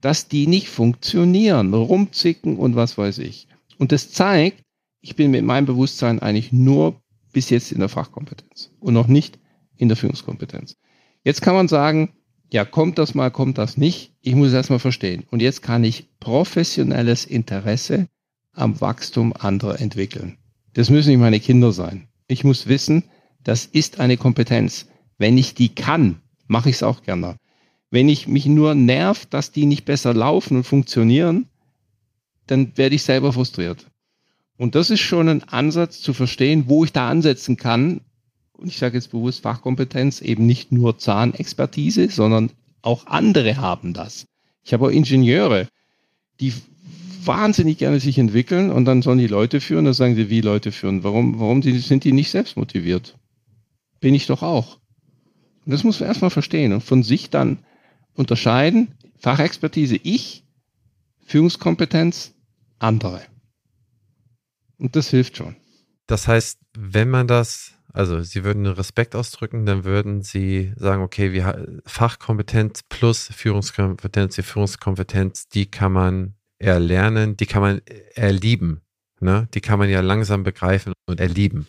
dass 0.01 0.27
die 0.27 0.47
nicht 0.47 0.67
funktionieren, 0.67 1.73
rumzicken 1.73 2.57
und 2.57 2.75
was 2.75 2.97
weiß 2.97 3.19
ich. 3.19 3.47
Und 3.77 3.91
das 3.91 4.11
zeigt, 4.11 4.63
ich 5.01 5.15
bin 5.15 5.31
mit 5.31 5.43
meinem 5.43 5.65
Bewusstsein 5.65 6.19
eigentlich 6.19 6.51
nur 6.51 7.01
bis 7.33 7.49
jetzt 7.49 7.71
in 7.71 7.79
der 7.79 7.89
Fachkompetenz 7.89 8.71
und 8.79 8.93
noch 8.93 9.07
nicht 9.07 9.39
in 9.75 9.89
der 9.89 9.97
Führungskompetenz. 9.97 10.77
Jetzt 11.23 11.41
kann 11.41 11.55
man 11.55 11.67
sagen, 11.67 12.13
ja, 12.51 12.65
kommt 12.65 12.99
das 12.99 13.15
mal, 13.15 13.31
kommt 13.31 13.57
das 13.57 13.77
nicht. 13.77 14.13
Ich 14.21 14.35
muss 14.35 14.49
es 14.49 14.53
erstmal 14.53 14.79
verstehen. 14.79 15.23
Und 15.31 15.41
jetzt 15.41 15.63
kann 15.63 15.83
ich 15.83 16.07
professionelles 16.19 17.25
Interesse 17.25 18.07
am 18.53 18.79
Wachstum 18.79 19.33
anderer 19.33 19.81
entwickeln. 19.81 20.37
Das 20.73 20.89
müssen 20.89 21.09
nicht 21.09 21.19
meine 21.19 21.39
Kinder 21.39 21.71
sein. 21.71 22.07
Ich 22.27 22.43
muss 22.43 22.67
wissen, 22.67 23.03
das 23.43 23.65
ist 23.65 23.99
eine 23.99 24.17
Kompetenz. 24.17 24.87
Wenn 25.17 25.37
ich 25.37 25.55
die 25.55 25.69
kann, 25.69 26.21
mache 26.47 26.69
ich 26.69 26.77
es 26.77 26.83
auch 26.83 27.01
gerne. 27.01 27.37
Wenn 27.89 28.09
ich 28.09 28.27
mich 28.27 28.45
nur 28.45 28.75
nervt, 28.75 29.33
dass 29.33 29.51
die 29.51 29.65
nicht 29.65 29.85
besser 29.85 30.13
laufen 30.13 30.57
und 30.57 30.63
funktionieren, 30.63 31.47
dann 32.47 32.77
werde 32.77 32.95
ich 32.95 33.03
selber 33.03 33.33
frustriert. 33.33 33.87
Und 34.57 34.75
das 34.75 34.89
ist 34.89 34.99
schon 34.99 35.29
ein 35.29 35.43
Ansatz 35.43 36.01
zu 36.01 36.13
verstehen, 36.13 36.65
wo 36.67 36.83
ich 36.85 36.93
da 36.93 37.09
ansetzen 37.09 37.57
kann. 37.57 38.01
Und 38.53 38.67
ich 38.67 38.77
sage 38.77 38.95
jetzt 38.95 39.11
bewusst 39.11 39.41
Fachkompetenz, 39.41 40.21
eben 40.21 40.45
nicht 40.45 40.71
nur 40.71 40.97
Zahnexpertise, 40.97 42.09
sondern 42.09 42.51
auch 42.81 43.07
andere 43.07 43.57
haben 43.57 43.93
das. 43.93 44.27
Ich 44.63 44.73
habe 44.73 44.85
auch 44.85 44.91
Ingenieure, 44.91 45.67
die 46.39 46.53
wahnsinnig 47.25 47.77
gerne 47.77 47.99
sich 47.99 48.17
entwickeln 48.17 48.71
und 48.71 48.85
dann 48.85 49.01
sollen 49.01 49.17
die 49.17 49.27
Leute 49.27 49.61
führen. 49.61 49.85
Dann 49.85 49.93
sagen 49.93 50.15
sie, 50.15 50.29
wie 50.29 50.41
Leute 50.41 50.71
führen? 50.71 51.03
Warum, 51.03 51.39
warum 51.39 51.61
sind 51.61 52.03
die 52.03 52.11
nicht 52.11 52.29
selbst 52.29 52.57
motiviert? 52.57 53.17
Bin 53.99 54.13
ich 54.13 54.27
doch 54.27 54.43
auch. 54.43 54.79
Und 55.65 55.71
das 55.71 55.83
muss 55.83 55.99
man 55.99 56.09
erstmal 56.09 56.29
verstehen 56.29 56.73
und 56.73 56.81
von 56.81 57.03
sich 57.03 57.29
dann 57.29 57.59
unterscheiden. 58.13 58.89
Fachexpertise 59.17 59.97
ich, 60.03 60.43
Führungskompetenz 61.25 62.32
andere. 62.83 63.21
Und 64.77 64.95
das 64.95 65.09
hilft 65.09 65.37
schon. 65.37 65.55
Das 66.07 66.27
heißt, 66.27 66.59
wenn 66.77 67.09
man 67.09 67.27
das, 67.27 67.73
also 67.93 68.21
Sie 68.21 68.43
würden 68.43 68.65
Respekt 68.65 69.15
ausdrücken, 69.15 69.65
dann 69.65 69.85
würden 69.85 70.21
Sie 70.21 70.73
sagen, 70.75 71.01
okay, 71.01 71.31
wir, 71.31 71.81
Fachkompetenz 71.85 72.83
plus 72.89 73.29
Führungskompetenz, 73.33 74.35
die 74.35 74.43
Führungskompetenz, 74.43 75.47
die 75.47 75.67
kann 75.67 75.93
man 75.93 76.35
erlernen, 76.59 77.37
die 77.37 77.45
kann 77.45 77.61
man 77.61 77.81
erlieben. 78.15 78.81
Ne? 79.19 79.47
Die 79.53 79.61
kann 79.61 79.79
man 79.79 79.89
ja 79.89 80.01
langsam 80.01 80.43
begreifen 80.43 80.93
und 81.05 81.19
erlieben. 81.19 81.67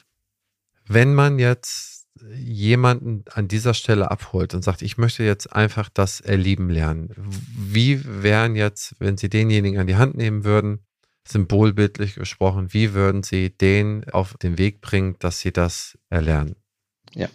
Wenn 0.87 1.15
man 1.15 1.39
jetzt 1.39 2.07
jemanden 2.37 3.25
an 3.31 3.49
dieser 3.49 3.75
Stelle 3.75 4.11
abholt 4.11 4.55
und 4.55 4.63
sagt, 4.63 4.83
ich 4.83 4.99
möchte 4.99 5.25
jetzt 5.25 5.53
einfach 5.53 5.89
das 5.89 6.21
erlieben 6.21 6.71
lernen, 6.71 7.11
wie 7.17 8.01
wären 8.23 8.57
jetzt, 8.57 8.95
wenn 8.99 9.17
Sie 9.17 9.29
denjenigen 9.29 9.79
an 9.79 9.87
die 9.87 9.97
Hand 9.97 10.17
nehmen 10.17 10.45
würden, 10.45 10.81
symbolbildlich 11.27 12.15
gesprochen, 12.15 12.73
wie 12.73 12.95
würden 12.95 13.23
Sie 13.23 13.51
den 13.51 14.05
auf 14.11 14.37
den 14.39 14.59
Weg 14.59 14.81
bringen, 14.81 15.17
dass 15.19 15.41
Sie 15.41 15.53
das 15.53 15.99
erlernen? 16.11 16.57
Ja. 17.15 17.29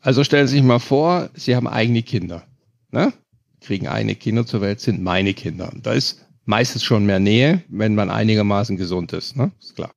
Also 0.00 0.24
stellen 0.24 0.46
Sie 0.46 0.56
sich 0.56 0.64
mal 0.64 0.78
vor, 0.78 1.30
Sie 1.34 1.56
haben 1.56 1.68
eigene 1.68 2.02
Kinder. 2.02 2.46
Ne? 2.90 3.12
Kriegen 3.60 3.88
eigene 3.88 4.16
Kinder 4.16 4.44
zur 4.44 4.60
Welt, 4.60 4.80
sind 4.80 5.02
meine 5.02 5.34
Kinder. 5.34 5.72
Da 5.82 5.92
ist 5.92 6.26
meistens 6.44 6.82
schon 6.82 7.06
mehr 7.06 7.20
Nähe, 7.20 7.62
wenn 7.68 7.94
man 7.94 8.10
einigermaßen 8.10 8.76
gesund 8.76 9.12
ist. 9.12 9.36
Ne? 9.36 9.52
Ist 9.60 9.76
klar. 9.76 9.92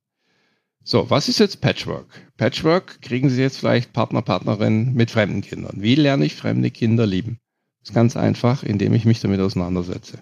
So, 0.84 1.10
was 1.10 1.28
ist 1.28 1.40
jetzt 1.40 1.60
Patchwork? 1.60 2.06
Patchwork 2.36 3.02
kriegen 3.02 3.28
Sie 3.28 3.42
jetzt 3.42 3.58
vielleicht 3.58 3.92
Partner, 3.92 4.22
Partnerin 4.22 4.94
mit 4.94 5.10
fremden 5.10 5.40
Kindern. 5.40 5.82
Wie 5.82 5.96
lerne 5.96 6.24
ich 6.24 6.36
fremde 6.36 6.70
Kinder 6.70 7.06
lieben? 7.06 7.40
Das 7.80 7.90
ist 7.90 7.94
ganz 7.94 8.16
einfach, 8.16 8.62
indem 8.62 8.94
ich 8.94 9.04
mich 9.04 9.18
damit 9.18 9.40
auseinandersetze. 9.40 10.20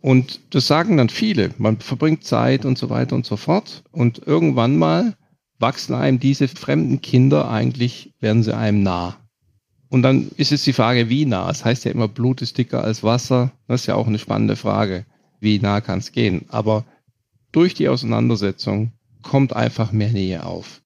Und 0.00 0.40
das 0.54 0.66
sagen 0.66 0.96
dann 0.96 1.08
viele. 1.08 1.50
Man 1.58 1.78
verbringt 1.78 2.24
Zeit 2.24 2.64
und 2.64 2.78
so 2.78 2.88
weiter 2.88 3.16
und 3.16 3.26
so 3.26 3.36
fort. 3.36 3.82
Und 3.90 4.26
irgendwann 4.26 4.76
mal 4.76 5.16
wachsen 5.58 5.94
einem 5.94 6.20
diese 6.20 6.46
fremden 6.46 7.00
Kinder 7.00 7.50
eigentlich, 7.50 8.14
werden 8.20 8.44
sie 8.44 8.56
einem 8.56 8.82
nah. 8.82 9.16
Und 9.88 10.02
dann 10.02 10.30
ist 10.36 10.50
jetzt 10.50 10.66
die 10.66 10.72
Frage, 10.72 11.08
wie 11.08 11.24
nah? 11.24 11.50
Es 11.50 11.58
das 11.58 11.64
heißt 11.64 11.84
ja 11.84 11.90
immer, 11.90 12.08
Blut 12.08 12.42
ist 12.42 12.58
dicker 12.58 12.84
als 12.84 13.02
Wasser. 13.02 13.52
Das 13.66 13.80
ist 13.82 13.86
ja 13.86 13.96
auch 13.96 14.06
eine 14.06 14.18
spannende 14.18 14.54
Frage. 14.54 15.04
Wie 15.40 15.58
nah 15.58 15.80
kann 15.80 15.98
es 15.98 16.12
gehen? 16.12 16.44
Aber 16.48 16.84
durch 17.50 17.74
die 17.74 17.88
Auseinandersetzung 17.88 18.92
kommt 19.22 19.54
einfach 19.54 19.90
mehr 19.90 20.10
Nähe 20.10 20.44
auf. 20.44 20.82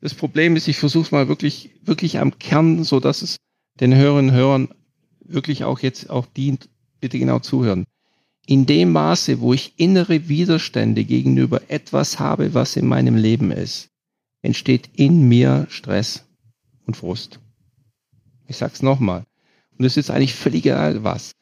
Das 0.00 0.14
Problem 0.14 0.56
ist, 0.56 0.68
ich 0.68 0.78
versuche 0.78 1.06
es 1.06 1.10
mal 1.10 1.28
wirklich, 1.28 1.70
wirklich 1.82 2.18
am 2.18 2.38
Kern, 2.38 2.84
so 2.84 3.00
dass 3.00 3.22
es 3.22 3.36
den 3.80 3.94
Hörerinnen 3.94 4.30
und 4.30 4.36
Hörern 4.36 4.68
wirklich 5.20 5.64
auch 5.64 5.80
jetzt 5.80 6.08
auch 6.08 6.26
dient. 6.26 6.68
Bitte 7.00 7.18
genau 7.18 7.40
zuhören 7.40 7.84
in 8.48 8.64
dem 8.64 8.92
Maße, 8.92 9.40
wo 9.40 9.52
ich 9.52 9.74
innere 9.76 10.30
Widerstände 10.30 11.04
gegenüber 11.04 11.60
etwas 11.68 12.18
habe, 12.18 12.54
was 12.54 12.76
in 12.76 12.86
meinem 12.86 13.14
Leben 13.14 13.52
ist, 13.52 13.90
entsteht 14.40 14.88
in 14.96 15.28
mir 15.28 15.66
Stress 15.68 16.24
und 16.86 16.96
Frust. 16.96 17.40
Ich 18.46 18.56
sag's 18.56 18.80
nochmal. 18.80 19.24
Und 19.76 19.84
es 19.84 19.98
ist 19.98 20.10
eigentlich 20.10 20.34
völlig 20.34 20.64
egal 20.64 21.04
was, 21.04 21.32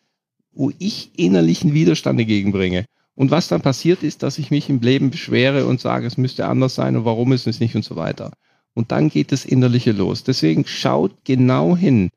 wo 0.50 0.72
ich 0.80 1.16
innerlichen 1.16 1.74
Widerstand 1.74 2.18
entgegenbringe. 2.18 2.86
Und 3.14 3.30
was 3.30 3.46
dann 3.46 3.62
passiert 3.62 4.02
ist, 4.02 4.24
dass 4.24 4.38
ich 4.38 4.50
mich 4.50 4.68
im 4.68 4.80
Leben 4.80 5.10
beschwere 5.10 5.64
und 5.66 5.80
sage, 5.80 6.08
es 6.08 6.18
müsste 6.18 6.48
anders 6.48 6.74
sein 6.74 6.96
und 6.96 7.04
warum 7.04 7.32
ist 7.32 7.46
es 7.46 7.60
nicht 7.60 7.76
und 7.76 7.84
so 7.84 7.94
weiter. 7.94 8.32
Und 8.74 8.90
dann 8.90 9.10
geht 9.10 9.30
das 9.30 9.44
Innerliche 9.44 9.92
los. 9.92 10.24
Deswegen 10.24 10.66
schaut 10.66 11.24
genau 11.24 11.76
hin. 11.76 12.10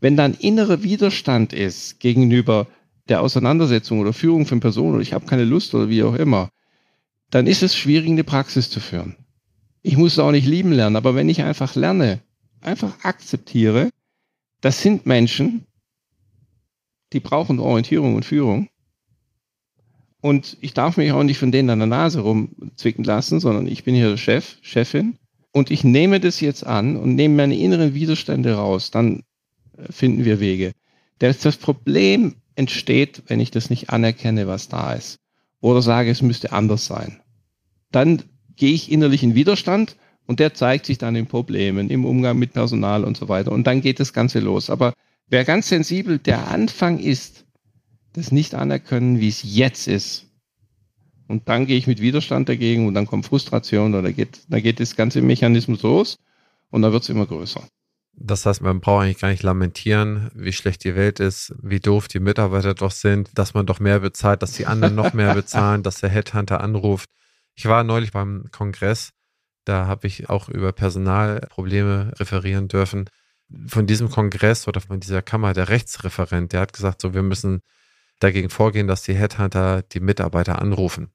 Wenn 0.00 0.16
dann 0.16 0.32
innerer 0.32 0.82
Widerstand 0.82 1.52
ist 1.52 2.00
gegenüber 2.00 2.66
der 3.08 3.20
Auseinandersetzung 3.20 4.00
oder 4.00 4.12
Führung 4.12 4.46
von 4.46 4.60
Personen 4.60 4.94
oder 4.94 5.02
ich 5.02 5.12
habe 5.12 5.26
keine 5.26 5.44
Lust 5.44 5.74
oder 5.74 5.88
wie 5.88 6.02
auch 6.02 6.14
immer, 6.14 6.50
dann 7.30 7.46
ist 7.46 7.62
es 7.62 7.76
schwierig, 7.76 8.10
eine 8.10 8.24
Praxis 8.24 8.70
zu 8.70 8.80
führen. 8.80 9.16
Ich 9.82 9.96
muss 9.96 10.12
es 10.12 10.18
auch 10.18 10.30
nicht 10.30 10.46
lieben 10.46 10.72
lernen, 10.72 10.96
aber 10.96 11.14
wenn 11.14 11.28
ich 11.28 11.42
einfach 11.42 11.74
lerne, 11.74 12.20
einfach 12.60 12.92
akzeptiere, 13.02 13.90
das 14.60 14.80
sind 14.80 15.06
Menschen, 15.06 15.66
die 17.12 17.20
brauchen 17.20 17.58
Orientierung 17.58 18.14
und 18.14 18.24
Führung. 18.24 18.68
Und 20.20 20.56
ich 20.60 20.72
darf 20.72 20.96
mich 20.96 21.10
auch 21.10 21.24
nicht 21.24 21.38
von 21.38 21.50
denen 21.50 21.70
an 21.70 21.80
der 21.80 21.88
Nase 21.88 22.20
rumzwicken 22.20 23.04
lassen, 23.04 23.40
sondern 23.40 23.66
ich 23.66 23.82
bin 23.82 23.94
hier 23.94 24.16
Chef, 24.16 24.56
Chefin. 24.62 25.18
Und 25.50 25.70
ich 25.70 25.82
nehme 25.84 26.20
das 26.20 26.40
jetzt 26.40 26.64
an 26.64 26.96
und 26.96 27.16
nehme 27.16 27.34
meine 27.34 27.56
inneren 27.56 27.92
Widerstände 27.92 28.54
raus. 28.54 28.92
Dann 28.92 29.24
finden 29.90 30.24
wir 30.24 30.38
Wege. 30.38 30.72
Das 31.18 31.56
Problem 31.56 32.36
entsteht, 32.54 33.22
wenn 33.26 33.40
ich 33.40 33.50
das 33.50 33.70
nicht 33.70 33.90
anerkenne, 33.90 34.46
was 34.46 34.68
da 34.68 34.92
ist. 34.92 35.18
Oder 35.60 35.82
sage, 35.82 36.10
es 36.10 36.22
müsste 36.22 36.52
anders 36.52 36.86
sein. 36.86 37.20
Dann 37.90 38.22
gehe 38.56 38.72
ich 38.72 38.90
innerlich 38.90 39.22
in 39.22 39.34
Widerstand 39.34 39.96
und 40.26 40.40
der 40.40 40.54
zeigt 40.54 40.86
sich 40.86 40.98
dann 40.98 41.16
in 41.16 41.26
Problemen, 41.26 41.90
im 41.90 42.04
Umgang 42.04 42.38
mit 42.38 42.52
Personal 42.52 43.04
und 43.04 43.16
so 43.16 43.28
weiter. 43.28 43.52
Und 43.52 43.66
dann 43.66 43.80
geht 43.80 44.00
das 44.00 44.12
Ganze 44.12 44.40
los. 44.40 44.70
Aber 44.70 44.92
Wer 45.32 45.46
ganz 45.46 45.70
sensibel 45.70 46.18
der 46.18 46.48
Anfang 46.48 46.98
ist, 46.98 47.46
das 48.12 48.32
nicht 48.32 48.54
anerkennen, 48.54 49.18
wie 49.18 49.28
es 49.28 49.40
jetzt 49.42 49.88
ist. 49.88 50.26
Und 51.26 51.48
dann 51.48 51.64
gehe 51.64 51.78
ich 51.78 51.86
mit 51.86 52.02
Widerstand 52.02 52.50
dagegen 52.50 52.86
und 52.86 52.92
dann 52.92 53.06
kommt 53.06 53.24
Frustration 53.24 53.94
oder 53.94 54.12
geht, 54.12 54.40
dann 54.50 54.62
geht 54.62 54.78
das 54.78 54.94
ganze 54.94 55.22
Mechanismus 55.22 55.80
los 55.80 56.18
und 56.68 56.82
dann 56.82 56.92
wird 56.92 57.04
es 57.04 57.08
immer 57.08 57.24
größer. 57.24 57.66
Das 58.14 58.44
heißt, 58.44 58.60
man 58.60 58.80
braucht 58.80 59.04
eigentlich 59.04 59.20
gar 59.20 59.30
nicht 59.30 59.42
lamentieren, 59.42 60.30
wie 60.34 60.52
schlecht 60.52 60.84
die 60.84 60.94
Welt 60.94 61.18
ist, 61.18 61.54
wie 61.62 61.80
doof 61.80 62.08
die 62.08 62.20
Mitarbeiter 62.20 62.74
doch 62.74 62.90
sind, 62.90 63.30
dass 63.38 63.54
man 63.54 63.66
doch 63.66 63.80
mehr 63.80 64.00
bezahlt, 64.00 64.42
dass 64.42 64.52
die 64.52 64.66
anderen 64.66 64.94
noch 64.94 65.12
mehr 65.14 65.34
bezahlen, 65.34 65.82
dass 65.82 66.00
der 66.00 66.10
Headhunter 66.10 66.60
anruft. 66.60 67.08
Ich 67.54 67.66
war 67.66 67.84
neulich 67.84 68.12
beim 68.12 68.48
Kongress, 68.52 69.12
da 69.64 69.86
habe 69.86 70.06
ich 70.06 70.28
auch 70.28 70.48
über 70.48 70.72
Personalprobleme 70.72 72.12
referieren 72.18 72.68
dürfen. 72.68 73.08
Von 73.66 73.86
diesem 73.86 74.10
Kongress 74.10 74.68
oder 74.68 74.80
von 74.80 75.00
dieser 75.00 75.22
Kammer, 75.22 75.52
der 75.52 75.68
Rechtsreferent, 75.68 76.52
der 76.52 76.60
hat 76.60 76.72
gesagt, 76.72 77.00
so, 77.00 77.14
wir 77.14 77.22
müssen 77.22 77.60
dagegen 78.18 78.50
vorgehen, 78.50 78.86
dass 78.86 79.02
die 79.02 79.14
Headhunter 79.14 79.82
die 79.82 80.00
Mitarbeiter 80.00 80.60
anrufen 80.60 81.12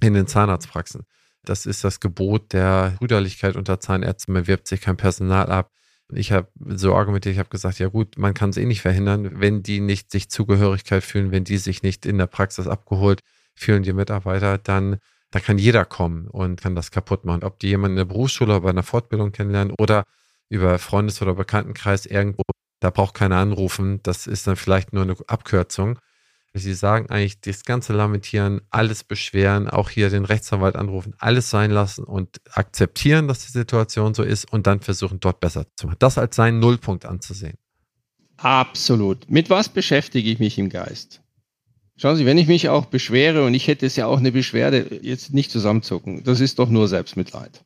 in 0.00 0.14
den 0.14 0.26
Zahnarztpraxen. 0.26 1.04
Das 1.44 1.64
ist 1.64 1.84
das 1.84 2.00
Gebot 2.00 2.52
der 2.52 2.94
Brüderlichkeit 2.98 3.56
unter 3.56 3.78
Zahnärzten. 3.78 4.34
Man 4.34 4.46
wirbt 4.46 4.66
sich 4.66 4.80
kein 4.80 4.96
Personal 4.96 5.50
ab. 5.50 5.70
Ich 6.12 6.30
habe 6.32 6.48
so 6.64 6.94
argumentiert, 6.94 7.32
ich 7.32 7.38
habe 7.38 7.48
gesagt, 7.48 7.78
ja 7.78 7.88
gut, 7.88 8.16
man 8.16 8.32
kann 8.34 8.50
es 8.50 8.56
eh 8.56 8.64
nicht 8.64 8.80
verhindern, 8.80 9.40
wenn 9.40 9.62
die 9.62 9.80
nicht 9.80 10.10
sich 10.12 10.30
Zugehörigkeit 10.30 11.02
fühlen, 11.02 11.32
wenn 11.32 11.44
die 11.44 11.58
sich 11.58 11.82
nicht 11.82 12.06
in 12.06 12.18
der 12.18 12.26
Praxis 12.26 12.68
abgeholt 12.68 13.22
fühlen, 13.54 13.82
die 13.82 13.92
Mitarbeiter, 13.92 14.58
dann, 14.58 14.98
dann 15.32 15.42
kann 15.42 15.58
jeder 15.58 15.84
kommen 15.84 16.28
und 16.28 16.60
kann 16.60 16.76
das 16.76 16.92
kaputt 16.92 17.24
machen. 17.24 17.42
Ob 17.42 17.58
die 17.58 17.68
jemanden 17.68 17.96
in 17.96 18.08
der 18.08 18.14
Berufsschule 18.14 18.52
oder 18.52 18.60
bei 18.60 18.70
einer 18.70 18.84
Fortbildung 18.84 19.32
kennenlernen 19.32 19.74
oder 19.78 20.04
über 20.48 20.78
Freundes- 20.78 21.22
oder 21.22 21.34
Bekanntenkreis 21.34 22.06
irgendwo, 22.06 22.42
da 22.80 22.90
braucht 22.90 23.14
keiner 23.14 23.38
anrufen. 23.38 24.00
Das 24.04 24.26
ist 24.28 24.46
dann 24.46 24.56
vielleicht 24.56 24.92
nur 24.92 25.02
eine 25.02 25.16
Abkürzung. 25.26 25.98
Sie 26.58 26.74
sagen 26.74 27.10
eigentlich, 27.10 27.40
das 27.40 27.64
ganze 27.64 27.92
Lamentieren, 27.92 28.60
alles 28.70 29.04
beschweren, 29.04 29.68
auch 29.68 29.90
hier 29.90 30.10
den 30.10 30.24
Rechtsanwalt 30.24 30.76
anrufen, 30.76 31.14
alles 31.18 31.50
sein 31.50 31.70
lassen 31.70 32.04
und 32.04 32.40
akzeptieren, 32.50 33.28
dass 33.28 33.44
die 33.44 33.52
Situation 33.52 34.14
so 34.14 34.22
ist 34.22 34.50
und 34.52 34.66
dann 34.66 34.80
versuchen, 34.80 35.20
dort 35.20 35.40
besser 35.40 35.66
zu 35.76 35.86
machen. 35.86 35.96
Das 35.98 36.18
als 36.18 36.36
seinen 36.36 36.58
Nullpunkt 36.58 37.04
anzusehen. 37.04 37.58
Absolut. 38.36 39.30
Mit 39.30 39.50
was 39.50 39.68
beschäftige 39.68 40.30
ich 40.30 40.38
mich 40.38 40.58
im 40.58 40.68
Geist? 40.68 41.22
Schauen 41.96 42.16
Sie, 42.16 42.26
wenn 42.26 42.36
ich 42.36 42.46
mich 42.46 42.68
auch 42.68 42.86
beschwere 42.86 43.44
und 43.46 43.54
ich 43.54 43.68
hätte 43.68 43.86
es 43.86 43.96
ja 43.96 44.06
auch 44.06 44.18
eine 44.18 44.32
Beschwerde, 44.32 45.00
jetzt 45.00 45.32
nicht 45.32 45.50
zusammenzucken, 45.50 46.24
das 46.24 46.40
ist 46.40 46.58
doch 46.58 46.68
nur 46.68 46.88
Selbstmitleid. 46.88 47.64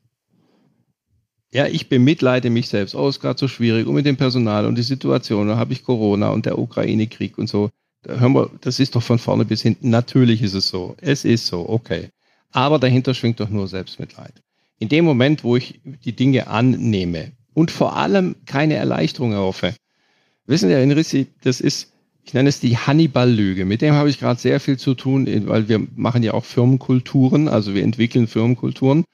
Ja, 1.52 1.66
ich 1.66 1.88
bemitleide 1.88 2.48
mich 2.48 2.68
selbst. 2.68 2.94
Oh, 2.94 3.08
ist 3.08 3.18
gerade 3.18 3.38
so 3.38 3.48
schwierig 3.48 3.88
und 3.88 3.94
mit 3.94 4.06
dem 4.06 4.16
Personal 4.16 4.66
und 4.66 4.76
die 4.76 4.84
Situation, 4.84 5.48
da 5.48 5.56
habe 5.56 5.72
ich 5.72 5.82
Corona 5.82 6.28
und 6.28 6.46
der 6.46 6.58
Ukraine-Krieg 6.58 7.38
und 7.38 7.48
so. 7.48 7.70
Da 8.02 8.18
hören 8.18 8.32
wir, 8.32 8.50
das 8.60 8.80
ist 8.80 8.94
doch 8.94 9.02
von 9.02 9.18
vorne 9.18 9.44
bis 9.44 9.62
hinten. 9.62 9.90
Natürlich 9.90 10.42
ist 10.42 10.54
es 10.54 10.68
so. 10.68 10.96
Es 11.00 11.24
ist 11.24 11.46
so, 11.46 11.68
okay. 11.68 12.08
Aber 12.50 12.78
dahinter 12.78 13.14
schwingt 13.14 13.40
doch 13.40 13.50
nur 13.50 13.68
Selbstmitleid. 13.68 14.42
In 14.78 14.88
dem 14.88 15.04
Moment, 15.04 15.44
wo 15.44 15.56
ich 15.56 15.80
die 16.04 16.16
Dinge 16.16 16.46
annehme 16.46 17.32
und 17.52 17.70
vor 17.70 17.96
allem 17.96 18.36
keine 18.46 18.74
Erleichterung 18.74 19.32
erhoffe. 19.32 19.74
Wissen 20.46 20.68
Sie, 20.68 20.74
Herr 20.74 20.82
Inrissi, 20.82 21.26
das 21.42 21.60
ist, 21.60 21.92
ich 22.24 22.32
nenne 22.32 22.48
es 22.48 22.60
die 22.60 22.76
Hannibal-Lüge. 22.76 23.64
Mit 23.66 23.82
dem 23.82 23.94
habe 23.94 24.08
ich 24.08 24.18
gerade 24.18 24.40
sehr 24.40 24.60
viel 24.60 24.78
zu 24.78 24.94
tun, 24.94 25.26
weil 25.46 25.68
wir 25.68 25.86
machen 25.94 26.22
ja 26.22 26.32
auch 26.32 26.44
Firmenkulturen, 26.44 27.48
also 27.48 27.74
wir 27.74 27.82
entwickeln 27.82 28.26
Firmenkulturen. 28.26 29.04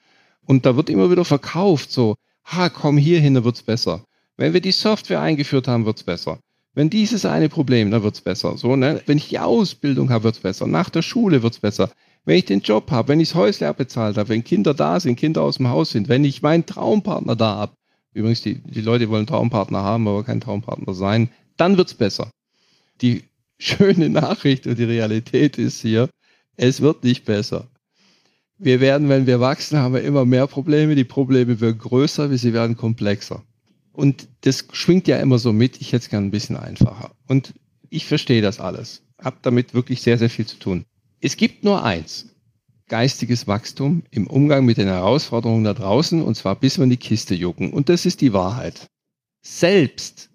Und 0.45 0.65
da 0.65 0.77
wird 0.77 0.89
immer 0.89 1.11
wieder 1.11 1.25
verkauft, 1.25 1.91
so, 1.91 2.15
ha, 2.45 2.69
komm 2.69 2.97
hier 2.97 3.19
hin, 3.19 3.33
da 3.33 3.43
wird's 3.43 3.63
besser. 3.63 4.05
Wenn 4.37 4.53
wir 4.53 4.61
die 4.61 4.71
Software 4.71 5.21
eingeführt 5.21 5.67
haben, 5.67 5.85
wird's 5.85 6.03
besser. 6.03 6.39
Wenn 6.77 6.91
dieses 6.91 7.25
eine 7.25 7.49
Problem, 7.49 7.89
dann 7.89 8.03
wird's 8.03 8.21
besser. 8.21 8.55
So, 8.55 8.75
ne? 8.75 9.01
Wenn 9.07 9.17
ich 9.17 9.29
die 9.29 9.39
Ausbildung 9.39 10.11
habe, 10.11 10.25
wird's 10.25 10.41
besser. 10.41 10.67
Nach 10.67 10.91
der 10.91 11.01
Schule 11.01 11.41
wird's 11.41 11.57
besser. 11.57 11.89
Wenn 12.23 12.37
ich 12.37 12.45
den 12.45 12.61
Job 12.61 12.91
habe, 12.91 13.07
wenn 13.07 13.19
ich 13.19 13.29
das 13.29 13.35
Häusle 13.35 13.67
abbezahlt 13.67 14.15
habe, 14.15 14.29
wenn 14.29 14.43
Kinder 14.43 14.75
da 14.75 14.99
sind, 14.99 15.15
Kinder 15.15 15.41
aus 15.41 15.57
dem 15.57 15.69
Haus 15.69 15.89
sind, 15.89 16.07
wenn 16.07 16.23
ich 16.23 16.43
meinen 16.43 16.67
Traumpartner 16.67 17.35
da 17.35 17.55
habe, 17.55 17.73
übrigens, 18.13 18.43
die, 18.43 18.59
die 18.61 18.81
Leute 18.81 19.09
wollen 19.09 19.25
Traumpartner 19.25 19.81
haben, 19.81 20.07
aber 20.07 20.23
kein 20.23 20.39
Traumpartner 20.39 20.93
sein, 20.93 21.31
dann 21.57 21.77
wird's 21.77 21.95
besser. 21.95 22.29
Die 23.01 23.23
schöne 23.57 24.09
Nachricht 24.09 24.67
und 24.67 24.77
die 24.77 24.83
Realität 24.83 25.57
ist 25.57 25.81
hier, 25.81 26.11
es 26.57 26.81
wird 26.81 27.03
nicht 27.03 27.25
besser. 27.25 27.65
Wir 28.59 28.81
werden, 28.81 29.09
wenn 29.09 29.25
wir 29.25 29.39
wachsen, 29.39 29.79
haben 29.79 29.95
wir 29.95 30.03
immer 30.03 30.25
mehr 30.25 30.45
Probleme. 30.45 30.93
Die 30.93 31.05
Probleme 31.05 31.59
werden 31.59 31.79
größer, 31.79 32.37
sie 32.37 32.53
werden 32.53 32.77
komplexer. 32.77 33.41
Und 33.97 34.27
das 34.41 34.67
schwingt 34.73 35.07
ja 35.07 35.17
immer 35.17 35.39
so 35.39 35.51
mit, 35.51 35.81
ich 35.81 35.87
hätte 35.87 36.03
es 36.03 36.09
gerne 36.09 36.27
ein 36.27 36.31
bisschen 36.31 36.55
einfacher. 36.55 37.15
Und 37.27 37.55
ich 37.89 38.05
verstehe 38.05 38.43
das 38.43 38.59
alles. 38.59 39.01
Hab 39.17 39.41
damit 39.41 39.73
wirklich 39.73 40.03
sehr, 40.03 40.19
sehr 40.19 40.29
viel 40.29 40.45
zu 40.45 40.57
tun. 40.57 40.85
Es 41.19 41.35
gibt 41.35 41.63
nur 41.63 41.83
eins. 41.83 42.27
Geistiges 42.89 43.47
Wachstum 43.47 44.03
im 44.11 44.27
Umgang 44.27 44.65
mit 44.65 44.77
den 44.77 44.87
Herausforderungen 44.87 45.63
da 45.63 45.73
draußen 45.73 46.21
und 46.21 46.35
zwar 46.35 46.55
bis 46.55 46.77
wir 46.77 46.83
in 46.83 46.91
die 46.91 46.97
Kiste 46.97 47.33
jucken. 47.33 47.73
Und 47.73 47.89
das 47.89 48.05
ist 48.05 48.21
die 48.21 48.33
Wahrheit. 48.33 48.87
Selbst 49.41 50.29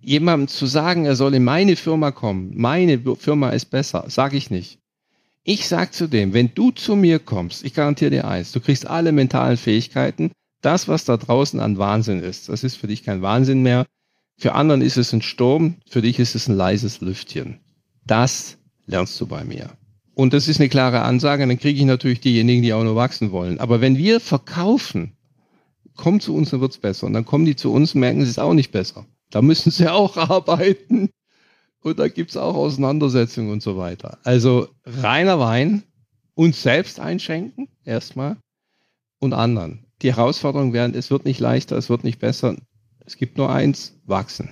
jemandem 0.00 0.46
zu 0.46 0.66
sagen, 0.66 1.04
er 1.04 1.16
soll 1.16 1.34
in 1.34 1.42
meine 1.42 1.74
Firma 1.74 2.12
kommen, 2.12 2.52
meine 2.54 3.00
Firma 3.16 3.50
ist 3.50 3.66
besser, 3.66 4.04
sage 4.06 4.36
ich 4.36 4.50
nicht. 4.50 4.78
Ich 5.42 5.66
sage 5.66 5.90
zu 5.90 6.06
dem, 6.06 6.32
wenn 6.32 6.54
du 6.54 6.70
zu 6.70 6.94
mir 6.94 7.18
kommst, 7.18 7.64
ich 7.64 7.74
garantiere 7.74 8.12
dir 8.12 8.28
eins, 8.28 8.52
du 8.52 8.60
kriegst 8.60 8.86
alle 8.86 9.10
mentalen 9.10 9.56
Fähigkeiten, 9.56 10.30
das, 10.60 10.88
was 10.88 11.04
da 11.04 11.16
draußen 11.16 11.60
an 11.60 11.78
Wahnsinn 11.78 12.20
ist, 12.20 12.48
das 12.48 12.64
ist 12.64 12.76
für 12.76 12.86
dich 12.86 13.02
kein 13.02 13.22
Wahnsinn 13.22 13.62
mehr. 13.62 13.86
Für 14.36 14.54
anderen 14.54 14.82
ist 14.82 14.96
es 14.96 15.12
ein 15.12 15.22
Sturm, 15.22 15.76
für 15.88 16.02
dich 16.02 16.18
ist 16.18 16.34
es 16.34 16.48
ein 16.48 16.56
leises 16.56 17.00
Lüftchen. 17.00 17.60
Das 18.06 18.58
lernst 18.86 19.20
du 19.20 19.26
bei 19.26 19.44
mir. 19.44 19.70
Und 20.14 20.32
das 20.32 20.48
ist 20.48 20.60
eine 20.60 20.68
klare 20.68 21.02
Ansage, 21.02 21.46
dann 21.46 21.58
kriege 21.58 21.78
ich 21.78 21.86
natürlich 21.86 22.20
diejenigen, 22.20 22.62
die 22.62 22.72
auch 22.72 22.82
nur 22.82 22.96
wachsen 22.96 23.32
wollen. 23.32 23.60
Aber 23.60 23.80
wenn 23.80 23.96
wir 23.96 24.20
verkaufen, 24.20 25.16
komm 25.96 26.20
zu 26.20 26.34
uns, 26.34 26.50
dann 26.50 26.60
wird's 26.60 26.78
besser. 26.78 27.06
Und 27.06 27.12
dann 27.12 27.24
kommen 27.24 27.44
die 27.44 27.56
zu 27.56 27.72
uns 27.72 27.94
und 27.94 28.00
merken, 28.00 28.20
es 28.20 28.28
ist 28.28 28.40
auch 28.40 28.54
nicht 28.54 28.72
besser. 28.72 29.06
Da 29.30 29.42
müssen 29.42 29.70
sie 29.70 29.88
auch 29.88 30.16
arbeiten. 30.30 31.10
Und 31.82 31.98
da 31.98 32.08
gibt's 32.08 32.36
auch 32.36 32.54
Auseinandersetzungen 32.54 33.50
und 33.50 33.62
so 33.62 33.76
weiter. 33.78 34.18
Also 34.24 34.68
reiner 34.84 35.38
Wein, 35.38 35.84
uns 36.34 36.62
selbst 36.62 37.00
einschenken, 37.00 37.68
erstmal, 37.84 38.36
und 39.18 39.32
anderen 39.32 39.89
die 40.02 40.14
Herausforderung 40.14 40.72
wären, 40.72 40.94
es 40.94 41.10
wird 41.10 41.24
nicht 41.24 41.40
leichter, 41.40 41.76
es 41.76 41.90
wird 41.90 42.04
nicht 42.04 42.18
besser. 42.18 42.56
Es 43.04 43.16
gibt 43.16 43.36
nur 43.38 43.50
eins, 43.50 44.00
wachsen. 44.04 44.50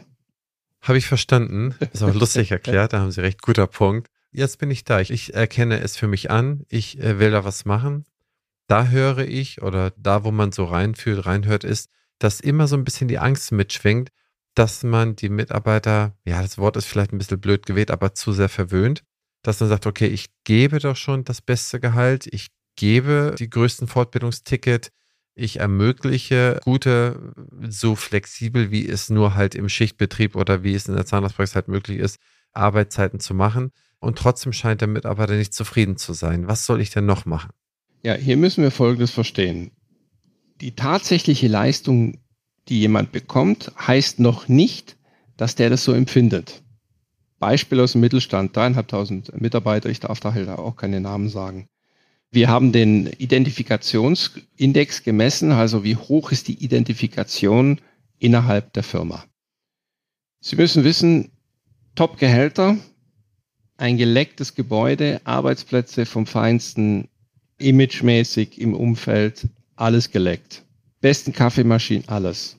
Habe 0.81 0.99
ich 0.99 1.07
verstanden. 1.07 1.75
Ist 1.93 2.03
auch 2.03 2.15
lustig 2.15 2.51
erklärt, 2.51 2.93
da 2.93 3.01
haben 3.01 3.11
Sie 3.11 3.21
recht, 3.21 3.43
guter 3.43 3.67
Punkt. 3.67 4.09
Jetzt 4.31 4.59
bin 4.59 4.71
ich 4.71 4.85
da. 4.85 5.01
Ich, 5.01 5.35
erkenne 5.35 5.81
es 5.81 5.97
für 5.97 6.07
mich 6.07 6.31
an. 6.31 6.65
Ich 6.69 6.99
äh, 7.01 7.19
will 7.19 7.31
da 7.31 7.45
was 7.45 7.65
machen. 7.65 8.05
Da 8.67 8.89
höre 8.89 9.19
ich 9.19 9.63
oder 9.63 9.91
da, 9.97 10.25
wo 10.25 10.31
man 10.31 10.53
so 10.53 10.65
reinfühlt, 10.65 11.25
reinhört, 11.25 11.65
ist, 11.65 11.91
dass 12.19 12.41
immer 12.41 12.69
so 12.69 12.77
ein 12.77 12.85
bisschen 12.85 13.09
die 13.09 13.19
Angst 13.19 13.53
mitschwingt, 13.53 14.11
dass 14.55 14.83
man 14.83 15.17
die 15.17 15.29
Mitarbeiter, 15.29 16.17
ja, 16.25 16.43
das 16.43 16.59
Wort 16.59 16.77
ist 16.77 16.87
vielleicht 16.87 17.13
ein 17.13 17.19
bisschen 17.19 17.41
blöd 17.41 17.65
gewählt, 17.65 17.91
aber 17.91 18.15
zu 18.15 18.33
sehr 18.33 18.49
verwöhnt, 18.49 19.05
dass 19.43 19.61
man 19.61 19.69
sagt, 19.69 19.87
okay, 19.87 20.09
ich 20.09 20.27
gebe 20.45 20.81
doch 20.81 20.97
schon 20.97 21.25
das 21.25 21.41
beste 21.41 21.81
Gehalt, 21.81 22.27
ich 22.27 22.49
gebe 22.77 23.35
die 23.39 23.49
größten 23.49 23.89
Fortbildungsticket, 23.89 24.91
ich 25.39 25.61
ermögliche 25.61 26.61
gute, 26.65 27.35
so 27.69 27.95
flexibel 27.95 28.71
wie 28.71 28.89
es 28.89 29.09
nur 29.09 29.35
halt 29.35 29.55
im 29.55 29.69
Schichtbetrieb 29.69 30.37
oder 30.37 30.63
wie 30.63 30.75
es 30.75 30.89
in 30.89 30.97
der 30.97 31.07
Zahnarztpraxis 31.07 31.55
halt 31.55 31.69
möglich 31.69 31.99
ist, 31.99 32.19
Arbeitszeiten 32.53 33.21
zu 33.21 33.35
machen. 33.35 33.71
Und 34.01 34.19
trotzdem 34.19 34.53
scheint 34.53 34.81
der 34.81 34.89
Mitarbeiter 34.89 35.35
nicht 35.35 35.55
zufrieden 35.55 35.97
zu 35.97 36.13
sein. 36.13 36.47
Was 36.49 36.67
soll 36.67 36.81
ich 36.81 36.91
denn 36.91 37.07
noch 37.07 37.25
machen? 37.25 37.51
Ja, 38.03 38.15
hier 38.15 38.37
müssen 38.37 38.63
wir 38.63 38.71
Folgendes 38.71 39.11
verstehen. 39.11 39.73
Die 40.61 40.75
tatsächliche 40.75 41.49
Leistung, 41.49 42.21
die 42.69 42.81
jemand 42.81 43.13
bekommt, 43.13 43.73
heißt 43.79 44.21
noch 44.21 44.49
nicht, 44.49 44.97
dass 45.37 45.55
der 45.55 45.71
das 45.71 45.85
so 45.85 45.93
empfindet. 45.93 46.63
Beispiel 47.39 47.81
aus 47.81 47.93
dem 47.93 48.01
Mittelstand, 48.01 48.57
dreieinhalbtausend 48.57 49.41
Mitarbeiter, 49.41 49.89
ich 49.89 50.01
darf 50.01 50.19
da 50.21 50.35
halt 50.35 50.49
auch 50.49 50.77
keine 50.77 51.01
Namen 51.01 51.29
sagen. 51.29 51.69
Wir 52.31 52.49
haben 52.49 52.73
den 52.73 53.07
Identifikationsindex 53.07 55.03
gemessen, 55.03 55.51
also 55.51 55.83
wie 55.83 55.97
hoch 55.97 56.31
ist 56.31 56.49
die 56.49 56.63
Identifikation 56.63 57.81
innerhalb 58.19 58.73
der 58.75 58.83
Firma. 58.83 59.25
Sie 60.41 60.57
müssen 60.57 60.85
wissen, 60.85 61.31
Top-Gehälter, 61.95 62.77
ein 63.79 63.97
gelecktes 63.97 64.55
Gebäude, 64.55 65.21
Arbeitsplätze 65.25 66.05
vom 66.05 66.27
Feinsten, 66.27 67.09
imagemäßig 67.59 68.61
im 68.61 68.75
Umfeld, 68.75 69.49
alles 69.75 70.11
geleckt. 70.11 70.65
Besten 71.01 71.33
Kaffeemaschinen, 71.33 72.09
alles. 72.09 72.57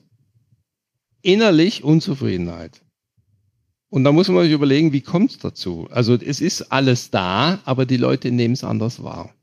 Innerlich 1.22 1.84
Unzufriedenheit. 1.84 2.80
Und 3.88 4.04
da 4.04 4.12
muss 4.12 4.28
man 4.28 4.44
sich 4.44 4.52
überlegen, 4.52 4.92
wie 4.92 5.00
kommt 5.00 5.32
es 5.32 5.38
dazu? 5.38 5.88
Also 5.90 6.14
es 6.14 6.40
ist 6.40 6.72
alles 6.72 7.10
da, 7.10 7.60
aber 7.64 7.86
die 7.86 7.96
Leute 7.96 8.30
nehmen 8.30 8.54
es 8.54 8.64
anders 8.64 9.02
wahr. 9.02 9.34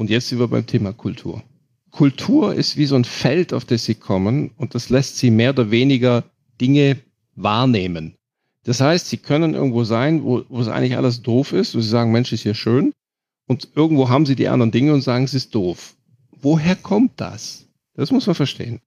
Und 0.00 0.08
jetzt 0.08 0.30
sind 0.30 0.38
wir 0.38 0.48
beim 0.48 0.66
Thema 0.66 0.94
Kultur. 0.94 1.42
Kultur 1.90 2.54
ist 2.54 2.78
wie 2.78 2.86
so 2.86 2.94
ein 2.94 3.04
Feld, 3.04 3.52
auf 3.52 3.66
das 3.66 3.84
sie 3.84 3.96
kommen 3.96 4.50
und 4.56 4.74
das 4.74 4.88
lässt 4.88 5.18
sie 5.18 5.30
mehr 5.30 5.50
oder 5.50 5.70
weniger 5.70 6.24
Dinge 6.58 6.96
wahrnehmen. 7.34 8.14
Das 8.64 8.80
heißt, 8.80 9.10
sie 9.10 9.18
können 9.18 9.52
irgendwo 9.52 9.84
sein, 9.84 10.24
wo, 10.24 10.42
wo 10.48 10.62
es 10.62 10.68
eigentlich 10.68 10.96
alles 10.96 11.20
doof 11.20 11.52
ist, 11.52 11.74
wo 11.74 11.82
sie 11.82 11.88
sagen, 11.90 12.12
Mensch, 12.12 12.32
ist 12.32 12.44
hier 12.44 12.54
schön. 12.54 12.94
Und 13.46 13.68
irgendwo 13.74 14.08
haben 14.08 14.24
sie 14.24 14.36
die 14.36 14.48
anderen 14.48 14.70
Dinge 14.70 14.94
und 14.94 15.02
sagen, 15.02 15.24
es 15.24 15.34
ist 15.34 15.54
doof. 15.54 15.94
Woher 16.40 16.76
kommt 16.76 17.20
das? 17.20 17.66
Das 17.92 18.10
muss 18.10 18.26
man 18.26 18.34
verstehen. 18.34 18.80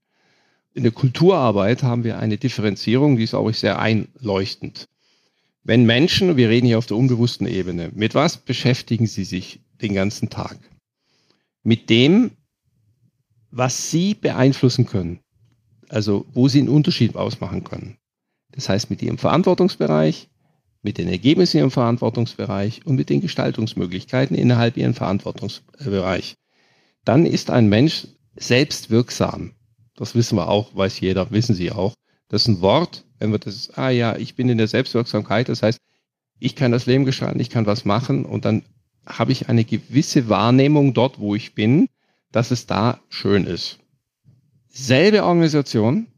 In 0.72 0.82
der 0.82 0.90
Kulturarbeit 0.90 1.84
haben 1.84 2.02
wir 2.02 2.18
eine 2.18 2.38
Differenzierung, 2.38 3.18
die 3.18 3.22
ist 3.22 3.34
auch 3.34 3.48
sehr 3.52 3.78
einleuchtend. 3.78 4.88
Wenn 5.62 5.86
Menschen, 5.86 6.36
wir 6.36 6.48
reden 6.48 6.66
hier 6.66 6.78
auf 6.78 6.86
der 6.86 6.96
unbewussten 6.96 7.46
Ebene, 7.46 7.92
mit 7.94 8.16
was 8.16 8.36
beschäftigen 8.36 9.06
sie 9.06 9.22
sich 9.22 9.60
den 9.80 9.94
ganzen 9.94 10.28
Tag? 10.28 10.58
Mit 11.64 11.90
dem, 11.90 12.30
was 13.50 13.90
sie 13.90 14.14
beeinflussen 14.14 14.86
können. 14.86 15.20
Also 15.88 16.26
wo 16.32 16.48
sie 16.48 16.60
einen 16.60 16.68
Unterschied 16.68 17.16
ausmachen 17.16 17.64
können. 17.64 17.98
Das 18.52 18.68
heißt 18.68 18.90
mit 18.90 19.02
ihrem 19.02 19.18
Verantwortungsbereich, 19.18 20.28
mit 20.82 20.98
den 20.98 21.08
Ergebnissen 21.08 21.56
in 21.56 21.62
ihrem 21.64 21.70
Verantwortungsbereich 21.70 22.86
und 22.86 22.96
mit 22.96 23.10
den 23.10 23.20
Gestaltungsmöglichkeiten 23.20 24.36
innerhalb 24.36 24.76
ihrem 24.76 24.94
Verantwortungsbereich. 24.94 26.36
Dann 27.04 27.26
ist 27.26 27.50
ein 27.50 27.68
Mensch 27.68 28.06
selbstwirksam. 28.36 29.52
Das 29.96 30.14
wissen 30.14 30.36
wir 30.36 30.48
auch, 30.48 30.74
weiß 30.74 31.00
jeder, 31.00 31.30
wissen 31.30 31.54
Sie 31.54 31.70
auch. 31.70 31.94
Das 32.28 32.42
ist 32.42 32.48
ein 32.48 32.60
Wort, 32.60 33.04
wenn 33.18 33.30
wir 33.30 33.38
das, 33.38 33.70
ah 33.76 33.90
ja, 33.90 34.16
ich 34.16 34.34
bin 34.34 34.48
in 34.48 34.58
der 34.58 34.68
Selbstwirksamkeit, 34.68 35.48
das 35.48 35.62
heißt, 35.62 35.78
ich 36.38 36.56
kann 36.56 36.72
das 36.72 36.86
Leben 36.86 37.04
gestalten, 37.04 37.40
ich 37.40 37.50
kann 37.50 37.66
was 37.66 37.84
machen 37.84 38.24
und 38.24 38.44
dann 38.44 38.64
habe 39.06 39.32
ich 39.32 39.48
eine 39.48 39.64
gewisse 39.64 40.28
Wahrnehmung 40.28 40.94
dort, 40.94 41.18
wo 41.18 41.34
ich 41.34 41.54
bin, 41.54 41.88
dass 42.32 42.50
es 42.50 42.66
da 42.66 43.00
schön 43.08 43.44
ist. 43.46 43.78
Selbe 44.68 45.24
Organisation, 45.24 46.08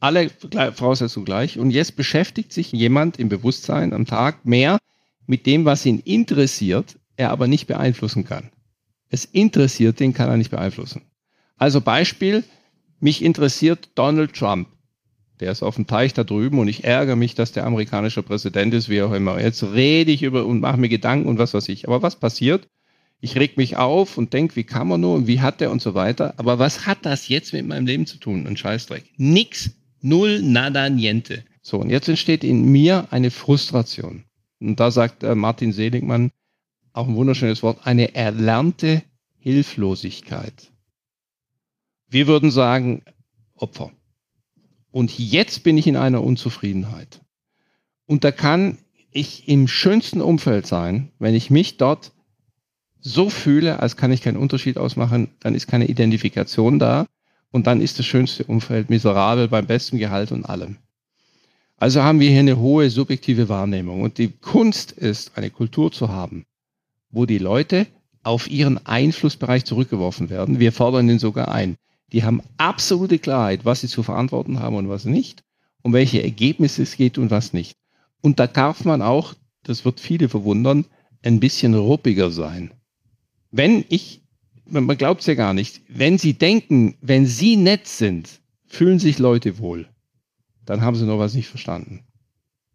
alle 0.00 0.30
Voraussetzungen 0.30 1.24
gleich. 1.24 1.58
Und 1.58 1.70
jetzt 1.70 1.96
beschäftigt 1.96 2.52
sich 2.52 2.72
jemand 2.72 3.18
im 3.18 3.28
Bewusstsein 3.28 3.92
am 3.92 4.06
Tag 4.06 4.44
mehr 4.44 4.78
mit 5.26 5.46
dem, 5.46 5.64
was 5.64 5.84
ihn 5.86 5.98
interessiert, 5.98 6.98
er 7.16 7.30
aber 7.30 7.46
nicht 7.48 7.66
beeinflussen 7.66 8.24
kann. 8.24 8.50
Es 9.10 9.24
interessiert, 9.24 10.00
den 10.00 10.12
kann 10.12 10.28
er 10.28 10.36
nicht 10.36 10.50
beeinflussen. 10.50 11.02
Also 11.56 11.80
Beispiel, 11.80 12.44
mich 13.00 13.22
interessiert 13.22 13.90
Donald 13.94 14.34
Trump. 14.34 14.68
Der 15.40 15.52
ist 15.52 15.62
auf 15.62 15.76
dem 15.76 15.86
Teich 15.86 16.14
da 16.14 16.24
drüben 16.24 16.58
und 16.58 16.68
ich 16.68 16.84
ärgere 16.84 17.16
mich, 17.16 17.34
dass 17.34 17.52
der 17.52 17.64
amerikanische 17.64 18.22
Präsident 18.22 18.74
ist, 18.74 18.88
wie 18.88 19.02
auch 19.02 19.12
immer. 19.12 19.40
Jetzt 19.40 19.62
rede 19.62 20.10
ich 20.10 20.22
über 20.22 20.44
und 20.44 20.60
mache 20.60 20.78
mir 20.78 20.88
Gedanken 20.88 21.28
und 21.28 21.38
was 21.38 21.54
weiß 21.54 21.68
ich. 21.68 21.86
Aber 21.86 22.02
was 22.02 22.16
passiert? 22.16 22.68
Ich 23.20 23.36
reg 23.36 23.56
mich 23.56 23.76
auf 23.76 24.18
und 24.18 24.32
denke, 24.32 24.56
wie 24.56 24.64
kann 24.64 24.88
man 24.88 25.00
nur 25.00 25.14
und 25.14 25.26
wie 25.26 25.40
hat 25.40 25.60
der 25.60 25.70
und 25.70 25.82
so 25.82 25.94
weiter. 25.94 26.34
Aber 26.36 26.58
was 26.58 26.86
hat 26.86 26.98
das 27.02 27.28
jetzt 27.28 27.52
mit 27.52 27.66
meinem 27.66 27.86
Leben 27.86 28.06
zu 28.06 28.18
tun? 28.18 28.46
Ein 28.46 28.56
Scheißdreck. 28.56 29.04
Nix. 29.16 29.70
Null, 30.00 30.42
nada, 30.42 30.88
niente. 30.88 31.44
So, 31.60 31.78
und 31.78 31.90
jetzt 31.90 32.08
entsteht 32.08 32.44
in 32.44 32.70
mir 32.70 33.08
eine 33.10 33.30
Frustration. 33.30 34.24
Und 34.60 34.78
da 34.78 34.90
sagt 34.90 35.22
äh, 35.22 35.34
Martin 35.34 35.72
Seligmann, 35.72 36.30
auch 36.92 37.08
ein 37.08 37.16
wunderschönes 37.16 37.62
Wort, 37.62 37.80
eine 37.84 38.14
erlernte 38.14 39.02
Hilflosigkeit. 39.38 40.72
Wir 42.08 42.26
würden 42.26 42.50
sagen, 42.50 43.02
Opfer. 43.54 43.90
Und 44.98 45.16
jetzt 45.16 45.62
bin 45.62 45.78
ich 45.78 45.86
in 45.86 45.94
einer 45.94 46.24
Unzufriedenheit. 46.24 47.20
Und 48.06 48.24
da 48.24 48.32
kann 48.32 48.78
ich 49.12 49.46
im 49.46 49.68
schönsten 49.68 50.20
Umfeld 50.20 50.66
sein, 50.66 51.12
wenn 51.20 51.36
ich 51.36 51.50
mich 51.50 51.76
dort 51.76 52.10
so 52.98 53.30
fühle, 53.30 53.78
als 53.78 53.96
kann 53.96 54.10
ich 54.10 54.22
keinen 54.22 54.36
Unterschied 54.36 54.76
ausmachen, 54.76 55.28
dann 55.38 55.54
ist 55.54 55.68
keine 55.68 55.86
Identifikation 55.86 56.80
da 56.80 57.06
und 57.52 57.68
dann 57.68 57.80
ist 57.80 58.00
das 58.00 58.06
schönste 58.06 58.42
Umfeld 58.42 58.90
miserabel 58.90 59.46
beim 59.46 59.68
besten 59.68 59.98
Gehalt 59.98 60.32
und 60.32 60.44
allem. 60.44 60.78
Also 61.76 62.02
haben 62.02 62.18
wir 62.18 62.30
hier 62.30 62.40
eine 62.40 62.58
hohe 62.58 62.90
subjektive 62.90 63.48
Wahrnehmung 63.48 64.02
und 64.02 64.18
die 64.18 64.32
Kunst 64.32 64.90
ist, 64.90 65.38
eine 65.38 65.50
Kultur 65.50 65.92
zu 65.92 66.08
haben, 66.08 66.44
wo 67.10 67.24
die 67.24 67.38
Leute 67.38 67.86
auf 68.24 68.50
ihren 68.50 68.84
Einflussbereich 68.84 69.64
zurückgeworfen 69.64 70.28
werden. 70.28 70.58
Wir 70.58 70.72
fordern 70.72 71.08
ihn 71.08 71.20
sogar 71.20 71.52
ein. 71.52 71.76
Die 72.12 72.24
haben 72.24 72.42
absolute 72.56 73.18
Klarheit, 73.18 73.64
was 73.64 73.82
sie 73.82 73.88
zu 73.88 74.02
verantworten 74.02 74.60
haben 74.60 74.76
und 74.76 74.88
was 74.88 75.04
nicht, 75.04 75.44
um 75.82 75.92
welche 75.92 76.22
Ergebnisse 76.22 76.82
es 76.82 76.96
geht 76.96 77.18
und 77.18 77.30
was 77.30 77.52
nicht. 77.52 77.76
Und 78.22 78.40
da 78.40 78.46
darf 78.46 78.84
man 78.84 79.02
auch, 79.02 79.34
das 79.62 79.84
wird 79.84 80.00
viele 80.00 80.28
verwundern, 80.28 80.86
ein 81.22 81.40
bisschen 81.40 81.74
ruppiger 81.74 82.30
sein. 82.30 82.72
Wenn 83.50 83.84
ich, 83.88 84.22
man 84.64 84.86
glaubt 84.96 85.20
es 85.20 85.26
ja 85.26 85.34
gar 85.34 85.52
nicht, 85.54 85.82
wenn 85.88 86.18
Sie 86.18 86.34
denken, 86.34 86.96
wenn 87.00 87.26
Sie 87.26 87.56
nett 87.56 87.86
sind, 87.86 88.40
fühlen 88.66 88.98
sich 88.98 89.18
Leute 89.18 89.58
wohl, 89.58 89.88
dann 90.64 90.80
haben 90.80 90.96
Sie 90.96 91.06
noch 91.06 91.18
was 91.18 91.34
nicht 91.34 91.48
verstanden. 91.48 92.04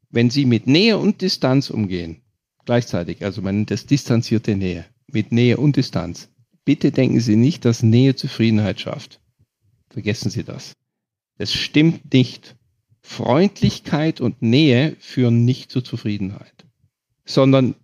Wenn 0.09 0.29
Sie 0.29 0.45
mit 0.45 0.67
Nähe 0.67 0.97
und 0.97 1.21
Distanz 1.21 1.69
umgehen, 1.69 2.21
gleichzeitig, 2.65 3.23
also 3.25 3.41
man 3.41 3.55
nennt 3.55 3.71
das 3.71 3.85
distanzierte 3.87 4.55
Nähe, 4.55 4.85
mit 5.07 5.31
Nähe 5.31 5.57
und 5.57 5.75
Distanz, 5.75 6.29
bitte 6.65 6.91
denken 6.91 7.19
Sie 7.19 7.35
nicht, 7.35 7.65
dass 7.65 7.83
Nähe 7.83 8.15
Zufriedenheit 8.15 8.79
schafft. 8.79 9.19
Vergessen 9.93 10.31
Sie 10.31 10.43
das. 10.43 10.73
Es 11.37 11.53
stimmt 11.53 12.13
nicht. 12.13 12.55
Freundlichkeit 13.01 14.21
und 14.21 14.41
Nähe 14.41 14.95
führen 14.99 15.45
nicht 15.45 15.71
zur 15.71 15.83
Zufriedenheit, 15.83 16.65
sondern 17.25 17.75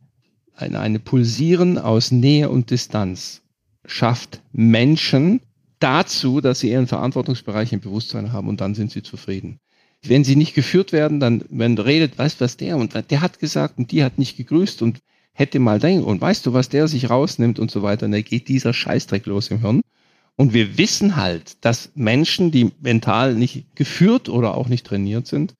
ein, 0.55 0.75
eine 0.75 0.99
Pulsieren 0.99 1.77
aus 1.77 2.11
Nähe 2.11 2.49
und 2.49 2.71
Distanz 2.71 3.41
schafft 3.85 4.41
Menschen 4.51 5.41
dazu, 5.79 6.41
dass 6.41 6.61
sie 6.61 6.71
ihren 6.71 6.87
Verantwortungsbereich 6.87 7.73
im 7.73 7.79
Bewusstsein 7.79 8.33
haben 8.33 8.47
und 8.47 8.59
dann 8.59 8.75
sind 8.75 8.91
sie 8.91 9.03
zufrieden. 9.03 9.59
Wenn 10.01 10.23
sie 10.23 10.35
nicht 10.35 10.55
geführt 10.55 10.93
werden, 10.93 11.19
dann, 11.19 11.43
wenn 11.49 11.77
redet, 11.77 12.17
weißt 12.17 12.39
du 12.39 12.45
was 12.45 12.57
der 12.57 12.77
und 12.77 12.93
der 13.11 13.21
hat 13.21 13.39
gesagt 13.39 13.77
und 13.77 13.91
die 13.91 14.03
hat 14.03 14.17
nicht 14.17 14.37
gegrüßt 14.37 14.81
und 14.81 14.99
hätte 15.33 15.59
mal 15.59 15.79
denken 15.79 16.05
und 16.05 16.21
weißt 16.21 16.45
du, 16.45 16.53
was 16.53 16.69
der 16.69 16.87
sich 16.87 17.09
rausnimmt 17.09 17.59
und 17.59 17.69
so 17.71 17.81
weiter, 17.81 18.05
und 18.05 18.13
dann 18.13 18.23
geht 18.23 18.47
dieser 18.47 18.73
Scheißdreck 18.73 19.25
los 19.25 19.49
im 19.49 19.59
Hirn. 19.59 19.81
Und 20.39 20.53
wir 20.53 20.77
wissen 20.77 21.17
halt, 21.17 21.65
dass 21.65 21.91
Menschen, 21.95 22.49
die 22.49 22.71
mental 22.79 23.35
nicht 23.35 23.75
geführt 23.75 24.29
oder 24.29 24.55
auch 24.55 24.69
nicht 24.69 24.87
trainiert 24.87 25.27
sind, 25.27 25.53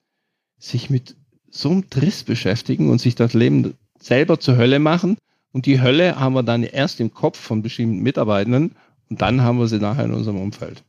sich 0.57 0.89
mit 0.89 1.17
so 1.49 1.69
einem 1.69 1.89
Driss 1.89 2.23
beschäftigen 2.23 2.89
und 2.89 3.01
sich 3.01 3.13
das 3.13 3.33
Leben 3.33 3.73
selber 3.99 4.39
zur 4.39 4.55
Hölle 4.55 4.79
machen. 4.79 5.17
Und 5.51 5.65
die 5.65 5.81
Hölle 5.81 6.17
haben 6.17 6.31
wir 6.33 6.43
dann 6.43 6.63
erst 6.63 7.01
im 7.01 7.13
Kopf 7.13 7.37
von 7.37 7.61
bestimmten 7.61 7.99
Mitarbeitenden 7.99 8.77
und 9.09 9.21
dann 9.21 9.41
haben 9.41 9.59
wir 9.59 9.67
sie 9.67 9.79
nachher 9.79 10.05
in 10.05 10.13
unserem 10.13 10.39
Umfeld. 10.39 10.81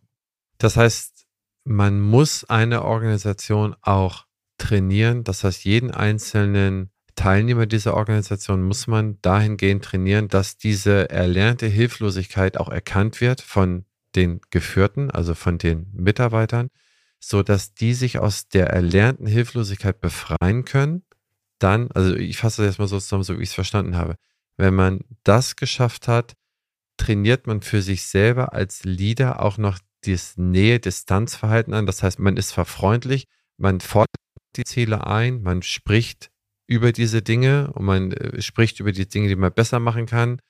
Das 0.58 0.76
heißt, 0.76 1.26
man 1.64 2.00
muss 2.00 2.44
eine 2.44 2.84
Organisation 2.84 3.74
auch 3.82 4.24
trainieren. 4.56 5.24
Das 5.24 5.42
heißt, 5.42 5.64
jeden 5.64 5.90
einzelnen 5.90 6.90
Teilnehmer 7.20 7.66
dieser 7.66 7.94
Organisation 7.94 8.62
muss 8.62 8.86
man 8.86 9.18
dahingehend 9.22 9.84
trainieren, 9.84 10.28
dass 10.28 10.56
diese 10.56 11.10
erlernte 11.10 11.66
Hilflosigkeit 11.66 12.56
auch 12.56 12.68
erkannt 12.68 13.20
wird 13.20 13.40
von 13.40 13.84
den 14.16 14.40
Geführten, 14.50 15.10
also 15.10 15.34
von 15.34 15.58
den 15.58 15.90
Mitarbeitern, 15.92 16.68
so 17.20 17.42
dass 17.42 17.74
die 17.74 17.94
sich 17.94 18.18
aus 18.18 18.48
der 18.48 18.68
erlernten 18.70 19.26
Hilflosigkeit 19.26 20.00
befreien 20.00 20.64
können 20.64 21.02
dann, 21.60 21.90
also 21.92 22.16
ich 22.16 22.38
fasse 22.38 22.62
das 22.62 22.72
jetzt 22.72 22.78
mal 22.78 22.88
so 22.88 22.98
zusammen, 22.98 23.22
so 23.22 23.38
wie 23.38 23.42
ich 23.42 23.50
es 23.50 23.54
verstanden 23.54 23.96
habe, 23.96 24.16
wenn 24.56 24.74
man 24.74 25.00
das 25.22 25.56
geschafft 25.56 26.08
hat, 26.08 26.34
trainiert 26.96 27.46
man 27.46 27.62
für 27.62 27.82
sich 27.82 28.04
selber 28.04 28.52
als 28.52 28.84
Leader 28.84 29.42
auch 29.42 29.58
noch 29.58 29.78
das 30.04 30.36
Nähe-Distanz-Verhalten 30.36 31.74
an. 31.74 31.86
Das 31.86 32.02
heißt, 32.02 32.18
man 32.18 32.36
ist 32.36 32.52
verfreundlich, 32.52 33.24
man 33.56 33.80
fordert 33.80 34.08
die 34.56 34.64
Ziele 34.64 35.06
ein, 35.06 35.42
man 35.42 35.62
spricht 35.62 36.29
über 36.70 36.92
diese 36.92 37.20
Dinge 37.20 37.72
und 37.72 37.84
man 37.84 38.12
äh, 38.12 38.40
spricht 38.40 38.78
über 38.78 38.92
die 38.92 39.08
Dinge, 39.08 39.28
die 39.28 39.34
man 39.34 39.52
besser 39.52 39.80
machen 39.80 40.06
kann. 40.06 40.40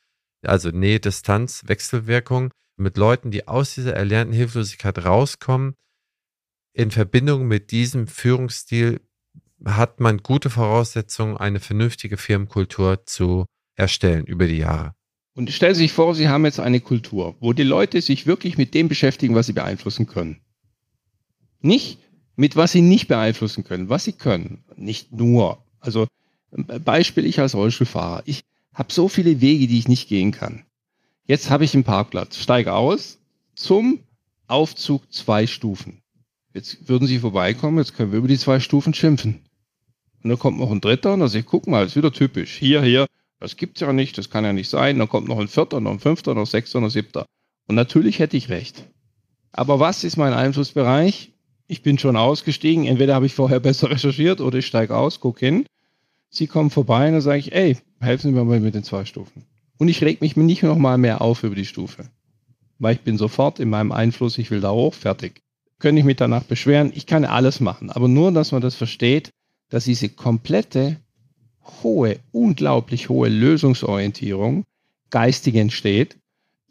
Also 0.42 0.70
Nähe, 0.70 1.00
Distanz, 1.00 1.62
Wechselwirkung 1.66 2.52
mit 2.76 2.98
Leuten, 2.98 3.30
die 3.30 3.48
aus 3.48 3.74
dieser 3.74 3.94
erlernten 3.94 4.36
Hilflosigkeit 4.36 5.04
rauskommen, 5.04 5.74
in 6.72 6.90
Verbindung 6.90 7.48
mit 7.48 7.70
diesem 7.70 8.06
Führungsstil 8.06 9.00
hat 9.64 10.00
man 10.00 10.18
gute 10.18 10.50
Voraussetzungen, 10.50 11.36
eine 11.36 11.58
vernünftige 11.58 12.16
Firmenkultur 12.16 13.06
zu 13.06 13.46
erstellen 13.74 14.26
über 14.26 14.46
die 14.46 14.58
Jahre. 14.58 14.94
Und 15.34 15.50
stellen 15.50 15.74
Sie 15.74 15.82
sich 15.82 15.92
vor, 15.92 16.14
Sie 16.14 16.28
haben 16.28 16.44
jetzt 16.44 16.60
eine 16.60 16.80
Kultur, 16.80 17.36
wo 17.40 17.54
die 17.54 17.62
Leute 17.62 18.00
sich 18.02 18.26
wirklich 18.26 18.58
mit 18.58 18.74
dem 18.74 18.88
beschäftigen, 18.88 19.34
was 19.34 19.46
sie 19.46 19.52
beeinflussen 19.54 20.06
können. 20.06 20.40
Nicht 21.60 21.98
mit 22.36 22.56
was 22.56 22.72
sie 22.72 22.80
nicht 22.80 23.08
beeinflussen 23.08 23.64
können, 23.64 23.90
was 23.90 24.04
sie 24.04 24.12
können. 24.12 24.64
Nicht 24.76 25.12
nur. 25.12 25.62
Also 25.80 26.06
Beispiel, 26.50 27.26
ich 27.26 27.40
als 27.40 27.54
Rollstuhlfahrer. 27.54 28.22
Ich 28.26 28.42
habe 28.74 28.92
so 28.92 29.08
viele 29.08 29.40
Wege, 29.40 29.66
die 29.66 29.78
ich 29.78 29.88
nicht 29.88 30.08
gehen 30.08 30.32
kann. 30.32 30.64
Jetzt 31.26 31.50
habe 31.50 31.64
ich 31.64 31.74
einen 31.74 31.84
Parkplatz, 31.84 32.36
steige 32.36 32.74
aus 32.74 33.18
zum 33.54 34.00
Aufzug 34.46 35.12
zwei 35.12 35.46
Stufen. 35.46 36.02
Jetzt 36.52 36.88
würden 36.88 37.06
Sie 37.06 37.20
vorbeikommen, 37.20 37.78
jetzt 37.78 37.94
können 37.94 38.10
wir 38.10 38.18
über 38.18 38.28
die 38.28 38.38
zwei 38.38 38.58
Stufen 38.58 38.94
schimpfen. 38.94 39.40
Und 40.22 40.30
dann 40.30 40.38
kommt 40.38 40.58
noch 40.58 40.70
ein 40.70 40.80
dritter 40.80 41.14
und 41.14 41.20
dann 41.20 41.28
sage 41.28 41.40
ich, 41.40 41.46
guck 41.46 41.66
mal, 41.66 41.86
ist 41.86 41.96
wieder 41.96 42.12
typisch. 42.12 42.56
Hier, 42.58 42.82
hier, 42.82 43.06
das 43.38 43.56
gibt's 43.56 43.80
ja 43.80 43.92
nicht, 43.92 44.18
das 44.18 44.28
kann 44.28 44.44
ja 44.44 44.52
nicht 44.52 44.68
sein. 44.68 44.98
Dann 44.98 45.08
kommt 45.08 45.28
noch 45.28 45.38
ein 45.38 45.48
vierter, 45.48 45.80
noch 45.80 45.92
ein 45.92 46.00
fünfter, 46.00 46.34
noch 46.34 46.42
ein 46.42 46.46
sechster, 46.46 46.80
noch 46.80 46.88
ein 46.88 46.90
siebter. 46.90 47.26
Und 47.68 47.76
natürlich 47.76 48.18
hätte 48.18 48.36
ich 48.36 48.48
recht. 48.48 48.84
Aber 49.52 49.78
was 49.80 50.04
ist 50.04 50.16
mein 50.16 50.32
Einflussbereich? 50.32 51.32
Ich 51.70 51.82
bin 51.82 51.98
schon 51.98 52.16
ausgestiegen. 52.16 52.84
Entweder 52.84 53.14
habe 53.14 53.26
ich 53.26 53.34
vorher 53.34 53.60
besser 53.68 53.90
recherchiert 53.90 54.40
oder 54.40 54.58
ich 54.58 54.66
steige 54.66 54.96
aus, 54.96 55.20
gucke 55.20 55.46
hin. 55.46 55.66
Sie 56.28 56.48
kommen 56.48 56.68
vorbei 56.68 57.06
und 57.06 57.12
dann 57.12 57.20
sage 57.20 57.38
ich, 57.38 57.52
ey, 57.52 57.76
helfen 58.00 58.30
Sie 58.30 58.34
mir 58.34 58.44
mal 58.44 58.58
mit 58.58 58.74
den 58.74 58.82
zwei 58.82 59.04
Stufen. 59.04 59.44
Und 59.78 59.86
ich 59.86 60.02
reg 60.02 60.20
mich 60.20 60.36
nicht 60.36 60.64
noch 60.64 60.76
mal 60.76 60.98
mehr 60.98 61.20
auf 61.20 61.44
über 61.44 61.54
die 61.54 61.64
Stufe. 61.64 62.10
Weil 62.80 62.96
ich 62.96 63.02
bin 63.02 63.16
sofort 63.16 63.60
in 63.60 63.70
meinem 63.70 63.92
Einfluss, 63.92 64.36
ich 64.38 64.50
will 64.50 64.60
da 64.60 64.72
hoch, 64.72 64.94
fertig. 64.94 65.42
Könnte 65.78 66.00
ich 66.00 66.04
mich 66.04 66.16
danach 66.16 66.42
beschweren? 66.42 66.90
Ich 66.92 67.06
kann 67.06 67.24
alles 67.24 67.60
machen. 67.60 67.88
Aber 67.90 68.08
nur, 68.08 68.32
dass 68.32 68.50
man 68.50 68.62
das 68.62 68.74
versteht, 68.74 69.30
dass 69.68 69.84
diese 69.84 70.08
komplette, 70.08 70.96
hohe, 71.84 72.18
unglaublich 72.32 73.08
hohe 73.08 73.28
Lösungsorientierung 73.28 74.64
geistig 75.10 75.54
entsteht 75.54 76.16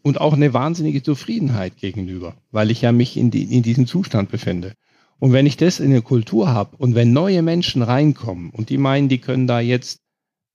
und 0.01 0.19
auch 0.19 0.33
eine 0.33 0.53
wahnsinnige 0.53 1.01
Zufriedenheit 1.03 1.77
gegenüber, 1.77 2.35
weil 2.51 2.69
ich 2.69 2.81
ja 2.81 2.91
mich 2.91 3.15
in, 3.15 3.31
die, 3.31 3.55
in 3.55 3.63
diesem 3.63 3.87
Zustand 3.87 4.29
befinde. 4.29 4.73
Und 5.19 5.33
wenn 5.33 5.45
ich 5.45 5.57
das 5.57 5.79
in 5.79 5.91
der 5.91 6.01
Kultur 6.01 6.49
habe 6.49 6.77
und 6.77 6.95
wenn 6.95 7.11
neue 7.11 7.41
Menschen 7.41 7.81
reinkommen 7.81 8.51
und 8.51 8.69
die 8.69 8.77
meinen, 8.77 9.09
die 9.09 9.19
können 9.19 9.47
da 9.47 9.59
jetzt 9.59 9.99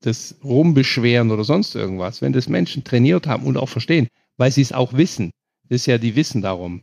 das 0.01 0.37
rumbeschweren 0.43 1.31
oder 1.31 1.45
sonst 1.45 1.75
irgendwas, 1.75 2.23
wenn 2.23 2.33
das 2.33 2.49
Menschen 2.49 2.85
trainiert 2.85 3.27
haben 3.27 3.45
und 3.45 3.57
auch 3.57 3.69
verstehen, 3.69 4.09
weil 4.37 4.51
sie 4.51 4.63
es 4.63 4.73
auch 4.73 4.95
wissen, 4.95 5.31
das 5.69 5.83
ist 5.83 5.87
ja 5.87 5.99
die 5.99 6.17
Wissen 6.17 6.43
darum, 6.43 6.83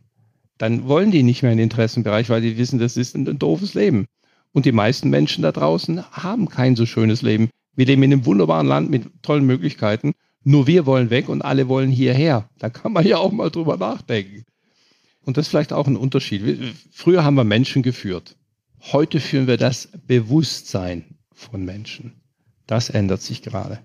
dann 0.57 0.87
wollen 0.87 1.11
die 1.11 1.23
nicht 1.23 1.41
mehr 1.41 1.51
in 1.51 1.57
den 1.57 1.65
Interessenbereich, 1.65 2.29
weil 2.29 2.41
die 2.41 2.57
wissen, 2.57 2.79
das 2.79 2.97
ist 2.97 3.15
ein, 3.15 3.27
ein 3.27 3.39
doofes 3.39 3.73
Leben. 3.73 4.05
Und 4.53 4.65
die 4.65 4.71
meisten 4.71 5.09
Menschen 5.09 5.43
da 5.43 5.51
draußen 5.51 6.03
haben 6.11 6.49
kein 6.49 6.75
so 6.75 6.85
schönes 6.85 7.21
Leben. 7.21 7.49
Wir 7.75 7.85
leben 7.85 8.03
in 8.03 8.13
einem 8.13 8.25
wunderbaren 8.25 8.67
Land 8.67 8.89
mit 8.89 9.23
tollen 9.23 9.45
Möglichkeiten. 9.45 10.13
Nur 10.43 10.67
wir 10.67 10.85
wollen 10.85 11.09
weg 11.09 11.29
und 11.29 11.41
alle 11.41 11.67
wollen 11.67 11.89
hierher. 11.89 12.49
Da 12.59 12.69
kann 12.69 12.93
man 12.93 13.07
ja 13.07 13.17
auch 13.17 13.31
mal 13.31 13.49
drüber 13.49 13.77
nachdenken. 13.77 14.43
Und 15.23 15.37
das 15.37 15.45
ist 15.45 15.49
vielleicht 15.49 15.73
auch 15.73 15.87
ein 15.87 15.97
Unterschied. 15.97 16.75
Früher 16.91 17.23
haben 17.23 17.35
wir 17.35 17.43
Menschen 17.43 17.83
geführt. 17.83 18.35
Heute 18.91 19.19
führen 19.19 19.47
wir 19.47 19.57
das 19.57 19.89
Bewusstsein 20.07 21.17
von 21.33 21.63
Menschen. 21.63 22.21
Das 22.65 22.89
ändert 22.89 23.21
sich 23.21 23.41
gerade. 23.41 23.79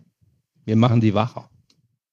Wir 0.64 0.76
machen 0.76 1.00
die 1.00 1.14
wacher. 1.14 1.50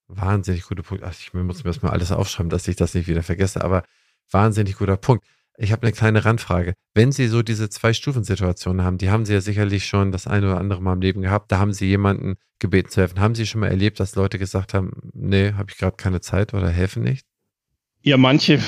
Wahnsinnig 0.08 0.64
guter 0.64 0.84
Punkt. 0.84 1.04
Ach, 1.04 1.14
ich 1.18 1.34
muss 1.34 1.64
mir 1.64 1.70
das 1.70 1.82
mal 1.82 1.92
alles 1.92 2.12
aufschreiben, 2.12 2.50
dass 2.50 2.68
ich 2.68 2.76
das 2.76 2.94
nicht 2.94 3.08
wieder 3.08 3.24
vergesse. 3.24 3.64
Aber 3.64 3.84
wahnsinnig 4.30 4.78
guter 4.78 4.98
Punkt. 4.98 5.26
Ich 5.58 5.72
habe 5.72 5.84
eine 5.84 5.92
kleine 5.92 6.26
Randfrage. 6.26 6.74
Wenn 6.94 7.12
Sie 7.12 7.28
so 7.28 7.44
diese 7.44 7.70
Zwei-Stufen-Situationen 7.70 8.84
haben, 8.84 8.98
die 8.98 9.12
haben 9.12 9.26
Sie 9.26 9.34
ja 9.34 9.42
sicherlich 9.42 9.86
schon 9.86 10.12
das 10.12 10.28
eine 10.28 10.48
oder 10.48 10.60
andere 10.60 10.82
Mal 10.82 10.94
im 10.94 11.02
Leben 11.02 11.22
gehabt, 11.22 11.52
da 11.52 11.60
haben 11.60 11.74
Sie 11.74 11.86
jemanden 11.86 12.36
gebeten 12.60 12.90
zu 12.90 13.02
helfen. 13.02 13.20
Haben 13.20 13.36
Sie 13.36 13.46
schon 13.46 13.62
mal 13.62 13.68
erlebt, 13.68 14.00
dass 14.00 14.16
Leute 14.16 14.40
gesagt 14.40 14.74
haben, 14.74 15.12
nee, 15.14 15.54
habe 15.54 15.70
ich 15.70 15.78
gerade 15.78 15.96
keine 15.96 16.22
Zeit 16.22 16.54
oder 16.54 16.70
helfen 16.70 17.04
nicht? 17.04 17.26
Ja, 18.06 18.18
manche, 18.18 18.60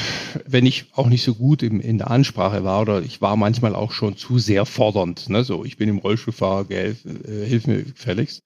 wenn 0.45 0.65
ich 0.65 0.85
auch 0.93 1.07
nicht 1.07 1.23
so 1.23 1.35
gut 1.35 1.61
im, 1.61 1.81
in 1.81 1.97
der 1.97 2.09
Ansprache 2.09 2.63
war 2.63 2.81
oder 2.81 3.01
ich 3.01 3.19
war 3.21 3.35
manchmal 3.35 3.75
auch 3.75 3.91
schon 3.91 4.15
zu 4.15 4.39
sehr 4.39 4.65
fordernd. 4.65 5.27
Ne? 5.27 5.43
So, 5.43 5.65
ich 5.65 5.75
bin 5.75 5.89
im 5.89 5.97
Rollstuhlfahrer, 5.97 6.63
gell, 6.63 6.95
äh, 7.03 7.45
hilf 7.45 7.67
mir 7.67 7.83
gefälligst. 7.83 8.43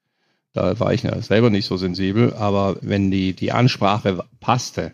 Da 0.52 0.80
war 0.80 0.92
ich 0.92 1.04
ja 1.04 1.22
selber 1.22 1.52
nicht 1.52 1.68
so 1.68 1.78
sensibel, 1.78 2.34
aber 2.34 2.78
wenn 2.82 3.12
die, 3.12 3.34
die 3.34 3.52
Ansprache 3.52 4.26
passte, 4.40 4.94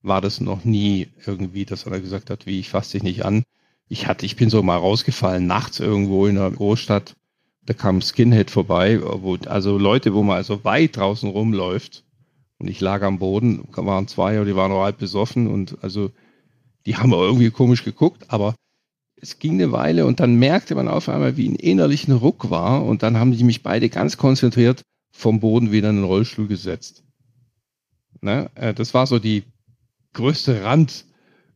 war 0.00 0.22
das 0.22 0.40
noch 0.40 0.64
nie 0.64 1.08
irgendwie, 1.26 1.66
dass 1.66 1.84
er 1.84 2.00
gesagt 2.00 2.30
hat, 2.30 2.46
wie 2.46 2.58
ich 2.58 2.70
fasse 2.70 2.92
dich 2.92 3.02
nicht 3.02 3.26
an. 3.26 3.42
Ich 3.90 4.06
hatte, 4.06 4.24
ich 4.24 4.36
bin 4.36 4.48
so 4.48 4.62
mal 4.62 4.78
rausgefallen, 4.78 5.46
nachts 5.46 5.80
irgendwo 5.80 6.26
in 6.26 6.38
einer 6.38 6.50
Großstadt, 6.50 7.14
da 7.66 7.74
kam 7.74 8.00
Skinhead 8.00 8.50
vorbei, 8.50 9.02
wo, 9.02 9.36
also 9.44 9.76
Leute, 9.76 10.14
wo 10.14 10.22
man 10.22 10.36
also 10.36 10.64
weit 10.64 10.96
draußen 10.96 11.28
rumläuft 11.28 12.05
und 12.58 12.68
ich 12.68 12.80
lag 12.80 13.02
am 13.02 13.18
Boden, 13.18 13.66
waren 13.74 14.08
zwei, 14.08 14.36
aber 14.36 14.44
die 14.44 14.56
waren 14.56 14.70
noch 14.70 14.82
halb 14.82 14.98
besoffen 14.98 15.46
und 15.46 15.78
also 15.82 16.10
die 16.86 16.96
haben 16.96 17.12
irgendwie 17.12 17.50
komisch 17.50 17.84
geguckt, 17.84 18.24
aber 18.28 18.54
es 19.20 19.38
ging 19.38 19.54
eine 19.54 19.72
Weile 19.72 20.06
und 20.06 20.20
dann 20.20 20.36
merkte 20.36 20.74
man 20.74 20.88
auf 20.88 21.08
einmal, 21.08 21.36
wie 21.36 21.48
ein 21.48 21.56
innerlichen 21.56 22.14
Ruck 22.14 22.50
war 22.50 22.84
und 22.84 23.02
dann 23.02 23.16
haben 23.16 23.32
die 23.32 23.44
mich 23.44 23.62
beide 23.62 23.88
ganz 23.88 24.16
konzentriert 24.16 24.82
vom 25.10 25.40
Boden 25.40 25.72
wieder 25.72 25.90
in 25.90 25.96
den 25.96 26.04
Rollstuhl 26.04 26.46
gesetzt. 26.46 27.02
Ne? 28.20 28.50
Äh, 28.54 28.74
das 28.74 28.94
war 28.94 29.06
so 29.06 29.18
die 29.18 29.44
größte 30.12 30.62
Rand, 30.62 31.06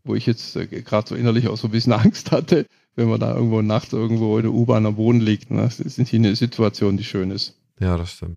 wo 0.04 0.14
ich 0.14 0.26
jetzt 0.26 0.56
äh, 0.56 0.66
gerade 0.66 1.08
so 1.08 1.14
innerlich 1.14 1.48
auch 1.48 1.56
so 1.56 1.68
ein 1.68 1.72
bisschen 1.72 1.92
Angst 1.92 2.32
hatte, 2.32 2.66
wenn 2.96 3.08
man 3.08 3.20
da 3.20 3.34
irgendwo 3.34 3.62
nachts 3.62 3.92
irgendwo 3.92 4.36
in 4.38 4.44
der 4.44 4.52
U-Bahn 4.52 4.86
am 4.86 4.96
Boden 4.96 5.20
liegt. 5.20 5.50
Ne? 5.50 5.62
Das 5.62 5.80
ist 5.80 5.98
nicht 5.98 6.14
eine 6.14 6.34
Situation, 6.36 6.96
die 6.96 7.04
schön 7.04 7.30
ist. 7.30 7.58
Ja, 7.78 7.96
das 7.96 8.12
stimmt. 8.12 8.36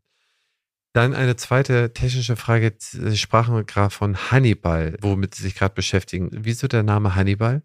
Dann 0.93 1.15
eine 1.15 1.35
zweite 1.35 1.91
technische 1.91 2.35
Frage. 2.35 2.75
Sie 2.77 3.17
sprachen 3.17 3.65
gerade 3.65 3.89
von 3.89 4.15
Hannibal, 4.15 4.95
womit 5.01 5.33
Sie 5.33 5.41
sich 5.41 5.55
gerade 5.55 5.73
beschäftigen. 5.73 6.29
Wieso 6.31 6.67
der 6.67 6.83
Name 6.83 7.15
Hannibal? 7.15 7.63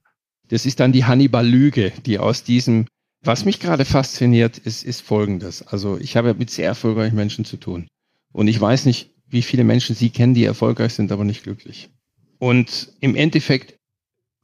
Das 0.48 0.64
ist 0.64 0.80
dann 0.80 0.92
die 0.92 1.04
Hannibal-Lüge, 1.04 1.92
die 2.06 2.18
aus 2.18 2.42
diesem, 2.42 2.86
was 3.22 3.44
mich 3.44 3.60
gerade 3.60 3.84
fasziniert, 3.84 4.56
ist, 4.56 4.82
ist 4.82 5.02
folgendes. 5.02 5.60
Also 5.60 5.98
ich 5.98 6.16
habe 6.16 6.32
mit 6.32 6.50
sehr 6.50 6.66
erfolgreichen 6.66 7.16
Menschen 7.16 7.44
zu 7.44 7.58
tun. 7.58 7.86
Und 8.32 8.48
ich 8.48 8.58
weiß 8.58 8.86
nicht, 8.86 9.10
wie 9.26 9.42
viele 9.42 9.64
Menschen 9.64 9.94
Sie 9.94 10.08
kennen, 10.08 10.32
die 10.32 10.44
erfolgreich 10.44 10.94
sind, 10.94 11.12
aber 11.12 11.24
nicht 11.24 11.42
glücklich. 11.42 11.90
Und 12.38 12.94
im 13.00 13.14
Endeffekt, 13.14 13.78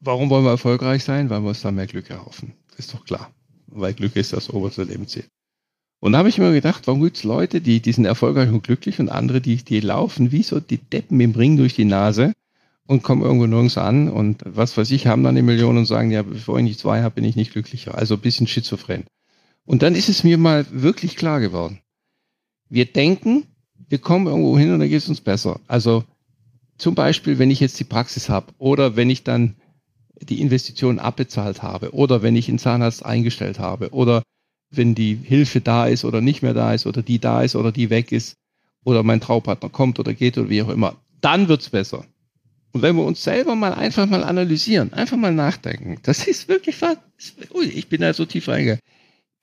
warum 0.00 0.28
wollen 0.28 0.44
wir 0.44 0.50
erfolgreich 0.50 1.04
sein? 1.04 1.30
Weil 1.30 1.40
wir 1.40 1.48
uns 1.48 1.62
da 1.62 1.70
mehr 1.70 1.86
Glück 1.86 2.10
erhoffen. 2.10 2.52
ist 2.76 2.92
doch 2.92 3.06
klar. 3.06 3.32
Weil 3.68 3.94
Glück 3.94 4.14
ist 4.16 4.34
das 4.34 4.50
oberste 4.50 4.82
Lebensziel. 4.82 5.24
Und 6.00 6.12
da 6.12 6.18
habe 6.18 6.28
ich 6.28 6.38
mir 6.38 6.52
gedacht, 6.52 6.86
warum 6.86 7.02
gibt 7.02 7.16
es 7.16 7.24
Leute, 7.24 7.60
die, 7.60 7.80
die 7.80 7.92
sind 7.92 8.04
erfolgreich 8.04 8.50
und 8.50 8.62
glücklich 8.62 9.00
und 9.00 9.08
andere, 9.08 9.40
die, 9.40 9.56
die 9.56 9.80
laufen 9.80 10.32
wie 10.32 10.42
so 10.42 10.60
die 10.60 10.78
Deppen 10.78 11.20
im 11.20 11.32
Ring 11.32 11.56
durch 11.56 11.74
die 11.74 11.86
Nase 11.86 12.32
und 12.86 13.02
kommen 13.02 13.22
irgendwo 13.22 13.46
nirgends 13.46 13.78
an 13.78 14.10
und 14.10 14.42
was 14.44 14.76
weiß 14.76 14.90
ich, 14.90 15.06
haben 15.06 15.22
dann 15.22 15.36
eine 15.36 15.42
Million 15.42 15.78
und 15.78 15.86
sagen, 15.86 16.10
ja, 16.10 16.22
bevor 16.22 16.58
ich 16.58 16.64
nicht 16.64 16.78
zwei 16.78 17.02
habe, 17.02 17.14
bin 17.14 17.24
ich 17.24 17.36
nicht 17.36 17.52
glücklicher. 17.52 17.96
Also 17.96 18.14
ein 18.14 18.20
bisschen 18.20 18.46
schizophren. 18.46 19.04
Und 19.64 19.82
dann 19.82 19.94
ist 19.94 20.10
es 20.10 20.24
mir 20.24 20.36
mal 20.36 20.66
wirklich 20.70 21.16
klar 21.16 21.40
geworden. 21.40 21.80
Wir 22.68 22.84
denken, 22.84 23.44
wir 23.88 23.98
kommen 23.98 24.26
irgendwo 24.26 24.58
hin 24.58 24.72
und 24.72 24.80
dann 24.80 24.88
geht 24.88 24.98
es 24.98 25.08
uns 25.08 25.20
besser. 25.20 25.60
Also 25.66 26.04
zum 26.76 26.94
Beispiel, 26.94 27.38
wenn 27.38 27.50
ich 27.50 27.60
jetzt 27.60 27.78
die 27.80 27.84
Praxis 27.84 28.28
habe 28.28 28.52
oder 28.58 28.96
wenn 28.96 29.08
ich 29.08 29.24
dann 29.24 29.56
die 30.20 30.40
Investition 30.40 30.98
abbezahlt 30.98 31.62
habe 31.62 31.92
oder 31.94 32.22
wenn 32.22 32.36
ich 32.36 32.48
einen 32.48 32.58
Zahnarzt 32.58 33.04
eingestellt 33.04 33.58
habe 33.58 33.90
oder 33.90 34.22
wenn 34.76 34.94
die 34.94 35.14
Hilfe 35.14 35.60
da 35.60 35.86
ist 35.86 36.04
oder 36.04 36.20
nicht 36.20 36.42
mehr 36.42 36.54
da 36.54 36.74
ist 36.74 36.86
oder 36.86 37.02
die 37.02 37.18
da 37.18 37.42
ist 37.42 37.56
oder 37.56 37.72
die 37.72 37.90
weg 37.90 38.12
ist 38.12 38.36
oder 38.84 39.02
mein 39.02 39.20
Traupartner 39.20 39.68
kommt 39.68 39.98
oder 39.98 40.14
geht 40.14 40.38
oder 40.38 40.50
wie 40.50 40.62
auch 40.62 40.68
immer, 40.68 40.96
dann 41.20 41.48
wird's 41.48 41.70
besser. 41.70 42.04
Und 42.72 42.82
wenn 42.82 42.96
wir 42.96 43.04
uns 43.04 43.22
selber 43.22 43.54
mal 43.54 43.72
einfach 43.72 44.06
mal 44.06 44.24
analysieren, 44.24 44.92
einfach 44.92 45.16
mal 45.16 45.32
nachdenken, 45.32 45.98
das 46.02 46.26
ist 46.26 46.48
wirklich, 46.48 46.76
ui, 47.54 47.66
ich 47.66 47.88
bin 47.88 48.00
da 48.00 48.12
so 48.12 48.24
tief 48.24 48.48
reingegangen. 48.48 48.80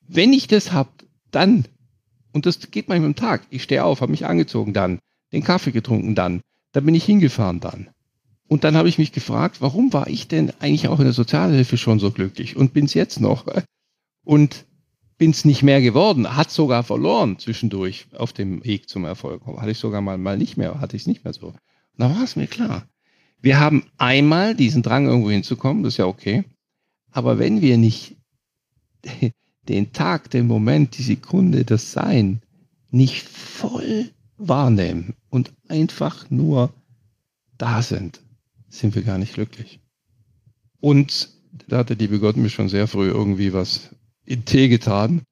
Wenn 0.06 0.32
ich 0.32 0.48
das 0.48 0.72
hab, 0.72 1.02
dann, 1.30 1.64
und 2.32 2.44
das 2.44 2.70
geht 2.70 2.88
manchmal 2.88 3.08
am 3.08 3.16
Tag, 3.16 3.46
ich 3.48 3.62
stehe 3.62 3.84
auf, 3.84 4.02
habe 4.02 4.12
mich 4.12 4.26
angezogen 4.26 4.74
dann, 4.74 4.98
den 5.32 5.42
Kaffee 5.42 5.72
getrunken 5.72 6.14
dann, 6.14 6.42
da 6.72 6.80
bin 6.80 6.94
ich 6.94 7.04
hingefahren 7.04 7.60
dann. 7.60 7.88
Und 8.48 8.64
dann 8.64 8.76
habe 8.76 8.90
ich 8.90 8.98
mich 8.98 9.12
gefragt, 9.12 9.62
warum 9.62 9.94
war 9.94 10.08
ich 10.08 10.28
denn 10.28 10.52
eigentlich 10.60 10.88
auch 10.88 10.98
in 10.98 11.06
der 11.06 11.14
Sozialhilfe 11.14 11.78
schon 11.78 11.98
so 12.00 12.10
glücklich 12.10 12.54
und 12.54 12.74
bin 12.74 12.84
es 12.84 12.92
jetzt 12.92 13.18
noch? 13.18 13.46
Und 14.24 14.66
bin 15.22 15.30
es 15.30 15.44
nicht 15.44 15.62
mehr 15.62 15.80
geworden, 15.80 16.34
hat 16.34 16.50
sogar 16.50 16.82
verloren 16.82 17.38
zwischendurch 17.38 18.06
auf 18.12 18.32
dem 18.32 18.64
Weg 18.64 18.88
zum 18.88 19.04
Erfolg. 19.04 19.46
Hatte 19.46 19.70
ich 19.70 19.78
sogar 19.78 20.00
mal, 20.00 20.18
mal 20.18 20.36
nicht 20.36 20.56
mehr, 20.56 20.80
hatte 20.80 20.96
ich 20.96 21.02
es 21.02 21.06
nicht 21.06 21.22
mehr 21.22 21.32
so. 21.32 21.54
Da 21.96 22.10
war 22.10 22.24
es 22.24 22.34
mir 22.34 22.48
klar. 22.48 22.88
Wir 23.40 23.60
haben 23.60 23.84
einmal 23.98 24.56
diesen 24.56 24.82
Drang, 24.82 25.06
irgendwo 25.06 25.30
hinzukommen, 25.30 25.84
das 25.84 25.92
ist 25.92 25.98
ja 25.98 26.06
okay. 26.06 26.42
Aber 27.12 27.38
wenn 27.38 27.60
wir 27.62 27.78
nicht 27.78 28.16
den 29.68 29.92
Tag, 29.92 30.28
den 30.28 30.48
Moment, 30.48 30.98
die 30.98 31.04
Sekunde, 31.04 31.64
das 31.64 31.92
Sein 31.92 32.42
nicht 32.90 33.22
voll 33.22 34.10
wahrnehmen 34.38 35.14
und 35.30 35.52
einfach 35.68 36.30
nur 36.30 36.72
da 37.58 37.80
sind, 37.80 38.20
sind 38.68 38.96
wir 38.96 39.02
gar 39.02 39.18
nicht 39.18 39.34
glücklich. 39.34 39.78
Und 40.80 41.28
da 41.68 41.78
hat 41.78 41.90
der 41.90 41.96
liebe 41.96 42.18
Gott 42.18 42.36
mir 42.36 42.50
schon 42.50 42.68
sehr 42.68 42.88
früh 42.88 43.06
irgendwie 43.06 43.52
was 43.52 43.94
in 44.24 44.44
Tee 44.44 44.68
getan. 44.68 45.22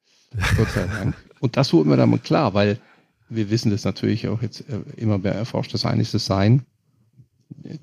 Gott 0.57 0.71
sei 0.71 0.87
Dank. 0.87 1.15
Und 1.41 1.57
das 1.57 1.73
wurde 1.73 1.89
mir 1.89 1.97
dann 1.97 2.23
klar, 2.23 2.55
weil 2.55 2.79
wir 3.29 3.51
wissen 3.51 3.71
das 3.71 3.85
natürlich 3.85 4.29
auch 4.29 4.43
jetzt 4.43 4.69
äh, 4.69 4.81
immer 4.97 5.19
mehr 5.19 5.35
erforscht. 5.35 5.73
Das 5.73 5.85
eine 5.87 6.03
ist 6.03 6.15
das 6.15 6.27
Sein, 6.27 6.63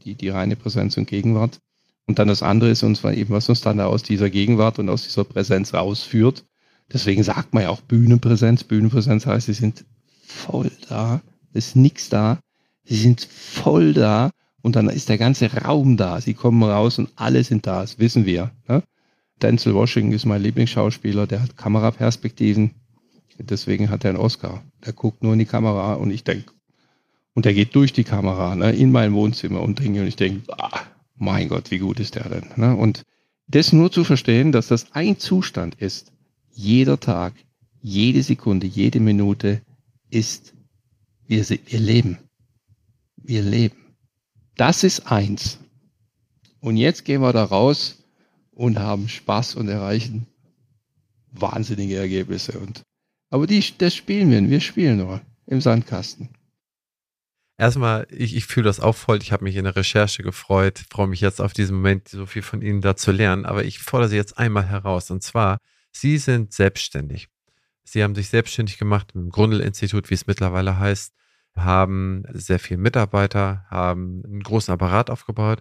die, 0.04 0.16
die 0.16 0.30
reine 0.30 0.56
Präsenz 0.56 0.98
und 0.98 1.08
Gegenwart. 1.08 1.60
Und 2.06 2.20
dann 2.20 2.28
das 2.28 2.44
andere 2.44 2.70
ist 2.70 2.84
uns 2.84 3.04
eben, 3.04 3.34
was 3.34 3.50
uns 3.50 3.62
dann 3.62 3.80
aus 3.82 4.04
dieser 4.04 4.30
Gegenwart 4.30 4.80
und 4.80 4.90
aus 4.90 5.04
dieser 5.04 5.24
Präsenz 5.24 5.74
rausführt. 5.74 6.46
Deswegen 6.92 7.24
sagt 7.24 7.54
man 7.54 7.64
ja 7.64 7.70
auch 7.70 7.82
Bühnenpräsenz. 7.82 8.64
Bühnenpräsenz 8.64 9.26
heißt, 9.26 9.48
sie 9.48 9.54
sind 9.54 9.86
voll 10.22 10.72
da, 10.88 11.22
ist 11.54 11.76
nichts 11.76 12.10
da, 12.10 12.40
sie 12.86 12.96
sind 12.96 13.22
voll 13.22 13.94
da 13.94 14.32
und 14.62 14.76
dann 14.76 14.90
ist 14.90 15.10
der 15.10 15.18
ganze 15.18 15.52
Raum 15.52 15.98
da. 15.98 16.22
Sie 16.22 16.34
kommen 16.34 16.64
raus 16.64 16.98
und 16.98 17.10
alle 17.16 17.44
sind 17.44 17.68
da, 17.68 17.82
das 17.82 18.00
wissen 18.00 18.26
wir. 18.26 18.52
Ne? 18.70 18.84
Denzel 19.42 19.76
Washington 19.76 20.14
ist 20.14 20.26
mein 20.26 20.42
Lieblingsschauspieler, 20.42 21.28
der 21.28 21.44
hat 21.44 21.58
Kameraperspektiven, 21.58 22.72
deswegen 23.38 23.90
hat 23.90 24.04
er 24.04 24.12
einen 24.12 24.20
Oscar. 24.20 24.64
Der 24.86 24.94
guckt 24.94 25.24
nur 25.24 25.34
in 25.34 25.40
die 25.40 25.46
Kamera 25.46 25.94
und 25.94 26.12
ich 26.12 26.24
denke, 26.24 26.54
und 27.34 27.46
der 27.46 27.54
geht 27.54 27.76
durch 27.76 27.94
die 27.94 28.04
Kamera 28.04 28.56
ne, 28.56 28.72
in 28.72 28.92
mein 28.92 29.14
Wohnzimmer 29.14 29.62
und 29.62 29.80
denke, 29.80 30.02
und 30.02 30.08
ich 30.08 30.16
denke, 30.16 30.52
ah, 30.58 30.82
mein 31.16 31.50
Gott, 31.50 31.70
wie 31.70 31.78
gut 31.78 32.00
ist 32.00 32.16
der 32.16 32.30
denn? 32.30 32.48
Ne? 32.56 32.76
Und 32.76 33.04
das 33.48 33.74
nur 33.74 33.92
zu 33.92 34.04
verstehen, 34.04 34.52
dass 34.52 34.68
das 34.68 34.92
ein 34.94 35.20
Zustand 35.20 35.76
ist. 35.76 36.12
Jeder 36.52 37.00
Tag, 37.00 37.34
jede 37.82 38.24
Sekunde, 38.24 38.66
jede 38.66 39.00
Minute 39.00 39.62
ist, 40.10 40.56
wir, 41.28 41.48
wir 41.48 41.80
leben. 41.80 42.18
Wir 43.18 43.44
leben. 43.44 43.78
Das 44.56 44.84
ist 44.84 45.12
eins. 45.12 45.60
Und 46.60 46.78
jetzt 46.78 47.06
gehen 47.06 47.22
wir 47.22 47.34
da 47.34 47.44
raus 47.44 47.97
und 48.58 48.80
haben 48.80 49.08
Spaß 49.08 49.56
und 49.56 49.68
erreichen 49.70 50.26
wahnsinnige 51.32 51.98
Ergebnisse. 51.98 52.60
Und, 52.60 52.82
aber 53.30 53.46
die, 53.46 53.64
das 53.78 53.96
spielen 53.96 54.32
wir, 54.32 54.50
wir 54.50 54.62
spielen 54.62 54.98
nur 54.98 55.22
im 55.46 55.62
Sandkasten. 55.62 56.30
Erstmal, 57.60 58.08
ich, 58.10 58.36
ich 58.36 58.46
fühle 58.46 58.66
das 58.66 58.80
auch 58.80 58.96
voll. 58.96 59.20
Ich 59.22 59.32
habe 59.32 59.44
mich 59.44 59.56
in 59.56 59.64
der 59.64 59.76
Recherche 59.76 60.24
gefreut, 60.24 60.84
freue 60.90 61.08
mich 61.08 61.22
jetzt 61.22 61.40
auf 61.40 61.54
diesen 61.54 61.76
Moment, 61.78 62.08
so 62.08 62.26
viel 62.26 62.42
von 62.42 62.62
Ihnen 62.62 62.82
da 62.82 62.96
zu 62.96 63.12
lernen. 63.12 63.46
Aber 63.46 63.64
ich 63.64 63.80
fordere 63.80 64.10
Sie 64.10 64.16
jetzt 64.16 64.38
einmal 64.38 64.68
heraus. 64.68 65.12
Und 65.12 65.22
zwar, 65.22 65.60
Sie 65.92 66.18
sind 66.18 66.54
selbstständig. 66.54 67.30
Sie 67.84 68.04
haben 68.04 68.16
sich 68.16 68.30
selbstständig 68.30 68.78
gemacht 68.78 69.12
im 69.14 69.30
Grundel-Institut, 69.30 70.10
wie 70.10 70.16
es 70.16 70.28
mittlerweile 70.28 70.78
heißt, 70.78 71.14
haben 71.56 72.24
sehr 72.34 72.60
viele 72.60 72.80
Mitarbeiter, 72.80 73.66
haben 73.70 74.24
einen 74.26 74.44
großen 74.44 74.74
Apparat 74.74 75.10
aufgebaut. 75.10 75.60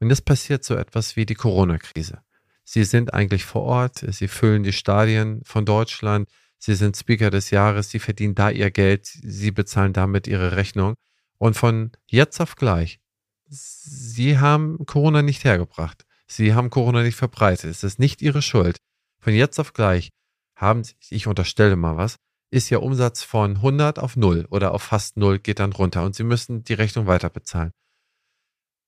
Und 0.00 0.10
jetzt 0.10 0.24
passiert 0.24 0.64
so 0.64 0.74
etwas 0.74 1.16
wie 1.16 1.24
die 1.24 1.34
Corona-Krise. 1.34 2.22
Sie 2.70 2.84
sind 2.84 3.14
eigentlich 3.14 3.46
vor 3.46 3.62
Ort, 3.62 4.04
Sie 4.10 4.28
füllen 4.28 4.62
die 4.62 4.74
Stadien 4.74 5.40
von 5.42 5.64
Deutschland, 5.64 6.28
Sie 6.58 6.74
sind 6.74 6.98
Speaker 6.98 7.30
des 7.30 7.48
Jahres, 7.50 7.88
Sie 7.88 7.98
verdienen 7.98 8.34
da 8.34 8.50
Ihr 8.50 8.70
Geld, 8.70 9.06
Sie 9.06 9.52
bezahlen 9.52 9.94
damit 9.94 10.26
Ihre 10.26 10.54
Rechnung. 10.54 10.92
Und 11.38 11.56
von 11.56 11.92
jetzt 12.10 12.42
auf 12.42 12.56
gleich, 12.56 13.00
Sie 13.48 14.38
haben 14.38 14.84
Corona 14.84 15.22
nicht 15.22 15.44
hergebracht. 15.44 16.04
Sie 16.26 16.52
haben 16.52 16.68
Corona 16.68 17.02
nicht 17.02 17.16
verbreitet. 17.16 17.70
Es 17.70 17.84
ist 17.84 17.98
nicht 17.98 18.20
Ihre 18.20 18.42
Schuld. 18.42 18.76
Von 19.18 19.32
jetzt 19.32 19.58
auf 19.58 19.72
gleich 19.72 20.10
haben 20.54 20.82
ich 21.08 21.26
unterstelle 21.26 21.76
mal 21.76 21.96
was, 21.96 22.16
ist 22.50 22.70
Ihr 22.70 22.82
Umsatz 22.82 23.22
von 23.22 23.56
100 23.56 23.98
auf 23.98 24.14
0 24.14 24.46
oder 24.50 24.74
auf 24.74 24.82
fast 24.82 25.16
0 25.16 25.38
geht 25.38 25.58
dann 25.58 25.72
runter 25.72 26.04
und 26.04 26.14
Sie 26.14 26.22
müssen 26.22 26.64
die 26.64 26.74
Rechnung 26.74 27.06
weiter 27.06 27.30
bezahlen. 27.30 27.70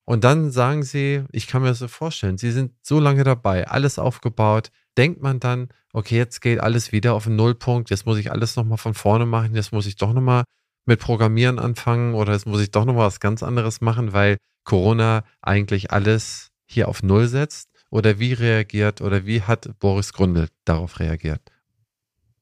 Und 0.05 0.23
dann 0.23 0.51
sagen 0.51 0.83
Sie, 0.83 1.23
ich 1.31 1.47
kann 1.47 1.61
mir 1.61 1.69
das 1.69 1.79
so 1.79 1.87
vorstellen, 1.87 2.37
Sie 2.37 2.51
sind 2.51 2.73
so 2.81 2.99
lange 2.99 3.23
dabei, 3.23 3.67
alles 3.67 3.99
aufgebaut, 3.99 4.71
denkt 4.97 5.21
man 5.21 5.39
dann, 5.39 5.69
okay, 5.93 6.17
jetzt 6.17 6.41
geht 6.41 6.59
alles 6.59 6.91
wieder 6.91 7.13
auf 7.13 7.25
den 7.25 7.35
Nullpunkt, 7.35 7.89
jetzt 7.89 8.05
muss 8.05 8.17
ich 8.17 8.31
alles 8.31 8.55
nochmal 8.55 8.77
von 8.77 8.93
vorne 8.93 9.25
machen, 9.25 9.55
jetzt 9.55 9.71
muss 9.71 9.85
ich 9.85 9.95
doch 9.95 10.13
nochmal 10.13 10.43
mit 10.85 10.99
Programmieren 10.99 11.59
anfangen 11.59 12.15
oder 12.15 12.33
jetzt 12.33 12.47
muss 12.47 12.61
ich 12.61 12.71
doch 12.71 12.85
noch 12.85 12.97
was 12.97 13.19
ganz 13.19 13.43
anderes 13.43 13.81
machen, 13.81 14.13
weil 14.13 14.37
Corona 14.63 15.23
eigentlich 15.41 15.91
alles 15.91 16.51
hier 16.65 16.87
auf 16.87 17.03
Null 17.03 17.27
setzt? 17.27 17.69
Oder 17.89 18.19
wie 18.19 18.33
reagiert 18.33 19.01
oder 19.01 19.25
wie 19.25 19.41
hat 19.41 19.77
Boris 19.79 20.13
Grundl 20.13 20.47
darauf 20.63 20.99
reagiert? 20.99 21.41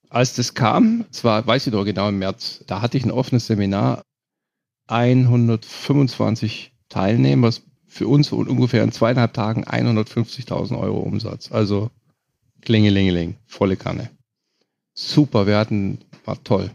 Als 0.09 0.35
das 0.35 0.53
kam, 0.53 1.05
zwar 1.11 1.45
weiß 1.45 1.67
ich 1.67 1.73
doch 1.73 1.85
genau 1.85 2.09
im 2.09 2.19
März, 2.19 2.63
da 2.67 2.81
hatte 2.81 2.97
ich 2.97 3.05
ein 3.05 3.11
offenes 3.11 3.47
Seminar, 3.47 4.03
125 4.87 6.71
Teilnehmer, 6.89 7.51
für 7.87 8.07
uns 8.07 8.31
ungefähr 8.31 8.83
in 8.83 8.91
zweieinhalb 8.91 9.33
Tagen 9.33 9.65
150.000 9.65 10.79
Euro 10.79 10.99
Umsatz. 10.99 11.51
Also 11.51 11.89
klingelingeling, 12.61 13.35
volle 13.47 13.77
Kanne. 13.77 14.09
Super, 14.93 15.47
wir 15.47 15.57
hatten, 15.57 15.99
war 16.25 16.43
toll. 16.43 16.71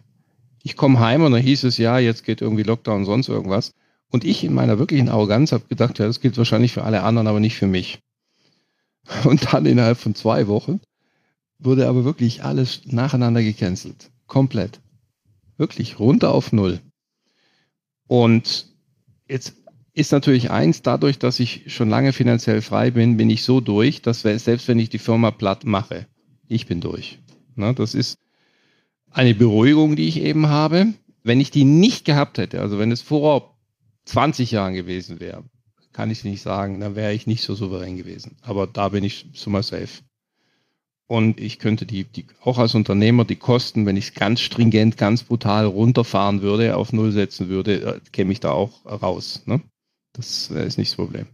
Ich 0.62 0.76
komme 0.76 0.98
heim 0.98 1.22
und 1.22 1.32
dann 1.32 1.42
hieß 1.42 1.64
es, 1.64 1.78
ja, 1.78 1.98
jetzt 1.98 2.24
geht 2.24 2.40
irgendwie 2.40 2.62
Lockdown 2.62 3.00
und 3.00 3.04
sonst 3.04 3.28
irgendwas. 3.28 3.72
Und 4.10 4.24
ich 4.24 4.44
in 4.44 4.54
meiner 4.54 4.78
wirklichen 4.78 5.08
Arroganz 5.08 5.52
habe 5.52 5.66
gedacht, 5.68 5.98
ja, 5.98 6.06
das 6.06 6.20
gilt 6.20 6.38
wahrscheinlich 6.38 6.72
für 6.72 6.84
alle 6.84 7.02
anderen, 7.02 7.26
aber 7.26 7.40
nicht 7.40 7.56
für 7.56 7.66
mich. 7.66 8.00
Und 9.24 9.52
dann 9.52 9.66
innerhalb 9.66 9.98
von 9.98 10.14
zwei 10.14 10.46
Wochen 10.46 10.80
wurde 11.58 11.88
aber 11.88 12.04
wirklich 12.04 12.42
alles 12.42 12.82
nacheinander 12.86 13.42
gecancelt. 13.42 14.10
Komplett. 14.26 14.80
Wirklich 15.56 15.98
runter 15.98 16.32
auf 16.32 16.52
Null. 16.52 16.80
Und 18.06 18.68
jetzt 19.28 19.54
ist 19.95 20.12
natürlich 20.12 20.51
eins, 20.51 20.82
dadurch, 20.82 21.18
dass 21.18 21.38
ich 21.40 21.72
schon 21.72 21.88
lange 21.88 22.12
finanziell 22.12 22.62
frei 22.62 22.90
bin, 22.90 23.16
bin 23.16 23.30
ich 23.30 23.45
so 23.45 23.61
durch, 23.61 24.03
dass 24.03 24.22
selbst 24.22 24.68
wenn 24.68 24.78
ich 24.78 24.90
die 24.90 24.99
Firma 24.99 25.30
platt 25.30 25.64
mache, 25.64 26.07
ich 26.49 26.66
bin 26.66 26.80
durch. 26.80 27.18
Na, 27.55 27.72
das 27.72 27.95
ist 27.95 28.18
eine 29.11 29.34
Beruhigung, 29.34 29.95
die 29.95 30.09
ich 30.09 30.20
eben 30.20 30.49
habe. 30.49 30.92
Wenn 31.22 31.40
ich 31.40 31.51
die 31.51 31.64
nicht 31.64 32.05
gehabt 32.05 32.38
hätte, 32.38 32.61
also 32.61 32.78
wenn 32.78 32.92
es 32.92 33.01
vor 33.01 33.57
20 34.07 34.51
Jahren 34.51 34.74
gewesen 34.74 35.20
wäre, 35.20 35.45
kann 35.92 36.11
ich 36.11 36.24
nicht 36.24 36.42
sagen, 36.42 36.80
dann 36.80 36.97
wäre 36.97 37.14
ich 37.14 37.26
nicht 37.26 37.45
so 37.45 37.55
souverän 37.55 37.97
gewesen. 37.97 38.36
Aber 38.42 38.66
da 38.66 38.88
bin 38.88 39.05
ich 39.05 39.26
mal 39.47 39.62
safe. 39.62 40.03
Und 41.07 41.38
ich 41.38 41.59
könnte 41.59 41.86
die, 41.86 42.05
die 42.05 42.26
auch 42.42 42.59
als 42.59 42.74
Unternehmer 42.74 43.24
die 43.24 43.36
Kosten, 43.36 43.86
wenn 43.86 43.97
ich 43.97 44.07
es 44.07 44.14
ganz 44.14 44.40
stringent, 44.40 44.97
ganz 44.97 45.22
brutal 45.22 45.66
runterfahren 45.66 46.42
würde, 46.42 46.76
auf 46.76 46.92
Null 46.92 47.12
setzen 47.12 47.49
würde, 47.49 47.82
äh, 47.82 48.01
käme 48.11 48.32
ich 48.32 48.40
da 48.40 48.51
auch 48.51 48.84
raus. 48.84 49.42
Ne? 49.47 49.61
Das 50.14 50.50
äh, 50.50 50.66
ist 50.66 50.78
nicht 50.78 50.90
das 50.90 50.96
Problem. 50.96 51.26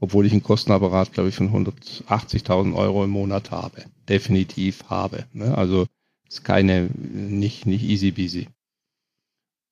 Obwohl 0.00 0.26
ich 0.26 0.32
einen 0.32 0.42
Kostenapparat, 0.42 1.12
glaube 1.12 1.28
ich, 1.28 1.34
von 1.34 1.52
180.000 1.52 2.74
Euro 2.74 3.04
im 3.04 3.10
Monat 3.10 3.50
habe. 3.50 3.84
Definitiv 4.08 4.84
habe. 4.88 5.26
Ne? 5.32 5.56
Also 5.56 5.86
ist 6.28 6.44
keine, 6.44 6.88
nicht, 6.94 7.66
nicht 7.66 7.82
easy 7.82 8.12
peasy. 8.12 8.48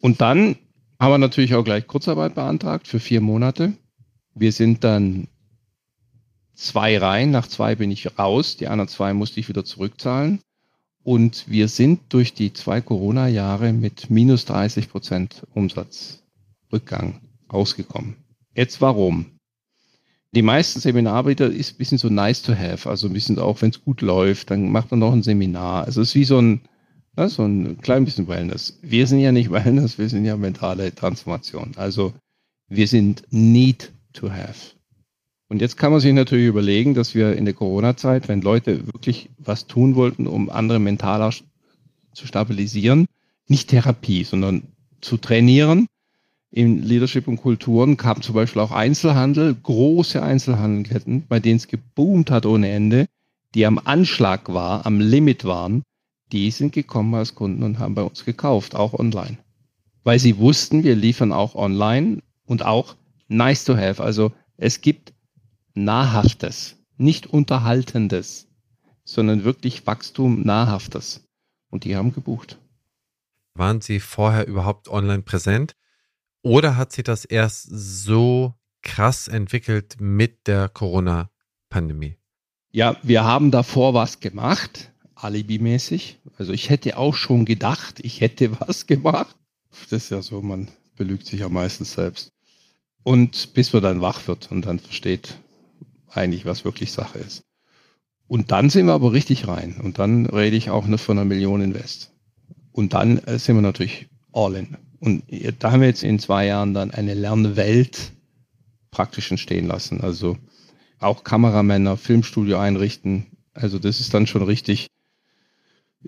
Und 0.00 0.20
dann 0.20 0.56
haben 1.00 1.12
wir 1.12 1.18
natürlich 1.18 1.54
auch 1.54 1.64
gleich 1.64 1.86
Kurzarbeit 1.86 2.34
beantragt 2.34 2.88
für 2.88 3.00
vier 3.00 3.20
Monate. 3.20 3.74
Wir 4.34 4.52
sind 4.52 4.82
dann 4.84 5.28
zwei 6.54 6.98
rein, 6.98 7.30
nach 7.30 7.46
zwei 7.46 7.74
bin 7.74 7.90
ich 7.90 8.18
raus, 8.18 8.56
die 8.56 8.68
anderen 8.68 8.88
zwei 8.88 9.12
musste 9.14 9.40
ich 9.40 9.48
wieder 9.48 9.64
zurückzahlen. 9.64 10.40
Und 11.02 11.48
wir 11.48 11.68
sind 11.68 12.00
durch 12.08 12.34
die 12.34 12.52
zwei 12.52 12.80
Corona-Jahre 12.80 13.72
mit 13.72 14.10
minus 14.10 14.44
30 14.46 14.90
Prozent 14.90 15.46
Umsatzrückgang 15.54 17.20
ausgekommen. 17.46 18.16
Jetzt 18.56 18.80
warum? 18.80 19.26
Die 20.34 20.40
meisten 20.40 20.80
Seminarbiete 20.80 21.44
ist 21.44 21.74
ein 21.74 21.76
bisschen 21.76 21.98
so 21.98 22.08
nice 22.08 22.40
to 22.40 22.54
have, 22.54 22.88
also 22.88 23.06
ein 23.06 23.12
bisschen 23.12 23.38
auch, 23.38 23.60
wenn 23.60 23.68
es 23.70 23.84
gut 23.84 24.00
läuft, 24.00 24.50
dann 24.50 24.70
macht 24.72 24.90
man 24.90 25.00
noch 25.00 25.12
ein 25.12 25.22
Seminar. 25.22 25.84
Also 25.84 26.00
es 26.00 26.08
ist 26.08 26.14
wie 26.14 26.24
so 26.24 26.40
ein, 26.40 26.62
ja, 27.18 27.28
so 27.28 27.44
ein 27.44 27.78
klein 27.82 28.06
bisschen 28.06 28.28
Wellness. 28.28 28.78
Wir 28.80 29.06
sind 29.06 29.20
ja 29.20 29.30
nicht 29.30 29.50
Wellness, 29.52 29.98
wir 29.98 30.08
sind 30.08 30.24
ja 30.24 30.38
mentale 30.38 30.94
Transformation. 30.94 31.72
Also 31.76 32.14
wir 32.68 32.88
sind 32.88 33.24
need 33.30 33.92
to 34.14 34.30
have. 34.30 34.72
Und 35.48 35.60
jetzt 35.60 35.76
kann 35.76 35.92
man 35.92 36.00
sich 36.00 36.14
natürlich 36.14 36.46
überlegen, 36.46 36.94
dass 36.94 37.14
wir 37.14 37.36
in 37.36 37.44
der 37.44 37.54
Corona-Zeit, 37.54 38.26
wenn 38.28 38.40
Leute 38.40 38.86
wirklich 38.86 39.28
was 39.38 39.66
tun 39.66 39.94
wollten, 39.96 40.26
um 40.26 40.48
andere 40.48 40.78
mentaler 40.78 41.30
zu 42.14 42.26
stabilisieren, 42.26 43.06
nicht 43.48 43.68
Therapie, 43.68 44.24
sondern 44.24 44.62
zu 45.02 45.18
trainieren, 45.18 45.86
in 46.50 46.82
Leadership 46.82 47.28
und 47.28 47.38
Kulturen 47.38 47.96
kam 47.96 48.22
zum 48.22 48.34
Beispiel 48.34 48.62
auch 48.62 48.70
Einzelhandel, 48.70 49.54
große 49.54 50.22
Einzelhandelketten, 50.22 51.26
bei 51.26 51.40
denen 51.40 51.56
es 51.56 51.68
geboomt 51.68 52.30
hat 52.30 52.46
ohne 52.46 52.70
Ende, 52.70 53.06
die 53.54 53.66
am 53.66 53.78
Anschlag 53.78 54.52
war, 54.52 54.86
am 54.86 55.00
Limit 55.00 55.44
waren, 55.44 55.82
die 56.32 56.50
sind 56.50 56.72
gekommen 56.72 57.14
als 57.14 57.34
Kunden 57.34 57.62
und 57.62 57.78
haben 57.78 57.94
bei 57.94 58.02
uns 58.02 58.24
gekauft, 58.24 58.74
auch 58.74 58.94
online. 58.94 59.38
Weil 60.04 60.18
sie 60.18 60.38
wussten, 60.38 60.84
wir 60.84 60.96
liefern 60.96 61.32
auch 61.32 61.54
online 61.54 62.22
und 62.46 62.64
auch 62.64 62.96
nice 63.28 63.64
to 63.64 63.76
have. 63.76 64.02
Also 64.02 64.32
es 64.56 64.80
gibt 64.80 65.12
nahrhaftes, 65.74 66.76
nicht 66.96 67.26
unterhaltendes, 67.26 68.48
sondern 69.04 69.44
wirklich 69.44 69.86
Wachstum 69.86 70.42
nahrhaftes. 70.42 71.24
Und 71.70 71.84
die 71.84 71.96
haben 71.96 72.12
gebucht. 72.12 72.58
Waren 73.54 73.80
Sie 73.80 74.00
vorher 74.00 74.46
überhaupt 74.46 74.88
online 74.88 75.22
präsent? 75.22 75.74
Oder 76.46 76.76
hat 76.76 76.92
sich 76.92 77.02
das 77.02 77.24
erst 77.24 77.66
so 77.68 78.54
krass 78.82 79.26
entwickelt 79.26 79.96
mit 79.98 80.46
der 80.46 80.68
Corona-Pandemie? 80.68 82.18
Ja, 82.70 82.96
wir 83.02 83.24
haben 83.24 83.50
davor 83.50 83.94
was 83.94 84.20
gemacht, 84.20 84.92
alibimäßig. 85.16 86.20
Also 86.38 86.52
ich 86.52 86.70
hätte 86.70 86.98
auch 86.98 87.16
schon 87.16 87.46
gedacht, 87.46 87.98
ich 87.98 88.20
hätte 88.20 88.60
was 88.60 88.86
gemacht. 88.86 89.34
Das 89.90 90.04
ist 90.04 90.10
ja 90.10 90.22
so, 90.22 90.40
man 90.40 90.68
belügt 90.94 91.26
sich 91.26 91.40
ja 91.40 91.48
meistens 91.48 91.94
selbst. 91.94 92.30
Und 93.02 93.52
bis 93.54 93.72
man 93.72 93.82
dann 93.82 94.00
wach 94.00 94.28
wird 94.28 94.52
und 94.52 94.66
dann 94.66 94.78
versteht 94.78 95.36
eigentlich, 96.08 96.44
was 96.44 96.64
wirklich 96.64 96.92
Sache 96.92 97.18
ist. 97.18 97.42
Und 98.28 98.52
dann 98.52 98.70
sind 98.70 98.86
wir 98.86 98.92
aber 98.92 99.12
richtig 99.12 99.48
rein. 99.48 99.80
Und 99.82 99.98
dann 99.98 100.26
rede 100.26 100.54
ich 100.54 100.70
auch 100.70 100.86
nur 100.86 100.98
von 100.98 101.18
einer 101.18 101.24
Million 101.24 101.60
Invest. 101.60 102.12
Und 102.70 102.94
dann 102.94 103.18
äh, 103.18 103.40
sind 103.40 103.56
wir 103.56 103.62
natürlich 103.62 104.06
all 104.32 104.54
in. 104.54 104.76
Und 105.00 105.22
da 105.58 105.72
haben 105.72 105.80
wir 105.80 105.88
jetzt 105.88 106.02
in 106.02 106.18
zwei 106.18 106.46
Jahren 106.46 106.74
dann 106.74 106.90
eine 106.90 107.14
Lernwelt 107.14 108.12
praktisch 108.90 109.30
entstehen 109.30 109.66
lassen. 109.66 110.00
Also 110.00 110.36
auch 110.98 111.24
Kameramänner, 111.24 111.96
Filmstudio 111.96 112.58
einrichten. 112.58 113.26
Also 113.52 113.78
das 113.78 114.00
ist 114.00 114.14
dann 114.14 114.26
schon 114.26 114.42
richtig. 114.42 114.86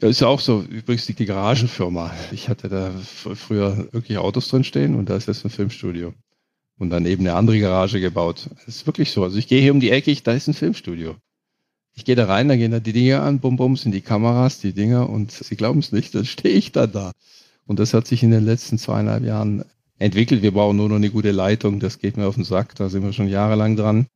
Ja, 0.01 0.09
ist 0.09 0.21
ja 0.21 0.29
auch 0.29 0.41
so, 0.41 0.63
übrigens 0.63 1.07
die 1.07 1.25
Garagenfirma. 1.25 2.13
Ich 2.33 2.49
hatte 2.49 2.69
da 2.69 2.93
früher 3.35 3.89
wirklich 3.93 4.19
Autos 4.19 4.49
drin 4.49 4.65
stehen 4.65 4.95
und 4.95 5.11
da 5.11 5.17
ist 5.17 5.29
jetzt 5.29 5.45
ein 5.45 5.51
Filmstudio. 5.51 6.15
Und 6.79 6.91
dann 6.91 7.07
eben 7.07 7.27
eine 7.27 7.35
andere 7.35 7.59
Garage 7.59 8.01
gebaut. 8.01 8.49
Das 8.55 8.69
ist 8.69 8.87
wirklich 8.87 9.11
so. 9.11 9.25
Also 9.25 9.37
ich 9.37 9.49
gehe 9.49 9.61
hier 9.61 9.73
um 9.73 9.81
die 9.81 9.91
Ecke, 9.91 10.13
ich, 10.13 10.23
da 10.23 10.33
ist 10.33 10.47
ein 10.47 10.55
Filmstudio. 10.55 11.17
Ich 11.95 12.05
gehe 12.05 12.15
da 12.15 12.27
rein, 12.27 12.47
da 12.47 12.57
gehen 12.57 12.71
da 12.71 12.79
die 12.79 12.93
Dinger 12.93 13.23
an, 13.23 13.41
bum 13.41 13.57
bum, 13.57 13.77
sind 13.77 13.91
die 13.91 14.01
Kameras, 14.01 14.61
die 14.61 14.73
Dinger 14.73 15.11
und 15.11 15.33
sie 15.33 15.57
glauben 15.57 15.81
es 15.81 15.91
nicht, 15.91 16.15
dann 16.15 16.25
stehe 16.25 16.55
ich 16.55 16.71
da 16.71 16.87
da. 16.87 17.11
Und 17.69 17.79
das 17.79 17.93
hat 17.93 18.07
sich 18.07 18.23
in 18.23 18.31
den 18.31 18.47
letzten 18.47 18.79
zweieinhalb 18.79 19.25
Jahren 19.25 19.63
entwickelt. 19.99 20.41
Wir 20.41 20.53
brauchen 20.53 20.79
nur 20.79 20.89
noch 20.89 20.97
eine 20.97 21.11
gute 21.11 21.33
Leitung, 21.33 21.81
das 21.81 21.99
geht 21.99 22.17
mir 22.17 22.27
auf 22.27 22.35
den 22.35 22.45
Sack, 22.45 22.75
da 22.75 22.89
sind 22.89 23.05
wir 23.05 23.13
schon 23.13 23.29
jahrelang 23.29 23.77
dran. 23.77 24.07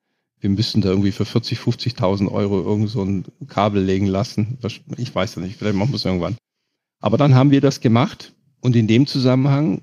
Wir 0.40 0.48
müssten 0.48 0.80
da 0.80 0.88
irgendwie 0.88 1.12
für 1.12 1.26
40, 1.26 1.58
50.000 1.58 2.32
Euro 2.32 2.62
irgend 2.62 2.88
so 2.88 3.04
ein 3.04 3.24
Kabel 3.48 3.84
legen 3.84 4.06
lassen. 4.06 4.58
Ich 4.96 5.14
weiß 5.14 5.36
ja 5.36 5.42
nicht, 5.42 5.56
vielleicht 5.56 5.76
machen 5.76 5.90
wir 5.90 5.96
es 5.96 6.04
irgendwann. 6.04 6.36
Aber 7.00 7.18
dann 7.18 7.34
haben 7.34 7.50
wir 7.50 7.60
das 7.60 7.80
gemacht 7.80 8.32
und 8.60 8.74
in 8.74 8.86
dem 8.86 9.06
Zusammenhang 9.06 9.82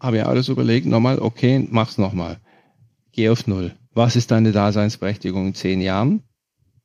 habe 0.00 0.16
ich 0.16 0.24
alles 0.24 0.48
überlegt, 0.48 0.86
nochmal, 0.86 1.18
okay, 1.18 1.64
mach's 1.70 1.98
nochmal. 1.98 2.38
Geh 3.12 3.28
auf 3.28 3.46
Null. 3.46 3.74
Was 3.92 4.16
ist 4.16 4.30
deine 4.30 4.52
Daseinsberechtigung 4.52 5.48
in 5.48 5.54
zehn 5.54 5.82
Jahren? 5.82 6.22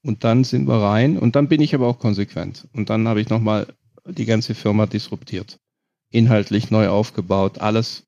Und 0.03 0.25
dann 0.25 0.43
sind 0.43 0.67
wir 0.67 0.81
rein 0.81 1.17
und 1.17 1.38
dann 1.38 1.47
bin 1.47 1.61
ich 1.61 1.73
aber 1.73 1.88
auch 1.88 1.97
konsequent. 1.97 2.67
Und 2.73 2.89
dann 2.89 3.07
habe 3.07 3.21
ich 3.21 3.29
nochmal 3.29 3.67
die 4.05 4.25
ganze 4.25 4.53
Firma 4.53 4.86
disruptiert. 4.86 5.59
Inhaltlich 6.10 6.72
neu 6.72 6.88
aufgebaut, 6.89 7.60
alles 7.60 8.03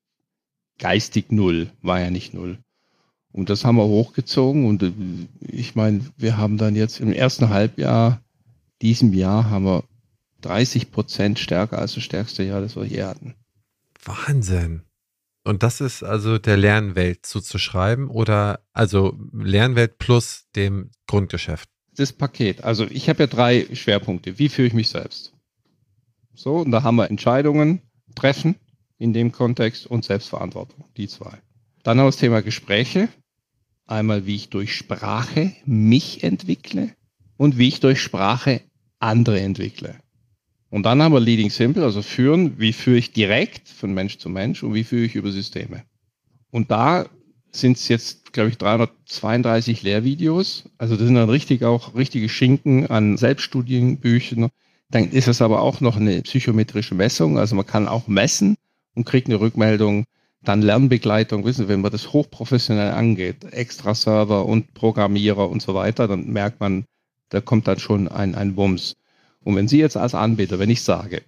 geistig 0.79 1.31
null, 1.31 1.71
war 1.81 1.99
ja 1.99 2.09
nicht 2.09 2.33
null. 2.33 2.59
Und 3.31 3.49
das 3.49 3.65
haben 3.65 3.77
wir 3.77 3.85
hochgezogen 3.85 4.65
und 4.65 4.83
äh, 4.83 4.91
ich 5.41 5.75
meine, 5.75 6.01
wir 6.17 6.37
haben 6.37 6.57
dann 6.57 6.75
jetzt 6.75 6.99
im 6.99 7.11
ersten 7.11 7.49
Halbjahr 7.49 8.21
diesem 8.81 9.13
Jahr 9.13 9.49
haben 9.49 9.65
wir 9.65 9.83
30 10.41 10.91
Prozent 10.91 11.39
stärker 11.39 11.79
als 11.79 11.95
das 11.95 12.03
stärkste 12.03 12.43
Jahr, 12.43 12.61
das 12.61 12.75
wir 12.75 12.85
je 12.85 13.03
hatten. 13.03 13.35
Wahnsinn. 14.03 14.83
Und 15.43 15.63
das 15.63 15.81
ist 15.81 16.03
also 16.03 16.37
der 16.37 16.57
Lernwelt 16.57 17.25
zuzuschreiben 17.25 18.09
oder 18.09 18.59
also 18.73 19.17
Lernwelt 19.31 19.97
plus 19.97 20.45
dem 20.55 20.91
Grundgeschäft? 21.07 21.69
Das 21.95 22.13
Paket. 22.13 22.63
Also 22.63 22.85
ich 22.89 23.09
habe 23.09 23.23
ja 23.23 23.27
drei 23.27 23.67
Schwerpunkte. 23.73 24.37
Wie 24.37 24.49
führe 24.49 24.67
ich 24.67 24.73
mich 24.73 24.89
selbst? 24.89 25.33
So, 26.35 26.57
und 26.57 26.71
da 26.71 26.83
haben 26.83 26.97
wir 26.97 27.09
Entscheidungen 27.09 27.81
treffen 28.17 28.55
in 28.97 29.13
dem 29.13 29.31
Kontext 29.31 29.87
und 29.87 30.03
Selbstverantwortung. 30.03 30.85
Die 30.97 31.07
zwei. 31.07 31.37
Dann 31.83 31.99
haben 31.99 32.05
wir 32.05 32.11
das 32.11 32.17
Thema 32.17 32.41
Gespräche. 32.41 33.09
Einmal, 33.85 34.25
wie 34.25 34.35
ich 34.35 34.49
durch 34.49 34.75
Sprache 34.75 35.53
mich 35.65 36.23
entwickle 36.23 36.89
und 37.37 37.57
wie 37.57 37.69
ich 37.69 37.79
durch 37.79 38.01
Sprache 38.01 38.61
andere 38.99 39.39
entwickle. 39.39 39.95
Und 40.69 40.83
dann 40.83 41.01
haben 41.01 41.13
wir 41.13 41.21
Leading 41.21 41.49
Simple, 41.49 41.83
also 41.83 42.01
führen, 42.01 42.59
wie 42.59 42.73
führe 42.73 42.97
ich 42.97 43.13
direkt 43.13 43.69
von 43.69 43.93
Mensch 43.93 44.17
zu 44.17 44.29
Mensch 44.29 44.63
und 44.63 44.73
wie 44.73 44.83
führe 44.83 45.05
ich 45.05 45.15
über 45.15 45.31
Systeme. 45.31 45.83
Und 46.51 46.71
da 46.71 47.05
sind 47.51 47.77
es 47.77 47.87
jetzt, 47.87 48.33
glaube 48.33 48.49
ich, 48.49 48.57
332 48.57 49.83
Lehrvideos. 49.83 50.69
Also 50.77 50.95
das 50.95 51.05
sind 51.05 51.15
dann 51.15 51.29
richtig 51.29 51.63
auch 51.63 51.95
richtige 51.95 52.27
Schinken 52.27 52.87
an 52.87 53.17
Selbststudienbüchern. 53.17 54.49
Dann 54.89 55.11
ist 55.11 55.27
es 55.27 55.41
aber 55.41 55.61
auch 55.61 55.81
noch 55.81 55.97
eine 55.97 56.21
psychometrische 56.21 56.95
Messung. 56.95 57.37
Also 57.37 57.55
man 57.55 57.65
kann 57.65 57.87
auch 57.87 58.07
messen 58.07 58.55
und 58.95 59.05
kriegt 59.05 59.27
eine 59.27 59.39
Rückmeldung. 59.39 60.05
Dann 60.43 60.61
Lernbegleitung, 60.61 61.43
wissen 61.43 61.63
Sie, 61.65 61.69
wenn 61.69 61.81
man 61.81 61.91
das 61.91 62.13
hochprofessionell 62.13 62.91
angeht, 62.91 63.43
extra 63.51 63.93
Server 63.93 64.45
und 64.45 64.73
Programmierer 64.73 65.49
und 65.49 65.61
so 65.61 65.73
weiter, 65.73 66.07
dann 66.07 66.27
merkt 66.27 66.59
man, 66.59 66.85
da 67.29 67.41
kommt 67.41 67.67
dann 67.67 67.79
schon 67.79 68.07
ein, 68.07 68.35
ein 68.35 68.55
Bums. 68.55 68.95
Und 69.43 69.55
wenn 69.55 69.67
Sie 69.67 69.79
jetzt 69.79 69.97
als 69.97 70.15
Anbieter, 70.15 70.59
wenn 70.59 70.69
ich 70.69 70.83
sage, 70.83 71.23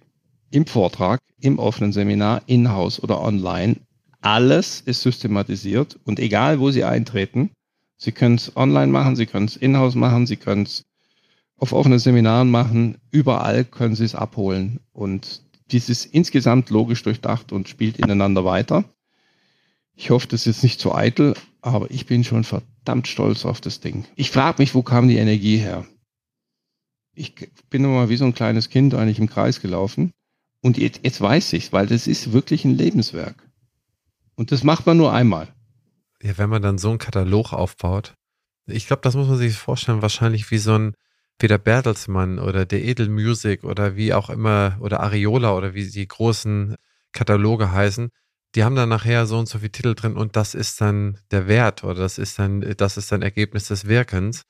im 0.50 0.66
Vortrag, 0.66 1.20
im 1.40 1.58
offenen 1.58 1.92
Seminar, 1.92 2.42
in-house 2.46 3.02
oder 3.02 3.20
online, 3.20 3.76
alles 4.20 4.80
ist 4.80 5.02
systematisiert 5.02 5.98
und 6.04 6.18
egal, 6.18 6.60
wo 6.60 6.70
Sie 6.70 6.84
eintreten, 6.84 7.50
Sie 7.96 8.12
können 8.12 8.36
es 8.36 8.56
online 8.56 8.90
machen, 8.92 9.16
Sie 9.16 9.26
können 9.26 9.46
es 9.46 9.56
in-house 9.56 9.94
machen, 9.94 10.26
Sie 10.26 10.36
können 10.36 10.62
es 10.62 10.84
auf 11.60 11.72
offenen 11.72 11.98
Seminaren 11.98 12.50
machen, 12.50 12.98
überall 13.10 13.64
können 13.64 13.94
Sie 13.94 14.04
es 14.04 14.14
abholen. 14.14 14.80
Und 14.92 15.42
dies 15.70 15.88
ist 15.88 16.06
insgesamt 16.06 16.70
logisch 16.70 17.02
durchdacht 17.02 17.52
und 17.52 17.68
spielt 17.68 17.98
ineinander 17.98 18.44
weiter. 18.44 18.84
Ich 19.94 20.10
hoffe, 20.10 20.26
das 20.26 20.46
ist 20.46 20.62
nicht 20.62 20.80
zu 20.80 20.94
eitel, 20.94 21.34
aber 21.60 21.90
ich 21.90 22.06
bin 22.06 22.24
schon 22.24 22.44
verdammt 22.44 23.06
stolz 23.06 23.44
auf 23.44 23.60
das 23.60 23.80
Ding. 23.80 24.04
Ich 24.16 24.30
frage 24.30 24.60
mich, 24.62 24.74
wo 24.74 24.82
kam 24.82 25.08
die 25.08 25.18
Energie 25.18 25.58
her? 25.58 25.86
ich 27.20 27.34
bin 27.68 27.84
immer 27.84 28.08
wie 28.08 28.16
so 28.16 28.24
ein 28.24 28.34
kleines 28.34 28.70
Kind 28.70 28.94
eigentlich 28.94 29.18
im 29.18 29.28
Kreis 29.28 29.60
gelaufen. 29.60 30.12
Und 30.62 30.78
jetzt, 30.78 31.00
jetzt 31.02 31.20
weiß 31.20 31.52
ich 31.54 31.72
weil 31.72 31.86
das 31.86 32.06
ist 32.06 32.32
wirklich 32.32 32.64
ein 32.64 32.76
Lebenswerk. 32.76 33.48
Und 34.34 34.52
das 34.52 34.64
macht 34.64 34.86
man 34.86 34.96
nur 34.96 35.12
einmal. 35.12 35.48
Ja, 36.22 36.36
wenn 36.38 36.50
man 36.50 36.62
dann 36.62 36.78
so 36.78 36.90
einen 36.90 36.98
Katalog 36.98 37.52
aufbaut, 37.52 38.14
ich 38.66 38.86
glaube, 38.86 39.02
das 39.02 39.16
muss 39.16 39.28
man 39.28 39.38
sich 39.38 39.54
vorstellen, 39.54 40.02
wahrscheinlich 40.02 40.50
wie 40.50 40.58
so 40.58 40.74
ein, 40.74 40.94
wie 41.40 41.48
der 41.48 41.58
Bertelsmann 41.58 42.38
oder 42.38 42.66
der 42.66 42.82
Edel 42.84 43.08
Music 43.08 43.64
oder 43.64 43.96
wie 43.96 44.14
auch 44.14 44.30
immer, 44.30 44.76
oder 44.80 45.00
Ariola 45.00 45.54
oder 45.56 45.74
wie 45.74 45.88
die 45.88 46.06
großen 46.06 46.76
Kataloge 47.12 47.72
heißen, 47.72 48.10
die 48.54 48.64
haben 48.64 48.76
dann 48.76 48.88
nachher 48.88 49.26
so 49.26 49.38
und 49.38 49.48
so 49.48 49.58
viele 49.58 49.72
Titel 49.72 49.94
drin 49.94 50.16
und 50.16 50.36
das 50.36 50.54
ist 50.54 50.80
dann 50.80 51.18
der 51.30 51.46
Wert 51.46 51.84
oder 51.84 51.94
das 51.94 52.18
ist 52.18 52.38
dann, 52.38 52.60
das 52.76 52.96
ist 52.96 53.12
dann 53.12 53.22
Ergebnis 53.22 53.68
des 53.68 53.86
Wirkens. 53.86 54.42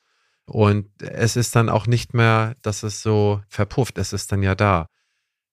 Und 0.47 0.91
es 1.01 1.36
ist 1.36 1.55
dann 1.55 1.68
auch 1.68 1.86
nicht 1.86 2.12
mehr, 2.12 2.57
dass 2.62 2.82
es 2.82 3.03
so 3.03 3.41
verpufft, 3.49 3.99
es 3.99 4.12
ist 4.12 4.32
dann 4.32 4.43
ja 4.43 4.57
da. 4.57 4.86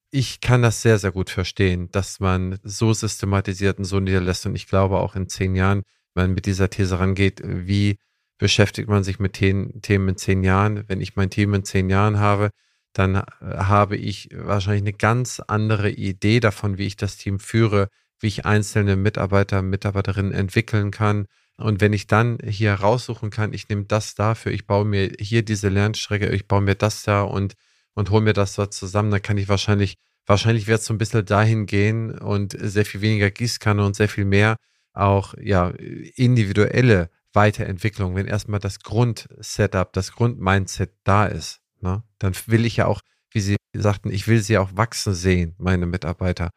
Ich 0.09 0.41
kann 0.41 0.63
das 0.63 0.81
sehr, 0.81 0.97
sehr 0.97 1.11
gut 1.11 1.29
verstehen, 1.29 1.91
dass 1.91 2.19
man 2.19 2.57
so 2.63 2.93
systematisiert 2.93 3.77
und 3.77 3.85
so 3.85 3.99
niederlässt. 3.99 4.45
Und 4.47 4.55
ich 4.55 4.67
glaube 4.67 4.97
auch 4.97 5.15
in 5.15 5.29
zehn 5.29 5.55
Jahren, 5.55 5.83
wenn 6.15 6.27
man 6.27 6.33
mit 6.33 6.47
dieser 6.47 6.69
These 6.69 6.99
rangeht, 6.99 7.41
wie 7.43 7.99
beschäftigt 8.38 8.89
man 8.89 9.03
sich 9.03 9.19
mit 9.19 9.33
Themen 9.33 9.81
in 9.81 10.17
zehn 10.17 10.43
Jahren? 10.43 10.83
Wenn 10.88 11.01
ich 11.01 11.15
mein 11.15 11.29
Team 11.29 11.53
in 11.53 11.63
zehn 11.63 11.89
Jahren 11.89 12.19
habe, 12.19 12.51
dann 12.93 13.15
äh, 13.15 13.23
habe 13.41 13.97
ich 13.97 14.29
wahrscheinlich 14.33 14.83
eine 14.83 14.93
ganz 14.93 15.41
andere 15.47 15.89
Idee 15.89 16.39
davon, 16.39 16.77
wie 16.77 16.88
ich 16.88 16.97
das 16.97 17.17
Team 17.17 17.39
führe, 17.39 17.89
wie 18.19 18.27
ich 18.27 18.45
einzelne 18.45 18.95
Mitarbeiter, 18.95 19.61
Mitarbeiterinnen 19.61 20.31
entwickeln 20.31 20.91
kann, 20.91 21.27
und 21.57 21.81
wenn 21.81 21.93
ich 21.93 22.05
dann 22.07 22.38
hier 22.45 22.73
raussuchen 22.75 23.31
kann, 23.31 23.51
ich 23.53 23.67
nehme 23.67 23.85
das 23.85 24.13
dafür, 24.13 24.51
ich 24.51 24.67
baue 24.67 24.85
mir 24.85 25.11
hier 25.19 25.43
diese 25.43 25.69
Lernstrecke, 25.69 26.29
ich 26.29 26.47
baue 26.47 26.61
mir 26.61 26.75
das 26.75 27.01
da 27.03 27.23
und, 27.23 27.55
und 27.95 28.11
hole 28.11 28.23
mir 28.23 28.33
das 28.33 28.55
dort 28.55 28.73
zusammen, 28.73 29.09
dann 29.09 29.23
kann 29.23 29.38
ich 29.38 29.49
wahrscheinlich, 29.49 29.95
wahrscheinlich 30.27 30.67
wird 30.67 30.81
es 30.81 30.85
so 30.85 30.93
ein 30.93 30.99
bisschen 30.99 31.25
dahin 31.25 31.65
gehen 31.65 32.17
und 32.19 32.55
sehr 32.59 32.85
viel 32.85 33.01
weniger 33.01 33.31
Gießkanne 33.31 33.83
und 33.83 33.95
sehr 33.95 34.09
viel 34.09 34.25
mehr 34.25 34.57
auch, 34.93 35.33
ja, 35.41 35.69
individuelle 36.15 37.09
Weiterentwicklung, 37.38 38.15
wenn 38.15 38.27
erstmal 38.27 38.59
das 38.59 38.81
Grundsetup, 38.81 39.93
das 39.93 40.11
Grundmindset 40.11 40.91
da 41.05 41.25
ist, 41.25 41.61
ne, 41.79 42.03
dann 42.19 42.33
will 42.47 42.65
ich 42.65 42.77
ja 42.77 42.88
auch, 42.88 43.01
wie 43.31 43.39
Sie 43.39 43.55
sagten, 43.73 44.09
ich 44.11 44.27
will 44.27 44.41
sie 44.41 44.57
auch 44.57 44.71
wachsen 44.73 45.13
sehen, 45.13 45.55
meine 45.57 45.85
Mitarbeiter 45.85 46.49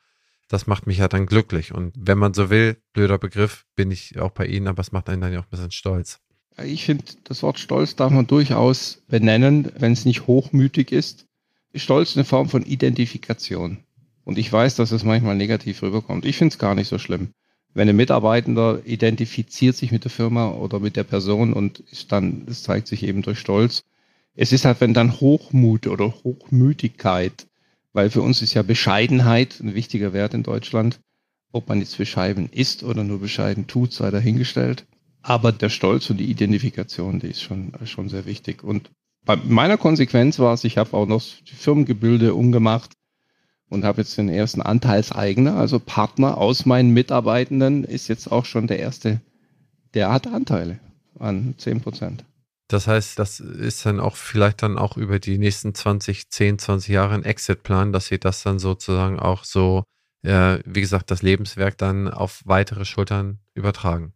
das 0.50 0.66
macht 0.66 0.86
mich 0.86 0.98
ja 0.98 1.08
dann 1.08 1.26
glücklich. 1.26 1.72
Und 1.72 1.94
wenn 1.96 2.18
man 2.18 2.34
so 2.34 2.50
will, 2.50 2.76
blöder 2.92 3.18
Begriff, 3.18 3.64
bin 3.76 3.90
ich 3.90 4.18
auch 4.18 4.32
bei 4.32 4.46
Ihnen, 4.46 4.66
aber 4.66 4.80
es 4.80 4.92
macht 4.92 5.08
einen 5.08 5.22
dann 5.22 5.32
ja 5.32 5.38
auch 5.38 5.44
ein 5.44 5.50
bisschen 5.50 5.70
stolz. 5.70 6.18
Ich 6.62 6.84
finde, 6.84 7.04
das 7.24 7.42
Wort 7.42 7.58
Stolz 7.58 7.94
darf 7.94 8.10
man 8.10 8.26
durchaus 8.26 9.00
benennen, 9.08 9.70
wenn 9.78 9.92
es 9.92 10.04
nicht 10.04 10.26
hochmütig 10.26 10.90
ist. 10.90 11.26
Stolz 11.74 12.10
ist 12.10 12.16
eine 12.16 12.24
Form 12.24 12.48
von 12.48 12.64
Identifikation. 12.64 13.78
Und 14.24 14.38
ich 14.38 14.52
weiß, 14.52 14.74
dass 14.74 14.90
es 14.90 15.04
manchmal 15.04 15.36
negativ 15.36 15.82
rüberkommt. 15.82 16.24
Ich 16.24 16.36
finde 16.36 16.52
es 16.52 16.58
gar 16.58 16.74
nicht 16.74 16.88
so 16.88 16.98
schlimm. 16.98 17.30
Wenn 17.74 17.88
ein 17.88 17.96
Mitarbeitender 17.96 18.82
identifiziert 18.84 19.76
sich 19.76 19.92
mit 19.92 20.04
der 20.04 20.10
Firma 20.10 20.50
oder 20.50 20.80
mit 20.80 20.96
der 20.96 21.04
Person 21.04 21.52
und 21.52 21.80
ist 21.90 22.10
dann, 22.12 22.46
es 22.48 22.62
zeigt 22.62 22.88
sich 22.88 23.02
eben 23.02 23.22
durch 23.22 23.38
Stolz. 23.38 23.84
Es 24.34 24.52
ist 24.52 24.64
halt, 24.64 24.80
wenn 24.80 24.94
dann 24.94 25.20
Hochmut 25.20 25.86
oder 25.86 26.12
Hochmütigkeit 26.24 27.46
weil 27.92 28.10
für 28.10 28.22
uns 28.22 28.42
ist 28.42 28.54
ja 28.54 28.62
Bescheidenheit 28.62 29.60
ein 29.60 29.74
wichtiger 29.74 30.12
Wert 30.12 30.34
in 30.34 30.42
Deutschland. 30.42 31.00
Ob 31.52 31.68
man 31.68 31.80
jetzt 31.80 31.98
bescheiden 31.98 32.48
ist 32.52 32.84
oder 32.84 33.02
nur 33.02 33.20
bescheiden 33.20 33.66
tut, 33.66 33.92
sei 33.92 34.10
dahingestellt. 34.10 34.86
Aber 35.22 35.50
der 35.52 35.68
Stolz 35.68 36.08
und 36.08 36.18
die 36.18 36.30
Identifikation, 36.30 37.18
die 37.18 37.28
ist 37.28 37.42
schon, 37.42 37.72
schon 37.84 38.08
sehr 38.08 38.24
wichtig. 38.24 38.62
Und 38.62 38.90
bei 39.24 39.36
meiner 39.36 39.76
Konsequenz 39.76 40.38
war 40.38 40.54
es, 40.54 40.64
ich 40.64 40.78
habe 40.78 40.96
auch 40.96 41.06
noch 41.06 41.20
Firmengebilde 41.44 42.34
umgemacht 42.34 42.92
und 43.70 43.84
habe 43.84 44.02
jetzt 44.02 44.18
den 44.18 44.28
ersten 44.28 44.60
Anteilseigner, 44.60 45.54
also 45.54 45.78
Partner 45.78 46.36
aus 46.36 46.66
meinen 46.66 46.90
Mitarbeitenden, 46.90 47.84
ist 47.84 48.08
jetzt 48.08 48.30
auch 48.30 48.44
schon 48.44 48.66
der 48.66 48.80
erste, 48.80 49.20
der 49.94 50.12
hat 50.12 50.26
Anteile 50.26 50.78
an 51.18 51.54
10 51.56 51.80
Prozent. 51.80 52.24
Das 52.68 52.86
heißt, 52.86 53.18
das 53.18 53.40
ist 53.40 53.86
dann 53.86 53.98
auch 53.98 54.16
vielleicht 54.16 54.62
dann 54.62 54.78
auch 54.78 54.96
über 54.96 55.18
die 55.18 55.38
nächsten 55.38 55.74
20, 55.74 56.30
10, 56.30 56.58
20 56.58 56.88
Jahre 56.88 57.14
ein 57.14 57.24
Exit-Plan, 57.24 57.92
dass 57.92 58.06
sie 58.06 58.18
das 58.18 58.42
dann 58.42 58.58
sozusagen 58.58 59.18
auch 59.18 59.44
so, 59.44 59.84
äh, 60.22 60.58
wie 60.64 60.80
gesagt, 60.80 61.10
das 61.10 61.22
Lebenswerk 61.22 61.78
dann 61.78 62.08
auf 62.08 62.42
weitere 62.44 62.84
Schultern 62.84 63.38
übertragen. 63.54 64.12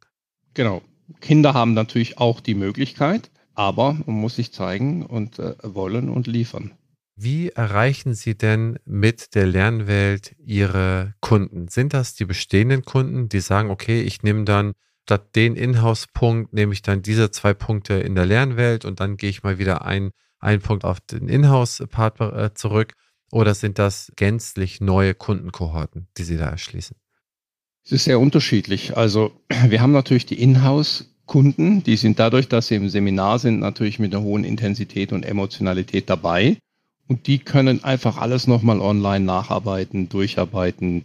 Genau. 0.54 0.82
Kinder 1.20 1.52
haben 1.52 1.74
natürlich 1.74 2.18
auch 2.18 2.40
die 2.40 2.54
Möglichkeit, 2.54 3.30
aber 3.54 3.92
man 4.06 4.16
muss 4.16 4.36
sich 4.36 4.52
zeigen 4.52 5.04
und 5.04 5.38
äh, 5.38 5.54
wollen 5.62 6.08
und 6.08 6.26
liefern. 6.26 6.72
Wie 7.16 7.50
erreichen 7.50 8.14
Sie 8.14 8.36
denn 8.36 8.78
mit 8.84 9.34
der 9.34 9.46
Lernwelt 9.46 10.34
Ihre 10.38 11.14
Kunden? 11.20 11.68
Sind 11.68 11.94
das 11.94 12.14
die 12.14 12.24
bestehenden 12.24 12.84
Kunden, 12.84 13.28
die 13.28 13.40
sagen, 13.40 13.70
okay, 13.70 14.02
ich 14.02 14.22
nehme 14.22 14.44
dann 14.44 14.72
statt 15.04 15.36
den 15.36 15.54
Inhouse-Punkt 15.54 16.52
nehme 16.52 16.72
ich 16.72 16.82
dann 16.82 17.02
diese 17.02 17.30
zwei 17.30 17.54
Punkte 17.54 17.94
in 17.94 18.14
der 18.14 18.26
Lernwelt 18.26 18.84
und 18.84 19.00
dann 19.00 19.16
gehe 19.16 19.30
ich 19.30 19.42
mal 19.42 19.58
wieder 19.58 19.84
ein, 19.84 20.10
ein 20.38 20.60
Punkt 20.60 20.84
auf 20.84 21.00
den 21.00 21.28
Inhouse-Part 21.28 22.20
äh, 22.20 22.54
zurück 22.54 22.94
oder 23.30 23.54
sind 23.54 23.78
das 23.78 24.12
gänzlich 24.16 24.80
neue 24.80 25.14
Kundenkohorten, 25.14 26.08
die 26.16 26.24
Sie 26.24 26.36
da 26.36 26.48
erschließen? 26.48 26.96
Es 27.84 27.92
ist 27.92 28.04
sehr 28.04 28.18
unterschiedlich. 28.18 28.96
Also 28.96 29.32
wir 29.68 29.80
haben 29.80 29.92
natürlich 29.92 30.26
die 30.26 30.40
Inhouse-Kunden, 30.40 31.82
die 31.82 31.96
sind 31.96 32.18
dadurch, 32.18 32.48
dass 32.48 32.68
sie 32.68 32.76
im 32.76 32.88
Seminar 32.88 33.38
sind, 33.38 33.60
natürlich 33.60 33.98
mit 33.98 34.14
einer 34.14 34.24
hohen 34.24 34.44
Intensität 34.44 35.12
und 35.12 35.24
Emotionalität 35.24 36.08
dabei. 36.08 36.56
Und 37.06 37.26
die 37.26 37.38
können 37.38 37.84
einfach 37.84 38.16
alles 38.16 38.46
nochmal 38.46 38.80
online 38.80 39.24
nacharbeiten, 39.24 40.08
durcharbeiten. 40.08 41.04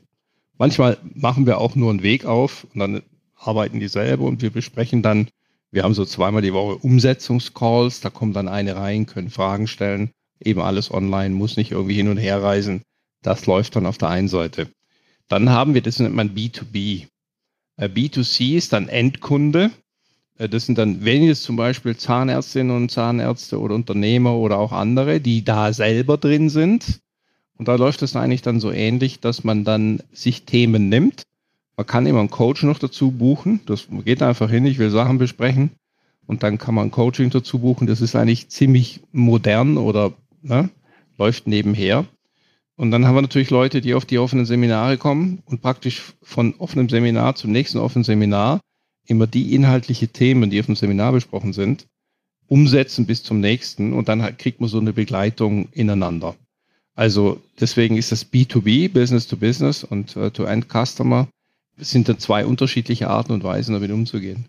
Manchmal 0.57 0.97
machen 1.13 1.45
wir 1.45 1.57
auch 1.57 1.75
nur 1.75 1.89
einen 1.89 2.03
Weg 2.03 2.25
auf 2.25 2.65
und 2.73 2.79
dann 2.79 3.01
arbeiten 3.35 3.79
die 3.79 3.87
selber 3.87 4.25
und 4.25 4.41
wir 4.41 4.49
besprechen 4.49 5.01
dann, 5.01 5.27
wir 5.71 5.83
haben 5.83 5.93
so 5.93 6.05
zweimal 6.05 6.41
die 6.41 6.53
Woche 6.53 6.77
Umsetzungscalls, 6.77 8.01
da 8.01 8.09
kommt 8.09 8.35
dann 8.35 8.47
eine 8.47 8.75
rein, 8.75 9.05
können 9.05 9.29
Fragen 9.29 9.67
stellen, 9.67 10.11
eben 10.43 10.61
alles 10.61 10.91
online, 10.91 11.35
muss 11.35 11.57
nicht 11.57 11.71
irgendwie 11.71 11.95
hin 11.95 12.09
und 12.09 12.17
her 12.17 12.41
reisen. 12.41 12.81
Das 13.21 13.45
läuft 13.45 13.75
dann 13.75 13.85
auf 13.85 13.97
der 13.97 14.09
einen 14.09 14.29
Seite. 14.29 14.69
Dann 15.27 15.49
haben 15.49 15.73
wir, 15.73 15.81
das 15.81 15.99
nennt 15.99 16.15
man 16.15 16.33
B2B. 16.33 17.07
Äh, 17.77 17.87
B2C 17.87 18.55
ist 18.55 18.73
dann 18.73 18.87
Endkunde. 18.87 19.71
Äh, 20.39 20.49
das 20.49 20.65
sind 20.65 20.79
dann, 20.79 21.05
wenn 21.05 21.21
jetzt 21.21 21.43
zum 21.43 21.55
Beispiel 21.55 21.95
Zahnärztinnen 21.95 22.75
und 22.75 22.89
Zahnärzte 22.89 23.59
oder 23.59 23.75
Unternehmer 23.75 24.33
oder 24.33 24.57
auch 24.57 24.71
andere, 24.71 25.19
die 25.19 25.43
da 25.43 25.71
selber 25.71 26.17
drin 26.17 26.49
sind. 26.49 27.01
Und 27.57 27.67
da 27.67 27.75
läuft 27.75 28.01
es 28.01 28.15
eigentlich 28.15 28.41
dann 28.41 28.59
so 28.59 28.71
ähnlich, 28.71 29.19
dass 29.19 29.43
man 29.43 29.65
dann 29.65 30.01
sich 30.13 30.45
Themen 30.45 30.89
nimmt. 30.89 31.23
Man 31.75 31.85
kann 31.85 32.07
immer 32.07 32.19
einen 32.19 32.31
Coach 32.31 32.63
noch 32.63 32.79
dazu 32.79 33.11
buchen. 33.11 33.59
Das 33.65 33.87
geht 34.05 34.23
einfach 34.23 34.49
hin, 34.49 34.65
ich 34.65 34.79
will 34.79 34.89
Sachen 34.89 35.17
besprechen. 35.17 35.71
Und 36.25 36.43
dann 36.43 36.57
kann 36.57 36.75
man 36.75 36.91
Coaching 36.91 37.31
dazu 37.31 37.59
buchen. 37.59 37.87
Das 37.87 38.01
ist 38.01 38.15
eigentlich 38.15 38.49
ziemlich 38.49 39.01
modern 39.11 39.77
oder 39.77 40.13
ne, 40.41 40.69
läuft 41.17 41.47
nebenher. 41.47 42.05
Und 42.75 42.91
dann 42.91 43.05
haben 43.05 43.15
wir 43.15 43.21
natürlich 43.21 43.49
Leute, 43.49 43.81
die 43.81 43.93
auf 43.93 44.05
die 44.05 44.19
offenen 44.19 44.45
Seminare 44.45 44.97
kommen 44.97 45.41
und 45.45 45.61
praktisch 45.61 46.13
von 46.21 46.53
offenem 46.59 46.87
Seminar 46.87 47.35
zum 47.35 47.51
nächsten 47.51 47.77
offenen 47.77 48.05
Seminar 48.05 48.61
immer 49.09 49.27
die 49.27 49.53
inhaltliche 49.55 50.07
Themen, 50.07 50.49
die 50.49 50.59
auf 50.59 50.67
dem 50.67 50.75
Seminar 50.75 51.11
besprochen 51.11 51.53
sind, 51.53 51.87
umsetzen 52.47 53.05
bis 53.05 53.23
zum 53.23 53.39
nächsten 53.39 53.93
und 53.93 54.09
dann 54.09 54.37
kriegt 54.37 54.59
man 54.59 54.69
so 54.69 54.79
eine 54.79 54.93
Begleitung 54.93 55.69
ineinander. 55.71 56.35
Also 56.95 57.41
deswegen 57.59 57.95
ist 57.95 58.11
das 58.11 58.29
B2B, 58.29 58.91
Business 58.91 59.27
to 59.27 59.37
Business 59.37 59.83
und 59.83 60.17
uh, 60.17 60.29
to 60.29 60.43
End 60.43 60.67
Customer 60.69 61.27
sind 61.77 62.09
da 62.09 62.17
zwei 62.17 62.45
unterschiedliche 62.45 63.09
Arten 63.09 63.31
und 63.31 63.43
Weisen, 63.43 63.73
damit 63.73 63.91
umzugehen. 63.91 64.47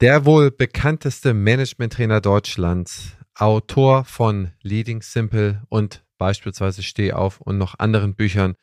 Der 0.00 0.26
wohl 0.26 0.50
bekannteste 0.50 1.32
Management-Trainer 1.32 2.20
Deutschlands, 2.20 3.16
Autor 3.34 4.04
von 4.04 4.50
Leading 4.62 5.00
Simple 5.00 5.62
und 5.70 6.04
beispielsweise 6.18 6.82
Steh 6.82 7.12
auf 7.12 7.40
und 7.40 7.56
noch 7.56 7.78
anderen 7.78 8.14
Büchern, 8.14 8.54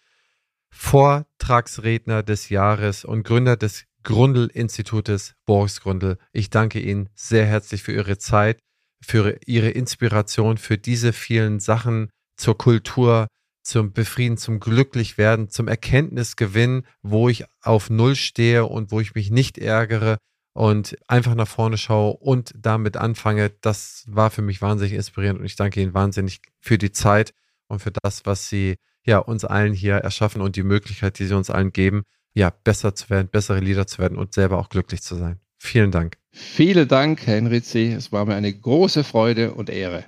Vortragsredner 0.69 2.21
des 2.21 2.49
Jahres 2.49 3.05
und 3.05 3.23
Gründer 3.23 3.57
des 3.57 3.85
Grundl-Institutes, 4.05 5.33
Boris 5.45 5.81
Grundl. 5.81 6.17
Ich 6.31 6.49
danke 6.49 6.79
Ihnen 6.79 7.09
sehr 7.13 7.45
herzlich 7.45 7.83
für 7.83 7.91
Ihre 7.91 8.17
Zeit, 8.17 8.59
für 9.01 9.37
Ihre 9.45 9.69
Inspiration, 9.71 10.57
für 10.57 10.77
diese 10.77 11.11
vielen 11.11 11.59
Sachen 11.59 12.09
zur 12.37 12.57
Kultur, 12.57 13.27
zum 13.63 13.91
Befrieden, 13.91 14.37
zum 14.37 14.59
Glücklichwerden, 14.59 15.49
zum 15.49 15.67
Erkenntnisgewinn, 15.67 16.85
wo 17.01 17.27
ich 17.27 17.45
auf 17.61 17.89
Null 17.89 18.15
stehe 18.15 18.65
und 18.65 18.91
wo 18.91 19.01
ich 19.01 19.15
mich 19.15 19.31
nicht 19.31 19.57
ärgere 19.57 20.17
und 20.53 20.95
einfach 21.07 21.35
nach 21.35 21.47
vorne 21.47 21.77
schaue 21.77 22.15
und 22.15 22.53
damit 22.55 22.95
anfange. 22.95 23.51
Das 23.61 24.05
war 24.07 24.29
für 24.29 24.43
mich 24.43 24.61
wahnsinnig 24.61 24.93
inspirierend 24.93 25.39
und 25.39 25.45
ich 25.45 25.55
danke 25.55 25.81
Ihnen 25.81 25.93
wahnsinnig 25.93 26.41
für 26.61 26.77
die 26.77 26.91
Zeit 26.91 27.33
und 27.67 27.79
für 27.79 27.91
das, 28.03 28.25
was 28.25 28.47
sie 28.49 28.75
ja 29.03 29.19
uns 29.19 29.45
allen 29.45 29.73
hier 29.73 29.95
erschaffen 29.95 30.41
und 30.41 30.55
die 30.55 30.63
Möglichkeit, 30.63 31.19
die 31.19 31.25
sie 31.25 31.35
uns 31.35 31.49
allen 31.49 31.71
geben, 31.71 32.03
ja, 32.35 32.51
besser 32.63 32.93
zu 32.93 33.09
werden, 33.09 33.29
bessere 33.31 33.59
Leader 33.59 33.87
zu 33.87 33.97
werden 33.97 34.17
und 34.17 34.33
selber 34.33 34.59
auch 34.59 34.69
glücklich 34.69 35.01
zu 35.01 35.15
sein. 35.15 35.39
Vielen 35.57 35.91
Dank. 35.91 36.17
Vielen 36.31 36.87
Dank, 36.87 37.25
Herr 37.25 37.35
Henrizi. 37.35 37.93
Es 37.93 38.11
war 38.11 38.25
mir 38.25 38.35
eine 38.35 38.53
große 38.53 39.03
Freude 39.03 39.53
und 39.53 39.69
Ehre. 39.69 40.03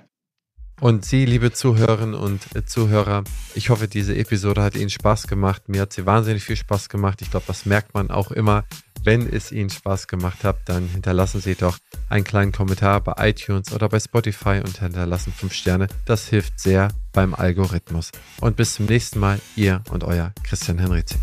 Und 0.80 1.04
Sie, 1.04 1.24
liebe 1.24 1.50
Zuhörerinnen 1.50 2.14
und 2.14 2.42
Zuhörer, 2.68 3.24
ich 3.56 3.70
hoffe, 3.70 3.88
diese 3.88 4.14
Episode 4.16 4.62
hat 4.62 4.76
Ihnen 4.76 4.90
Spaß 4.90 5.26
gemacht. 5.26 5.68
Mir 5.68 5.80
hat 5.80 5.92
sie 5.92 6.06
wahnsinnig 6.06 6.44
viel 6.44 6.54
Spaß 6.54 6.88
gemacht. 6.88 7.20
Ich 7.20 7.32
glaube, 7.32 7.46
das 7.48 7.66
merkt 7.66 7.94
man 7.94 8.12
auch 8.12 8.30
immer, 8.30 8.64
wenn 9.02 9.28
es 9.28 9.50
Ihnen 9.50 9.70
Spaß 9.70 10.06
gemacht 10.06 10.44
hat, 10.44 10.56
dann 10.66 10.86
hinterlassen 10.86 11.40
Sie 11.40 11.56
doch 11.56 11.78
einen 12.08 12.24
kleinen 12.24 12.52
Kommentar 12.52 13.00
bei 13.00 13.30
iTunes 13.30 13.72
oder 13.72 13.88
bei 13.88 13.98
Spotify 13.98 14.60
und 14.64 14.78
hinterlassen 14.78 15.32
fünf 15.32 15.52
Sterne. 15.52 15.88
Das 16.04 16.28
hilft 16.28 16.60
sehr 16.60 16.88
beim 17.12 17.34
Algorithmus. 17.34 18.12
Und 18.40 18.56
bis 18.56 18.74
zum 18.74 18.86
nächsten 18.86 19.18
Mal, 19.18 19.40
ihr 19.56 19.82
und 19.90 20.04
euer 20.04 20.32
Christian 20.44 20.78
Henrizi. 20.78 21.16